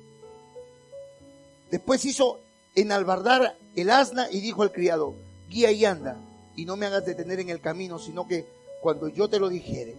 Después 1.71 2.05
hizo 2.05 2.39
enalbardar 2.75 3.57
el 3.75 3.89
asna 3.89 4.29
y 4.31 4.39
dijo 4.41 4.63
al 4.63 4.71
criado, 4.71 5.15
guía 5.47 5.71
y 5.71 5.85
anda, 5.85 6.17
y 6.55 6.65
no 6.65 6.75
me 6.75 6.85
hagas 6.85 7.05
detener 7.05 7.39
en 7.39 7.49
el 7.49 7.61
camino, 7.61 7.99
sino 7.99 8.27
que 8.27 8.45
cuando 8.81 9.07
yo 9.07 9.27
te 9.27 9.39
lo 9.39 9.49
dijere. 9.49 9.95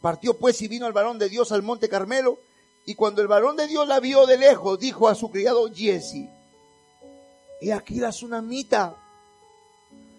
Partió 0.00 0.34
pues 0.34 0.60
y 0.62 0.68
vino 0.68 0.86
el 0.86 0.92
varón 0.92 1.18
de 1.18 1.28
Dios 1.28 1.52
al 1.52 1.62
monte 1.62 1.88
Carmelo, 1.88 2.38
y 2.86 2.94
cuando 2.94 3.22
el 3.22 3.28
varón 3.28 3.56
de 3.56 3.66
Dios 3.66 3.88
la 3.88 4.00
vio 4.00 4.26
de 4.26 4.36
lejos, 4.36 4.78
dijo 4.78 5.08
a 5.08 5.14
su 5.14 5.30
criado 5.30 5.72
Jesse, 5.72 6.28
he 7.60 7.72
aquí 7.72 7.96
la 7.96 8.10
tsunamita, 8.10 8.96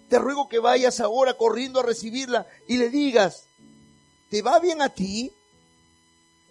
te 0.09 0.20
ruego 0.20 0.47
que 0.47 0.59
vayas 0.59 0.99
ahora 0.99 1.36
corriendo 1.36 1.80
a 1.80 1.84
recibirla 1.84 2.47
y 2.68 2.78
le 2.78 2.89
digas, 2.89 3.45
¿te 4.30 4.41
va 4.41 4.59
bien 4.59 4.82
a 4.82 4.89
ti? 4.89 5.32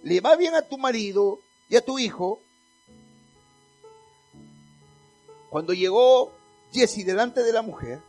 ¿Le 0.05 0.21
va 0.21 0.37
bien 0.37 0.55
a 0.55 0.61
tu 0.61 0.77
marido 0.77 1.41
y 1.71 1.77
a 1.77 1.85
tu 1.85 1.99
hijo? 1.99 2.39
Cuando 5.49 5.73
llegó 5.73 6.31
Jesse 6.73 7.07
delante 7.07 7.43
de 7.43 7.53
la 7.53 7.63
mujer 7.63 8.01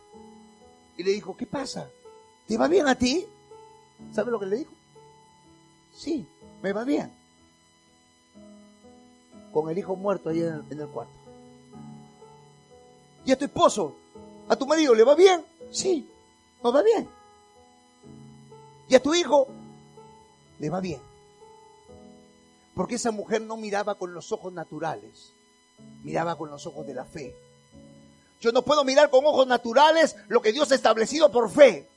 y 0.98 1.02
le 1.02 1.12
dijo, 1.12 1.34
¿qué 1.38 1.46
pasa? 1.46 1.88
¿Te 2.46 2.58
va 2.58 2.68
bien 2.68 2.86
a 2.86 2.96
ti? 2.96 3.26
¿Sabe 4.12 4.30
lo 4.30 4.38
que 4.38 4.44
le 4.44 4.56
dijo? 4.58 4.72
Sí, 5.94 6.26
me 6.62 6.74
va 6.74 6.84
bien. 6.84 7.10
Con 9.50 9.70
el 9.70 9.78
hijo 9.78 9.96
muerto 9.96 10.28
ahí 10.28 10.40
en 10.40 10.78
el, 10.78 10.88
cuarto. 10.88 11.14
¿Y 13.24 13.32
a 13.32 13.38
tu 13.38 13.46
esposo? 13.46 13.96
¿A 14.48 14.56
tu 14.56 14.66
marido 14.66 14.94
le 14.94 15.02
va 15.02 15.14
bien? 15.14 15.42
Sí, 15.72 16.06
nos 16.62 16.74
va 16.74 16.82
bien. 16.82 17.08
¿Y 18.86 18.94
a 18.94 19.02
tu 19.02 19.14
hijo? 19.14 19.48
Le 20.58 20.68
va 20.68 20.80
bien. 20.80 21.05
Porque 22.76 22.96
esa 22.96 23.10
mujer 23.10 23.40
no 23.40 23.56
miraba 23.56 23.94
con 23.94 24.12
los 24.12 24.32
ojos 24.32 24.52
naturales, 24.52 25.32
miraba 26.04 26.36
con 26.36 26.50
los 26.50 26.66
ojos 26.66 26.86
de 26.86 26.92
la 26.92 27.06
fe. 27.06 27.34
Yo 28.38 28.52
no 28.52 28.60
puedo 28.60 28.84
mirar 28.84 29.08
con 29.08 29.24
ojos 29.24 29.46
naturales 29.46 30.14
lo 30.28 30.42
que 30.42 30.52
Dios 30.52 30.70
ha 30.70 30.74
establecido 30.74 31.32
por 31.32 31.50
fe. 31.50 31.88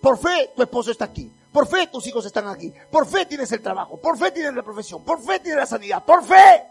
Por 0.00 0.16
fe 0.18 0.52
tu 0.54 0.62
esposo 0.62 0.92
está 0.92 1.06
aquí. 1.06 1.32
Por 1.52 1.66
fe 1.66 1.88
tus 1.88 2.06
hijos 2.06 2.24
están 2.24 2.46
aquí. 2.46 2.72
Por 2.92 3.08
fe 3.08 3.26
tienes 3.26 3.50
el 3.50 3.60
trabajo. 3.60 3.96
Por 3.96 4.16
fe 4.16 4.30
tienes 4.30 4.54
la 4.54 4.62
profesión. 4.62 5.02
Por 5.02 5.20
fe 5.20 5.40
tienes 5.40 5.58
la 5.58 5.66
sanidad. 5.66 6.04
Por 6.04 6.24
fe. 6.24 6.62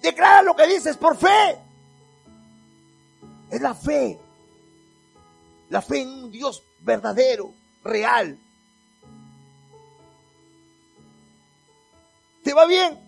Declara 0.00 0.42
lo 0.42 0.54
que 0.54 0.68
dices 0.68 0.96
por 0.96 1.16
fe. 1.16 1.58
Es 3.50 3.60
la 3.60 3.74
fe. 3.74 4.20
La 5.68 5.82
fe 5.82 6.02
en 6.02 6.10
un 6.10 6.30
Dios 6.30 6.62
verdadero, 6.78 7.52
real. 7.82 8.38
¿Te 12.48 12.54
va 12.54 12.64
bien? 12.64 12.98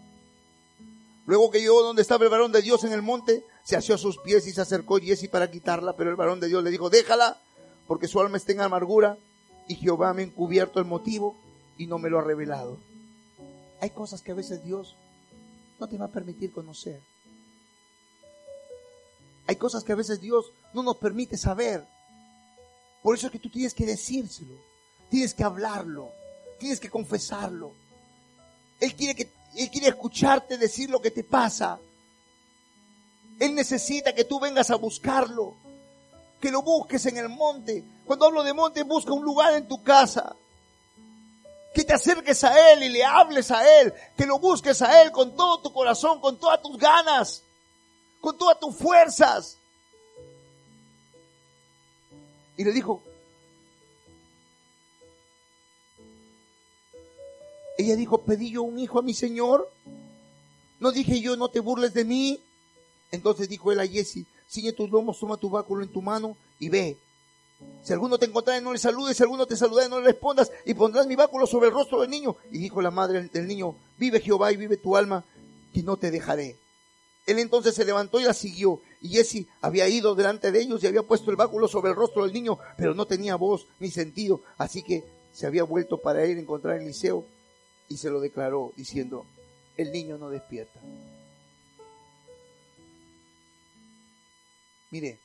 Luego 1.24 1.50
que 1.50 1.62
llegó 1.62 1.82
donde 1.82 2.02
estaba 2.02 2.24
el 2.24 2.30
varón 2.30 2.52
de 2.52 2.60
Dios 2.60 2.84
en 2.84 2.92
el 2.92 3.00
monte, 3.00 3.42
se 3.64 3.74
asió 3.74 3.94
a 3.94 3.98
sus 3.98 4.18
pies 4.18 4.46
y 4.46 4.52
se 4.52 4.60
acercó 4.60 4.98
Jesse 4.98 5.30
para 5.30 5.50
quitarla, 5.50 5.96
pero 5.96 6.10
el 6.10 6.16
varón 6.16 6.40
de 6.40 6.48
Dios 6.48 6.62
le 6.62 6.70
dijo, 6.70 6.90
déjala, 6.90 7.40
porque 7.86 8.06
su 8.06 8.20
alma 8.20 8.36
está 8.36 8.52
en 8.52 8.60
amargura 8.60 9.16
y 9.66 9.76
Jehová 9.76 10.12
me 10.12 10.20
ha 10.20 10.26
encubierto 10.26 10.78
el 10.78 10.84
motivo 10.84 11.38
y 11.78 11.86
no 11.86 11.98
me 11.98 12.10
lo 12.10 12.18
ha 12.18 12.22
revelado. 12.22 12.76
Hay 13.80 13.88
cosas 13.88 14.20
que 14.20 14.32
a 14.32 14.34
veces 14.34 14.62
Dios 14.62 14.94
no 15.78 15.88
te 15.88 15.96
va 15.96 16.04
a 16.04 16.12
permitir 16.12 16.52
conocer. 16.52 17.00
Hay 19.46 19.56
cosas 19.56 19.84
que 19.84 19.92
a 19.92 19.96
veces 19.96 20.20
Dios 20.20 20.52
no 20.74 20.82
nos 20.82 20.98
permite 20.98 21.38
saber. 21.38 21.82
Por 23.02 23.16
eso 23.16 23.28
es 23.28 23.32
que 23.32 23.38
tú 23.38 23.48
tienes 23.48 23.72
que 23.72 23.86
decírselo, 23.86 24.56
tienes 25.08 25.32
que 25.32 25.44
hablarlo, 25.44 26.10
tienes 26.58 26.78
que 26.78 26.90
confesarlo. 26.90 27.72
Él 28.80 28.94
quiere 28.94 29.14
que 29.14 29.30
él 29.56 29.70
quiere 29.70 29.88
escucharte 29.88 30.58
decir 30.58 30.90
lo 30.90 31.00
que 31.00 31.10
te 31.10 31.24
pasa. 31.24 31.78
Él 33.38 33.54
necesita 33.54 34.14
que 34.14 34.24
tú 34.24 34.38
vengas 34.38 34.70
a 34.70 34.76
buscarlo, 34.76 35.56
que 36.40 36.50
lo 36.50 36.62
busques 36.62 37.04
en 37.06 37.16
el 37.16 37.28
monte, 37.28 37.84
cuando 38.10 38.26
hablo 38.26 38.42
de 38.42 38.52
monte, 38.52 38.82
busca 38.82 39.12
un 39.12 39.22
lugar 39.22 39.54
en 39.54 39.68
tu 39.68 39.84
casa. 39.84 40.34
Que 41.72 41.84
te 41.84 41.94
acerques 41.94 42.42
a 42.42 42.72
Él 42.72 42.82
y 42.82 42.88
le 42.88 43.04
hables 43.04 43.52
a 43.52 43.80
Él. 43.80 43.94
Que 44.16 44.26
lo 44.26 44.40
busques 44.40 44.82
a 44.82 45.00
Él 45.00 45.12
con 45.12 45.36
todo 45.36 45.60
tu 45.60 45.72
corazón, 45.72 46.20
con 46.20 46.36
todas 46.36 46.60
tus 46.60 46.76
ganas, 46.76 47.44
con 48.20 48.36
todas 48.36 48.58
tus 48.58 48.74
fuerzas. 48.74 49.58
Y 52.56 52.64
le 52.64 52.72
dijo, 52.72 53.00
ella 57.80 57.96
dijo, 57.96 58.18
pedí 58.18 58.50
yo 58.50 58.62
un 58.62 58.78
hijo 58.78 58.98
a 58.98 59.02
mi 59.02 59.14
Señor. 59.14 59.70
No 60.78 60.92
dije 60.92 61.20
yo, 61.20 61.36
no 61.36 61.48
te 61.48 61.60
burles 61.60 61.94
de 61.94 62.04
mí. 62.04 62.40
Entonces 63.10 63.48
dijo 63.48 63.72
él 63.72 63.80
a 63.80 63.86
Jesse, 63.86 64.24
ciñe 64.48 64.72
tus 64.72 64.90
lomos, 64.90 65.18
toma 65.18 65.36
tu 65.36 65.50
báculo 65.50 65.82
en 65.82 65.90
tu 65.90 66.00
mano 66.00 66.36
y 66.58 66.68
ve. 66.68 66.96
Si 67.82 67.92
alguno 67.92 68.18
te 68.18 68.26
encontrare, 68.26 68.60
no 68.60 68.72
le 68.72 68.78
saludes, 68.78 69.16
si 69.16 69.22
alguno 69.22 69.46
te 69.46 69.56
saludare, 69.56 69.88
no 69.88 70.00
le 70.00 70.06
respondas, 70.06 70.50
y 70.64 70.74
pondrás 70.74 71.06
mi 71.06 71.16
báculo 71.16 71.46
sobre 71.46 71.68
el 71.68 71.74
rostro 71.74 72.00
del 72.00 72.10
niño. 72.10 72.36
Y 72.50 72.58
dijo 72.58 72.80
la 72.80 72.90
madre 72.90 73.28
del 73.28 73.46
niño, 73.46 73.74
vive 73.98 74.20
Jehová 74.20 74.52
y 74.52 74.56
vive 74.56 74.76
tu 74.76 74.96
alma, 74.96 75.24
que 75.74 75.82
no 75.82 75.96
te 75.96 76.10
dejaré. 76.10 76.56
Él 77.26 77.38
entonces 77.38 77.74
se 77.74 77.84
levantó 77.84 78.18
y 78.18 78.24
la 78.24 78.34
siguió, 78.34 78.80
y 79.00 79.10
Jesse 79.10 79.46
había 79.60 79.88
ido 79.88 80.14
delante 80.14 80.50
de 80.50 80.60
ellos 80.60 80.82
y 80.82 80.86
había 80.86 81.02
puesto 81.02 81.30
el 81.30 81.36
báculo 81.36 81.68
sobre 81.68 81.90
el 81.90 81.96
rostro 81.96 82.24
del 82.24 82.32
niño, 82.32 82.58
pero 82.76 82.94
no 82.94 83.06
tenía 83.06 83.36
voz 83.36 83.66
ni 83.78 83.90
sentido, 83.90 84.40
así 84.56 84.82
que 84.82 85.04
se 85.32 85.46
había 85.46 85.64
vuelto 85.64 85.98
para 85.98 86.26
ir 86.26 86.36
a 86.38 86.40
encontrar 86.40 86.74
a 86.74 86.82
Eliseo 86.82 87.24
y 87.90 87.96
se 87.96 88.08
lo 88.08 88.20
declaró 88.20 88.72
diciendo, 88.76 89.26
el 89.76 89.90
niño 89.90 90.16
no 90.16 90.30
despierta. 90.30 90.80
Mire, 94.92 95.18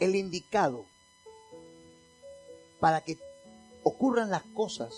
el 0.00 0.16
indicado 0.16 0.84
para 2.80 3.00
que 3.02 3.16
ocurran 3.84 4.28
las 4.28 4.42
cosas 4.54 4.92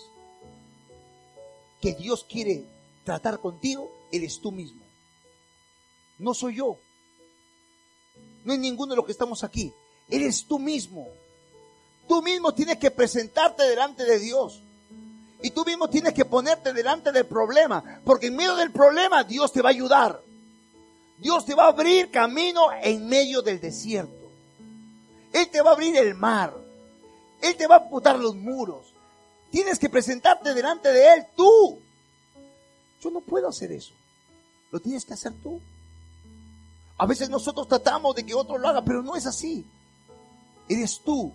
que 1.83 1.95
Dios 1.95 2.25
quiere 2.25 2.65
tratar 3.05 3.41
contigo, 3.41 3.93
eres 4.11 4.41
tú 4.41 4.53
mismo. 4.53 4.83
No 6.19 6.33
soy 6.33 6.57
yo. 6.57 6.79
No 8.45 8.55
es 8.55 8.59
ninguno 8.59 8.93
de 8.93 8.97
los 8.97 9.05
que 9.05 9.13
estamos 9.13 9.45
aquí. 9.45 9.73
Eres 10.09 10.47
tú 10.47 10.59
mismo. 10.59 11.09
Tú 12.13 12.21
mismo 12.21 12.53
tienes 12.53 12.77
que 12.77 12.91
presentarte 12.91 13.63
delante 13.63 14.05
de 14.05 14.19
Dios. 14.19 14.61
Y 15.41 15.51
tú 15.51 15.65
mismo 15.65 15.89
tienes 15.89 16.13
que 16.13 16.27
ponerte 16.27 16.75
delante 16.75 17.11
del 17.11 17.25
problema. 17.25 18.03
Porque 18.05 18.27
en 18.27 18.37
medio 18.37 18.55
del 18.55 18.71
problema 18.71 19.25
Dios 19.25 19.51
te 19.51 19.63
va 19.63 19.71
a 19.71 19.73
ayudar. 19.73 20.21
Dios 21.17 21.47
te 21.47 21.55
va 21.55 21.65
a 21.65 21.69
abrir 21.69 22.11
camino 22.11 22.67
en 22.83 23.09
medio 23.09 23.41
del 23.41 23.63
desierto. 23.63 24.31
Él 25.33 25.49
te 25.49 25.63
va 25.63 25.71
a 25.71 25.73
abrir 25.73 25.97
el 25.97 26.15
mar. 26.15 26.55
Él 27.41 27.57
te 27.57 27.67
va 27.67 27.77
a 27.77 27.89
putar 27.89 28.19
los 28.19 28.37
muros. 28.37 28.93
Tienes 29.51 29.79
que 29.79 29.89
presentarte 29.89 30.53
delante 30.53 30.93
de 30.93 31.15
Él 31.15 31.27
tú. 31.35 31.79
Yo 33.01 33.11
no 33.11 33.23
puedo 33.23 33.49
hacer 33.49 33.73
eso. 33.73 33.95
Lo 34.71 34.81
tienes 34.81 35.07
que 35.07 35.15
hacer 35.15 35.33
tú. 35.43 35.63
A 36.99 37.07
veces 37.07 37.31
nosotros 37.31 37.67
tratamos 37.67 38.15
de 38.15 38.27
que 38.27 38.35
otro 38.35 38.59
lo 38.59 38.69
haga, 38.69 38.85
pero 38.85 39.03
no 39.03 39.17
es 39.17 39.25
así. 39.25 39.65
Eres 40.69 41.01
tú. 41.03 41.33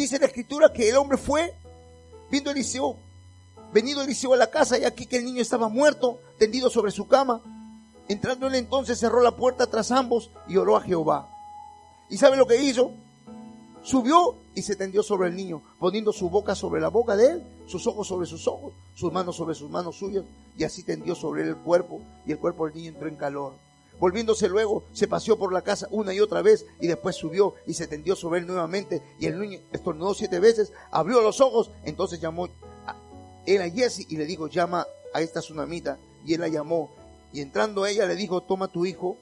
Dice 0.00 0.18
la 0.18 0.24
escritura 0.24 0.72
que 0.72 0.88
el 0.88 0.96
hombre 0.96 1.18
fue 1.18 1.52
viendo 2.30 2.50
Eliseo, 2.50 2.96
venido 3.70 4.00
Eliseo 4.00 4.32
a 4.32 4.38
la 4.38 4.48
casa 4.48 4.78
y 4.78 4.84
aquí 4.84 5.04
que 5.04 5.18
el 5.18 5.26
niño 5.26 5.42
estaba 5.42 5.68
muerto, 5.68 6.20
tendido 6.38 6.70
sobre 6.70 6.90
su 6.90 7.06
cama. 7.06 7.42
Entrando 8.08 8.46
él 8.46 8.54
entonces 8.54 8.98
cerró 8.98 9.20
la 9.20 9.36
puerta 9.36 9.66
tras 9.66 9.90
ambos 9.90 10.30
y 10.48 10.56
oró 10.56 10.78
a 10.78 10.80
Jehová. 10.80 11.28
¿Y 12.08 12.16
sabe 12.16 12.38
lo 12.38 12.46
que 12.46 12.62
hizo? 12.62 12.92
Subió 13.82 14.36
y 14.54 14.62
se 14.62 14.74
tendió 14.74 15.02
sobre 15.02 15.28
el 15.28 15.36
niño, 15.36 15.60
poniendo 15.78 16.14
su 16.14 16.30
boca 16.30 16.54
sobre 16.54 16.80
la 16.80 16.88
boca 16.88 17.14
de 17.14 17.32
él, 17.32 17.46
sus 17.66 17.86
ojos 17.86 18.08
sobre 18.08 18.26
sus 18.26 18.48
ojos, 18.48 18.72
sus 18.94 19.12
manos 19.12 19.36
sobre 19.36 19.54
sus 19.54 19.68
manos 19.68 19.96
suyas, 19.96 20.24
y 20.56 20.64
así 20.64 20.82
tendió 20.82 21.14
sobre 21.14 21.42
él 21.42 21.48
el 21.48 21.56
cuerpo, 21.56 22.00
y 22.24 22.32
el 22.32 22.38
cuerpo 22.38 22.64
del 22.64 22.74
niño 22.74 22.88
entró 22.88 23.06
en 23.06 23.16
calor. 23.16 23.52
Volviéndose 24.00 24.48
luego, 24.48 24.84
se 24.94 25.06
paseó 25.06 25.38
por 25.38 25.52
la 25.52 25.60
casa 25.60 25.86
una 25.90 26.14
y 26.14 26.20
otra 26.20 26.40
vez, 26.40 26.64
y 26.80 26.86
después 26.86 27.16
subió 27.16 27.54
y 27.66 27.74
se 27.74 27.86
tendió 27.86 28.16
sobre 28.16 28.40
él 28.40 28.46
nuevamente, 28.46 29.02
y 29.18 29.26
el 29.26 29.38
niño 29.38 29.60
estornudó 29.72 30.14
siete 30.14 30.40
veces, 30.40 30.72
abrió 30.90 31.20
los 31.20 31.42
ojos, 31.42 31.70
entonces 31.84 32.18
llamó 32.18 32.48
a 32.86 32.96
él 33.44 33.60
a 33.60 33.68
Jesse 33.68 34.06
y 34.08 34.16
le 34.16 34.24
dijo, 34.24 34.48
llama 34.48 34.86
a 35.12 35.20
esta 35.20 35.40
tsunamita, 35.40 35.98
y 36.24 36.32
él 36.32 36.40
la 36.40 36.48
llamó, 36.48 36.90
y 37.30 37.42
entrando 37.42 37.84
ella 37.84 38.06
le 38.06 38.16
dijo, 38.16 38.40
toma 38.40 38.68
tu 38.68 38.86
hijo, 38.86 39.18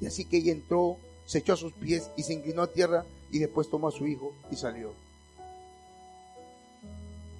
y 0.00 0.06
así 0.06 0.24
que 0.24 0.38
ella 0.38 0.50
entró, 0.50 0.96
se 1.24 1.38
echó 1.38 1.52
a 1.52 1.56
sus 1.56 1.72
pies 1.72 2.10
y 2.16 2.24
se 2.24 2.32
inclinó 2.32 2.62
a 2.62 2.72
tierra 2.72 3.04
y 3.30 3.38
después 3.38 3.70
tomó 3.70 3.86
a 3.86 3.92
su 3.92 4.04
hijo 4.06 4.32
y 4.50 4.56
salió. 4.56 4.92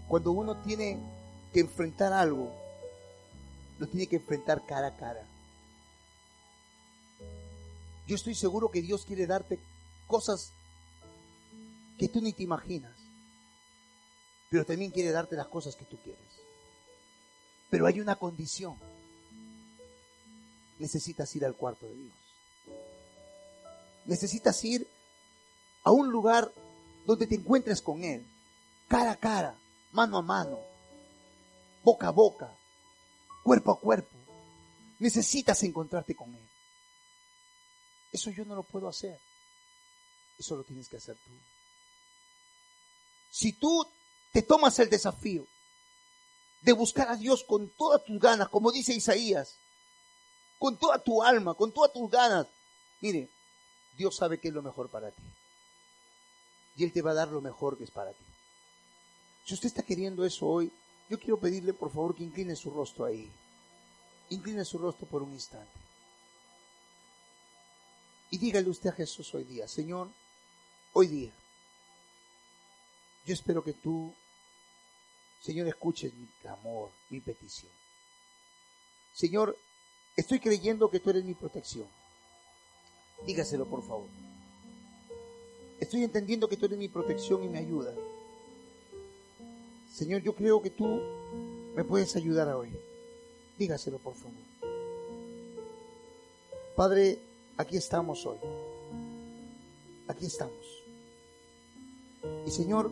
Cuando 0.07 0.31
uno 0.31 0.57
tiene 0.59 0.97
que 1.53 1.59
enfrentar 1.59 2.13
algo, 2.13 2.53
lo 3.81 3.89
tiene 3.89 4.07
que 4.07 4.17
enfrentar 4.17 4.65
cara 4.65 4.89
a 4.89 4.97
cara. 4.97 5.25
Yo 8.11 8.17
estoy 8.17 8.35
seguro 8.35 8.73
que 8.73 8.83
Dios 8.83 9.05
quiere 9.05 9.25
darte 9.25 9.61
cosas 10.09 10.51
que 11.97 12.09
tú 12.09 12.21
ni 12.21 12.33
te 12.33 12.43
imaginas, 12.43 12.91
pero 14.49 14.67
también 14.67 14.91
quiere 14.91 15.13
darte 15.13 15.37
las 15.37 15.47
cosas 15.47 15.77
que 15.77 15.85
tú 15.85 15.97
quieres. 16.03 16.21
Pero 17.71 17.87
hay 17.87 18.01
una 18.01 18.17
condición. 18.17 18.75
Necesitas 20.81 21.37
ir 21.37 21.45
al 21.45 21.55
cuarto 21.55 21.87
de 21.87 21.95
Dios. 21.95 22.15
Necesitas 24.07 24.65
ir 24.65 24.89
a 25.85 25.93
un 25.93 26.11
lugar 26.11 26.51
donde 27.07 27.29
te 27.29 27.37
encuentres 27.37 27.81
con 27.81 28.03
Él, 28.03 28.27
cara 28.89 29.13
a 29.13 29.17
cara, 29.19 29.57
mano 29.93 30.19
a 30.19 30.23
mano, 30.23 30.59
boca 31.85 32.09
a 32.09 32.11
boca, 32.11 32.53
cuerpo 33.45 33.71
a 33.71 33.79
cuerpo. 33.79 34.17
Necesitas 34.99 35.63
encontrarte 35.63 36.17
con 36.17 36.35
Él. 36.35 36.50
Eso 38.13 38.31
yo 38.31 38.45
no 38.45 38.55
lo 38.55 38.63
puedo 38.63 38.89
hacer. 38.89 39.19
Eso 40.39 40.57
lo 40.57 40.65
tienes 40.65 40.89
que 40.89 40.97
hacer 40.97 41.17
tú. 41.17 41.31
Si 43.31 43.53
tú 43.53 43.87
te 44.33 44.43
tomas 44.43 44.79
el 44.79 44.91
desafío 44.91 45.47
de 46.63 46.73
buscar 46.73 47.09
a 47.09 47.17
Dios 47.17 47.45
con 47.45 47.69
todas 47.71 48.05
tus 48.05 48.19
ganas, 48.19 48.49
como 48.49 48.73
dice 48.73 48.93
Isaías, 48.93 49.57
con 50.59 50.77
toda 50.79 50.99
tu 50.99 51.23
alma, 51.23 51.55
con 51.55 51.73
todas 51.73 51.93
tus 51.93 52.11
ganas, 52.11 52.47
mire, 53.01 53.29
Dios 53.97 54.17
sabe 54.17 54.39
que 54.39 54.49
es 54.49 54.55
lo 54.55 54.63
mejor 54.63 54.89
para 54.89 55.11
ti. 55.11 55.23
Y 56.77 56.85
Él 56.85 56.93
te 56.93 57.03
va 57.03 57.13
a 57.13 57.15
dar 57.15 57.29
lo 57.29 57.41
mejor 57.41 57.77
que 57.77 57.85
es 57.85 57.91
para 57.91 58.13
ti. 58.13 58.25
Si 59.45 59.55
usted 59.55 59.69
está 59.69 59.83
queriendo 59.83 60.25
eso 60.25 60.47
hoy, 60.47 60.73
yo 61.09 61.19
quiero 61.19 61.39
pedirle 61.39 61.73
por 61.73 61.91
favor 61.91 62.15
que 62.15 62.25
incline 62.25 62.55
su 62.57 62.71
rostro 62.71 63.05
ahí. 63.05 63.31
Incline 64.31 64.65
su 64.65 64.79
rostro 64.79 65.07
por 65.07 65.23
un 65.23 65.33
instante. 65.33 65.90
Y 68.31 68.39
dígale 68.39 68.71
usted 68.71 68.91
a 68.91 68.93
Jesús 68.93 69.35
hoy 69.35 69.45
día, 69.45 69.67
Señor, 69.67 70.09
hoy 70.93 71.09
día, 71.09 71.33
yo 73.27 73.35
espero 73.35 73.63
que 73.63 73.73
tú, 73.73 74.15
Señor, 75.43 75.67
escuches 75.67 76.15
mi 76.15 76.27
clamor, 76.41 76.91
mi 77.11 77.21
petición. 77.21 77.73
Señor, 79.13 79.57
estoy 80.17 80.39
creyendo 80.39 80.89
que 80.89 81.01
tú 81.01 81.11
eres 81.11 81.25
mi 81.25 81.35
protección. 81.35 81.87
Dígaselo, 83.27 83.67
por 83.67 83.83
favor. 83.83 84.09
Estoy 85.81 86.05
entendiendo 86.05 86.49
que 86.49 86.57
tú 86.57 86.67
eres 86.67 86.79
mi 86.79 86.89
protección 86.89 87.43
y 87.43 87.49
mi 87.49 87.59
ayuda. 87.59 87.93
Señor, 89.93 90.23
yo 90.23 90.37
creo 90.37 90.63
que 90.63 90.71
tú 90.71 90.87
me 91.75 91.85
puedes 91.85 92.15
ayudar 92.15 92.49
hoy. 92.55 92.71
Dígaselo, 93.59 93.99
por 93.99 94.15
favor. 94.15 94.39
Padre, 96.77 97.19
aquí 97.61 97.77
estamos 97.77 98.25
hoy. 98.27 98.39
Aquí 100.09 100.27
estamos. 100.27 100.55
Y 102.47 102.51
Señor, 102.51 102.91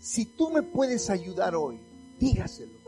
si 0.00 0.26
tú 0.26 0.50
me 0.50 0.62
puedes 0.62 1.10
ayudar 1.10 1.54
hoy, 1.54 1.78
dígaselo. 2.18 2.78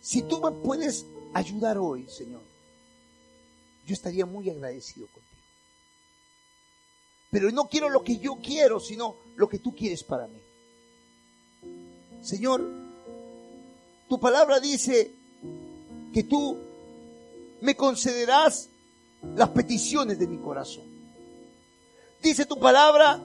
Si 0.00 0.22
tú 0.22 0.40
me 0.40 0.50
puedes 0.50 1.04
ayudar 1.34 1.78
hoy, 1.78 2.06
Señor, 2.08 2.42
yo 3.86 3.92
estaría 3.92 4.24
muy 4.24 4.48
agradecido 4.48 5.06
contigo. 5.06 5.26
Pero 7.30 7.50
no 7.50 7.68
quiero 7.68 7.88
lo 7.88 8.02
que 8.02 8.18
yo 8.18 8.38
quiero, 8.42 8.80
sino 8.80 9.16
lo 9.36 9.48
que 9.48 9.58
tú 9.58 9.74
quieres 9.74 10.02
para 10.02 10.26
mí. 10.26 10.40
Señor, 12.22 12.66
tu 14.08 14.18
palabra 14.18 14.58
dice 14.58 15.12
que 16.12 16.24
tú 16.24 16.69
me 17.60 17.74
concederás 17.74 18.68
las 19.34 19.50
peticiones 19.50 20.18
de 20.18 20.26
mi 20.26 20.38
corazón. 20.38 20.84
Dice 22.22 22.46
tu 22.46 22.58
palabra 22.58 23.20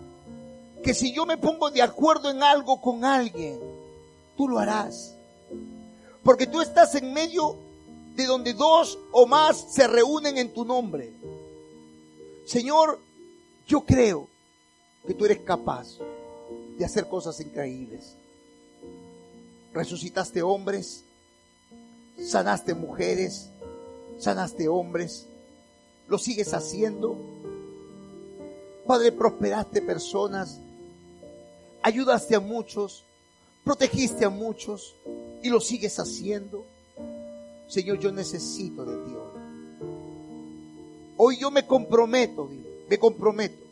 que 0.84 0.94
si 0.94 1.14
yo 1.14 1.26
me 1.26 1.38
pongo 1.38 1.72
de 1.72 1.82
acuerdo 1.82 2.30
en 2.30 2.44
algo 2.44 2.82
con 2.82 3.04
alguien, 3.04 3.60
tú 4.38 4.48
lo 4.48 4.60
harás. 4.60 5.16
Porque 6.24 6.48
tú 6.48 6.62
estás 6.62 6.96
en 6.96 7.14
medio 7.14 7.58
de 8.16 8.26
donde 8.26 8.54
dos 8.54 8.98
o 9.12 9.26
más 9.26 9.74
se 9.74 9.88
reúnen 9.88 10.38
en 10.38 10.54
tu 10.54 10.64
nombre. 10.64 11.14
Señor, 12.46 13.00
yo 13.68 13.82
creo 13.82 14.28
que 15.06 15.14
tú 15.14 15.26
eres 15.26 15.40
capaz 15.40 15.98
de 16.78 16.86
hacer 16.86 17.08
cosas 17.08 17.40
increíbles. 17.40 18.16
Resucitaste 19.74 20.42
hombres, 20.42 21.04
sanaste 22.24 22.74
mujeres, 22.74 23.50
sanaste 24.18 24.68
hombres, 24.68 25.28
lo 26.08 26.18
sigues 26.18 26.54
haciendo. 26.54 27.18
Padre, 28.86 29.12
prosperaste 29.12 29.82
personas, 29.82 30.60
ayudaste 31.82 32.36
a 32.36 32.40
muchos, 32.40 33.04
protegiste 33.64 34.26
a 34.26 34.30
muchos 34.30 34.96
y 35.42 35.50
lo 35.50 35.60
sigues 35.60 36.00
haciendo. 36.00 36.66
Señor, 37.68 38.00
yo 38.00 38.12
necesito 38.12 38.86
de 38.86 38.96
ti 39.06 39.12
hoy. 39.16 39.36
Hoy 41.18 41.38
yo 41.40 41.50
me 41.50 41.66
comprometo, 41.66 42.50
me 42.90 43.00
comprometo 43.00 43.64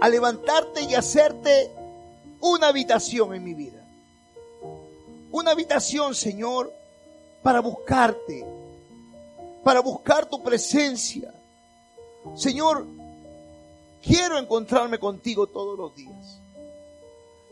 a 0.00 0.08
levantarte 0.08 0.82
y 0.82 0.94
hacerte 0.94 1.70
una 2.40 2.68
habitación 2.68 3.34
en 3.34 3.42
mi 3.42 3.54
vida. 3.54 3.82
Una 5.32 5.52
habitación, 5.52 6.14
Señor, 6.14 6.72
para 7.42 7.60
buscarte, 7.60 8.44
para 9.64 9.80
buscar 9.80 10.26
tu 10.26 10.42
presencia. 10.42 11.34
Señor, 12.36 12.86
quiero 14.02 14.38
encontrarme 14.38 14.98
contigo 14.98 15.46
todos 15.46 15.78
los 15.78 15.96
días. 15.96 16.40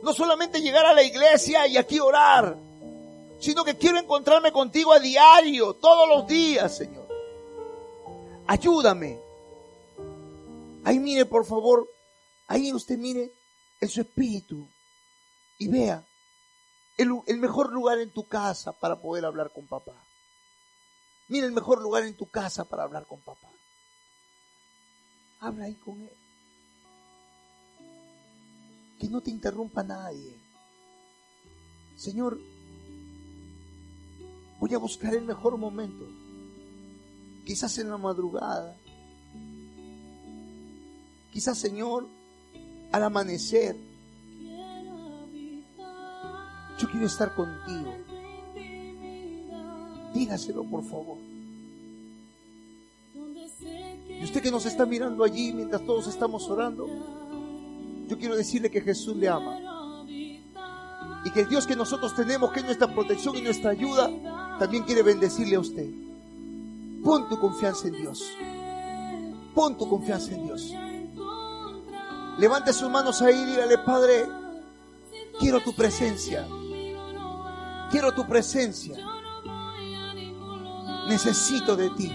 No 0.02 0.12
solamente 0.12 0.60
llegar 0.60 0.84
a 0.84 0.94
la 0.94 1.02
iglesia 1.02 1.66
y 1.66 1.76
aquí 1.76 1.98
orar, 1.98 2.56
sino 3.40 3.64
que 3.64 3.76
quiero 3.76 3.98
encontrarme 3.98 4.52
contigo 4.52 4.92
a 4.92 5.00
diario, 5.00 5.74
todos 5.74 6.08
los 6.08 6.26
días, 6.26 6.76
Señor. 6.76 7.08
Ayúdame. 8.46 9.18
Ahí 10.84 10.98
mire, 10.98 11.24
por 11.24 11.46
favor, 11.46 11.88
ahí 12.46 12.72
usted 12.72 12.98
mire 12.98 13.32
en 13.80 13.88
su 13.88 14.00
espíritu 14.00 14.68
y 15.58 15.68
vea 15.68 16.04
el, 16.98 17.10
el, 17.26 17.38
mejor 17.38 17.72
lugar 17.72 17.98
en 17.98 18.12
tu 18.12 18.26
casa 18.26 18.72
para 18.72 19.00
poder 19.00 19.24
hablar 19.24 19.52
con 19.52 19.66
papá. 19.66 19.94
Mire 21.32 21.46
el 21.46 21.52
mejor 21.52 21.80
lugar 21.80 22.04
en 22.04 22.14
tu 22.14 22.26
casa 22.26 22.66
para 22.66 22.82
hablar 22.82 23.06
con 23.06 23.18
papá. 23.22 23.48
Habla 25.40 25.64
ahí 25.64 25.76
con 25.76 25.98
él. 25.98 26.12
Que 29.00 29.08
no 29.08 29.22
te 29.22 29.30
interrumpa 29.30 29.82
nadie. 29.82 30.38
Señor, 31.96 32.38
Voy 34.60 34.74
a 34.74 34.78
buscar 34.78 35.12
el 35.14 35.24
mejor 35.24 35.56
momento. 35.56 36.04
Quizás 37.46 37.78
en 37.78 37.88
la 37.88 37.96
madrugada. 37.96 38.76
Quizás, 41.32 41.58
Señor, 41.58 42.06
al 42.92 43.02
amanecer. 43.02 43.74
quiero 46.92 47.06
estar 47.06 47.34
contigo. 47.34 48.11
Dígaselo, 50.12 50.64
por 50.64 50.84
favor. 50.84 51.18
Y 54.08 54.24
usted 54.24 54.42
que 54.42 54.50
nos 54.50 54.66
está 54.66 54.86
mirando 54.86 55.24
allí 55.24 55.52
mientras 55.52 55.84
todos 55.84 56.06
estamos 56.06 56.48
orando, 56.48 56.86
yo 58.08 58.18
quiero 58.18 58.36
decirle 58.36 58.70
que 58.70 58.80
Jesús 58.80 59.16
le 59.16 59.28
ama. 59.28 59.58
Y 61.24 61.30
que 61.30 61.40
el 61.40 61.48
Dios 61.48 61.66
que 61.66 61.76
nosotros 61.76 62.14
tenemos, 62.14 62.52
que 62.52 62.60
es 62.60 62.66
nuestra 62.66 62.92
protección 62.92 63.36
y 63.36 63.42
nuestra 63.42 63.70
ayuda, 63.70 64.10
también 64.58 64.84
quiere 64.84 65.02
bendecirle 65.02 65.56
a 65.56 65.60
usted. 65.60 65.88
Pon 67.02 67.28
tu 67.28 67.38
confianza 67.38 67.88
en 67.88 67.94
Dios. 67.94 68.24
Pon 69.54 69.76
tu 69.76 69.88
confianza 69.88 70.32
en 70.32 70.44
Dios. 70.44 70.72
Levante 72.38 72.72
sus 72.72 72.90
manos 72.90 73.20
ahí 73.22 73.36
y 73.40 73.44
dígale, 73.46 73.78
Padre, 73.78 74.26
quiero 75.38 75.60
tu 75.60 75.74
presencia. 75.74 76.46
Quiero 77.90 78.12
tu 78.14 78.26
presencia. 78.26 78.96
Necesito 81.12 81.76
de 81.76 81.90
ti. 81.90 82.10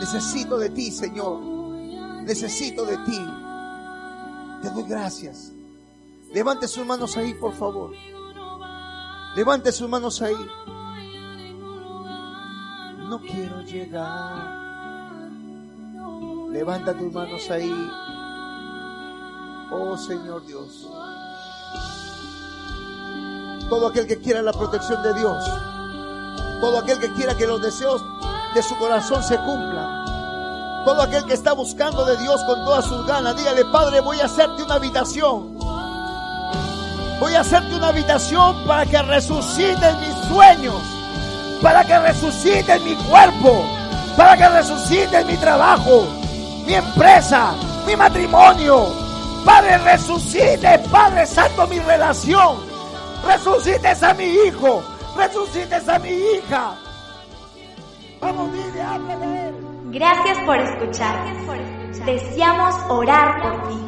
Necesito 0.00 0.58
de 0.58 0.70
ti, 0.70 0.90
Señor. 0.90 1.40
Necesito 2.24 2.84
de 2.84 2.96
ti. 2.98 3.20
Te 4.60 4.70
doy 4.70 4.82
gracias. 4.82 5.52
Levante 6.32 6.66
sus 6.66 6.84
manos 6.84 7.16
ahí, 7.16 7.32
por 7.34 7.52
favor. 7.52 7.92
Levante 9.36 9.70
sus 9.70 9.88
manos 9.88 10.20
ahí. 10.20 10.34
No 13.08 13.20
quiero 13.20 13.62
llegar. 13.62 15.30
Levanta 16.50 16.98
tus 16.98 17.12
manos 17.12 17.48
ahí. 17.52 17.72
Oh 19.70 19.96
Señor 19.96 20.44
Dios. 20.44 20.88
Todo 23.68 23.86
aquel 23.86 24.08
que 24.08 24.18
quiera 24.18 24.42
la 24.42 24.52
protección 24.52 25.00
de 25.04 25.14
Dios. 25.14 25.73
Todo 26.60 26.78
aquel 26.78 26.98
que 26.98 27.12
quiera 27.12 27.36
que 27.36 27.46
los 27.46 27.60
deseos 27.60 28.02
de 28.54 28.62
su 28.62 28.76
corazón 28.78 29.22
se 29.22 29.36
cumplan. 29.36 30.04
Todo 30.84 31.02
aquel 31.02 31.24
que 31.24 31.34
está 31.34 31.52
buscando 31.52 32.04
de 32.04 32.16
Dios 32.18 32.42
con 32.44 32.64
todas 32.64 32.84
sus 32.84 33.06
ganas, 33.06 33.36
dígale, 33.36 33.64
Padre, 33.66 34.00
voy 34.00 34.20
a 34.20 34.26
hacerte 34.26 34.62
una 34.62 34.74
habitación. 34.74 35.58
Voy 37.20 37.34
a 37.34 37.40
hacerte 37.40 37.74
una 37.74 37.88
habitación 37.88 38.66
para 38.66 38.84
que 38.84 39.00
resuciten 39.00 40.00
mis 40.00 40.28
sueños, 40.28 40.82
para 41.62 41.84
que 41.84 41.98
resuciten 41.98 42.84
mi 42.84 42.94
cuerpo, 42.96 43.64
para 44.16 44.36
que 44.36 44.48
resuciten 44.48 45.26
mi 45.26 45.36
trabajo, 45.36 46.06
mi 46.66 46.74
empresa, 46.74 47.54
mi 47.86 47.96
matrimonio. 47.96 48.86
Padre, 49.44 49.78
resucite, 49.78 50.78
Padre 50.90 51.26
Santo, 51.26 51.66
mi 51.66 51.78
relación. 51.78 52.58
Resucites 53.26 54.02
a 54.02 54.12
mi 54.12 54.24
hijo, 54.24 54.82
resucites 55.16 55.88
a 55.88 55.98
mi 55.98 56.10
hija. 56.10 56.74
Vamos, 58.20 58.52
dile, 58.52 59.48
él. 59.48 59.54
Gracias 59.92 60.38
por 60.46 60.56
escuchar. 60.56 61.14
Deseamos 62.04 62.74
orar 62.88 63.42
por 63.42 63.68
ti. 63.68 63.78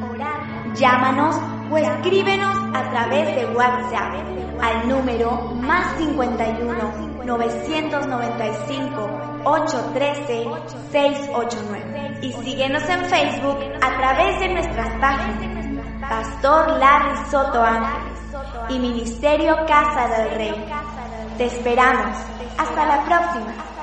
Llámanos 0.74 1.36
o 1.70 1.78
escríbenos 1.78 2.56
a 2.74 2.90
través 2.90 3.34
de 3.34 3.46
WhatsApp 3.46 4.14
al 4.60 4.88
número 4.88 5.32
más 5.60 5.96
51 5.98 7.24
995 7.24 9.10
813 9.44 10.44
689 10.92 12.18
y 12.22 12.32
síguenos 12.32 12.82
en 12.88 13.04
Facebook 13.06 13.58
a 13.82 13.98
través 13.98 14.40
de 14.40 14.48
nuestras 14.48 14.88
páginas 15.00 15.66
Pastor 16.08 16.78
Larry 16.78 17.30
Soto 17.30 17.62
Ángeles 17.62 18.16
y 18.68 18.78
Ministerio 18.78 19.56
Casa 19.66 20.08
del 20.08 20.30
Rey. 20.36 20.64
Te 21.36 21.44
esperamos. 21.44 22.16
Hasta 22.56 22.86
la 22.86 23.04
próxima. 23.04 23.75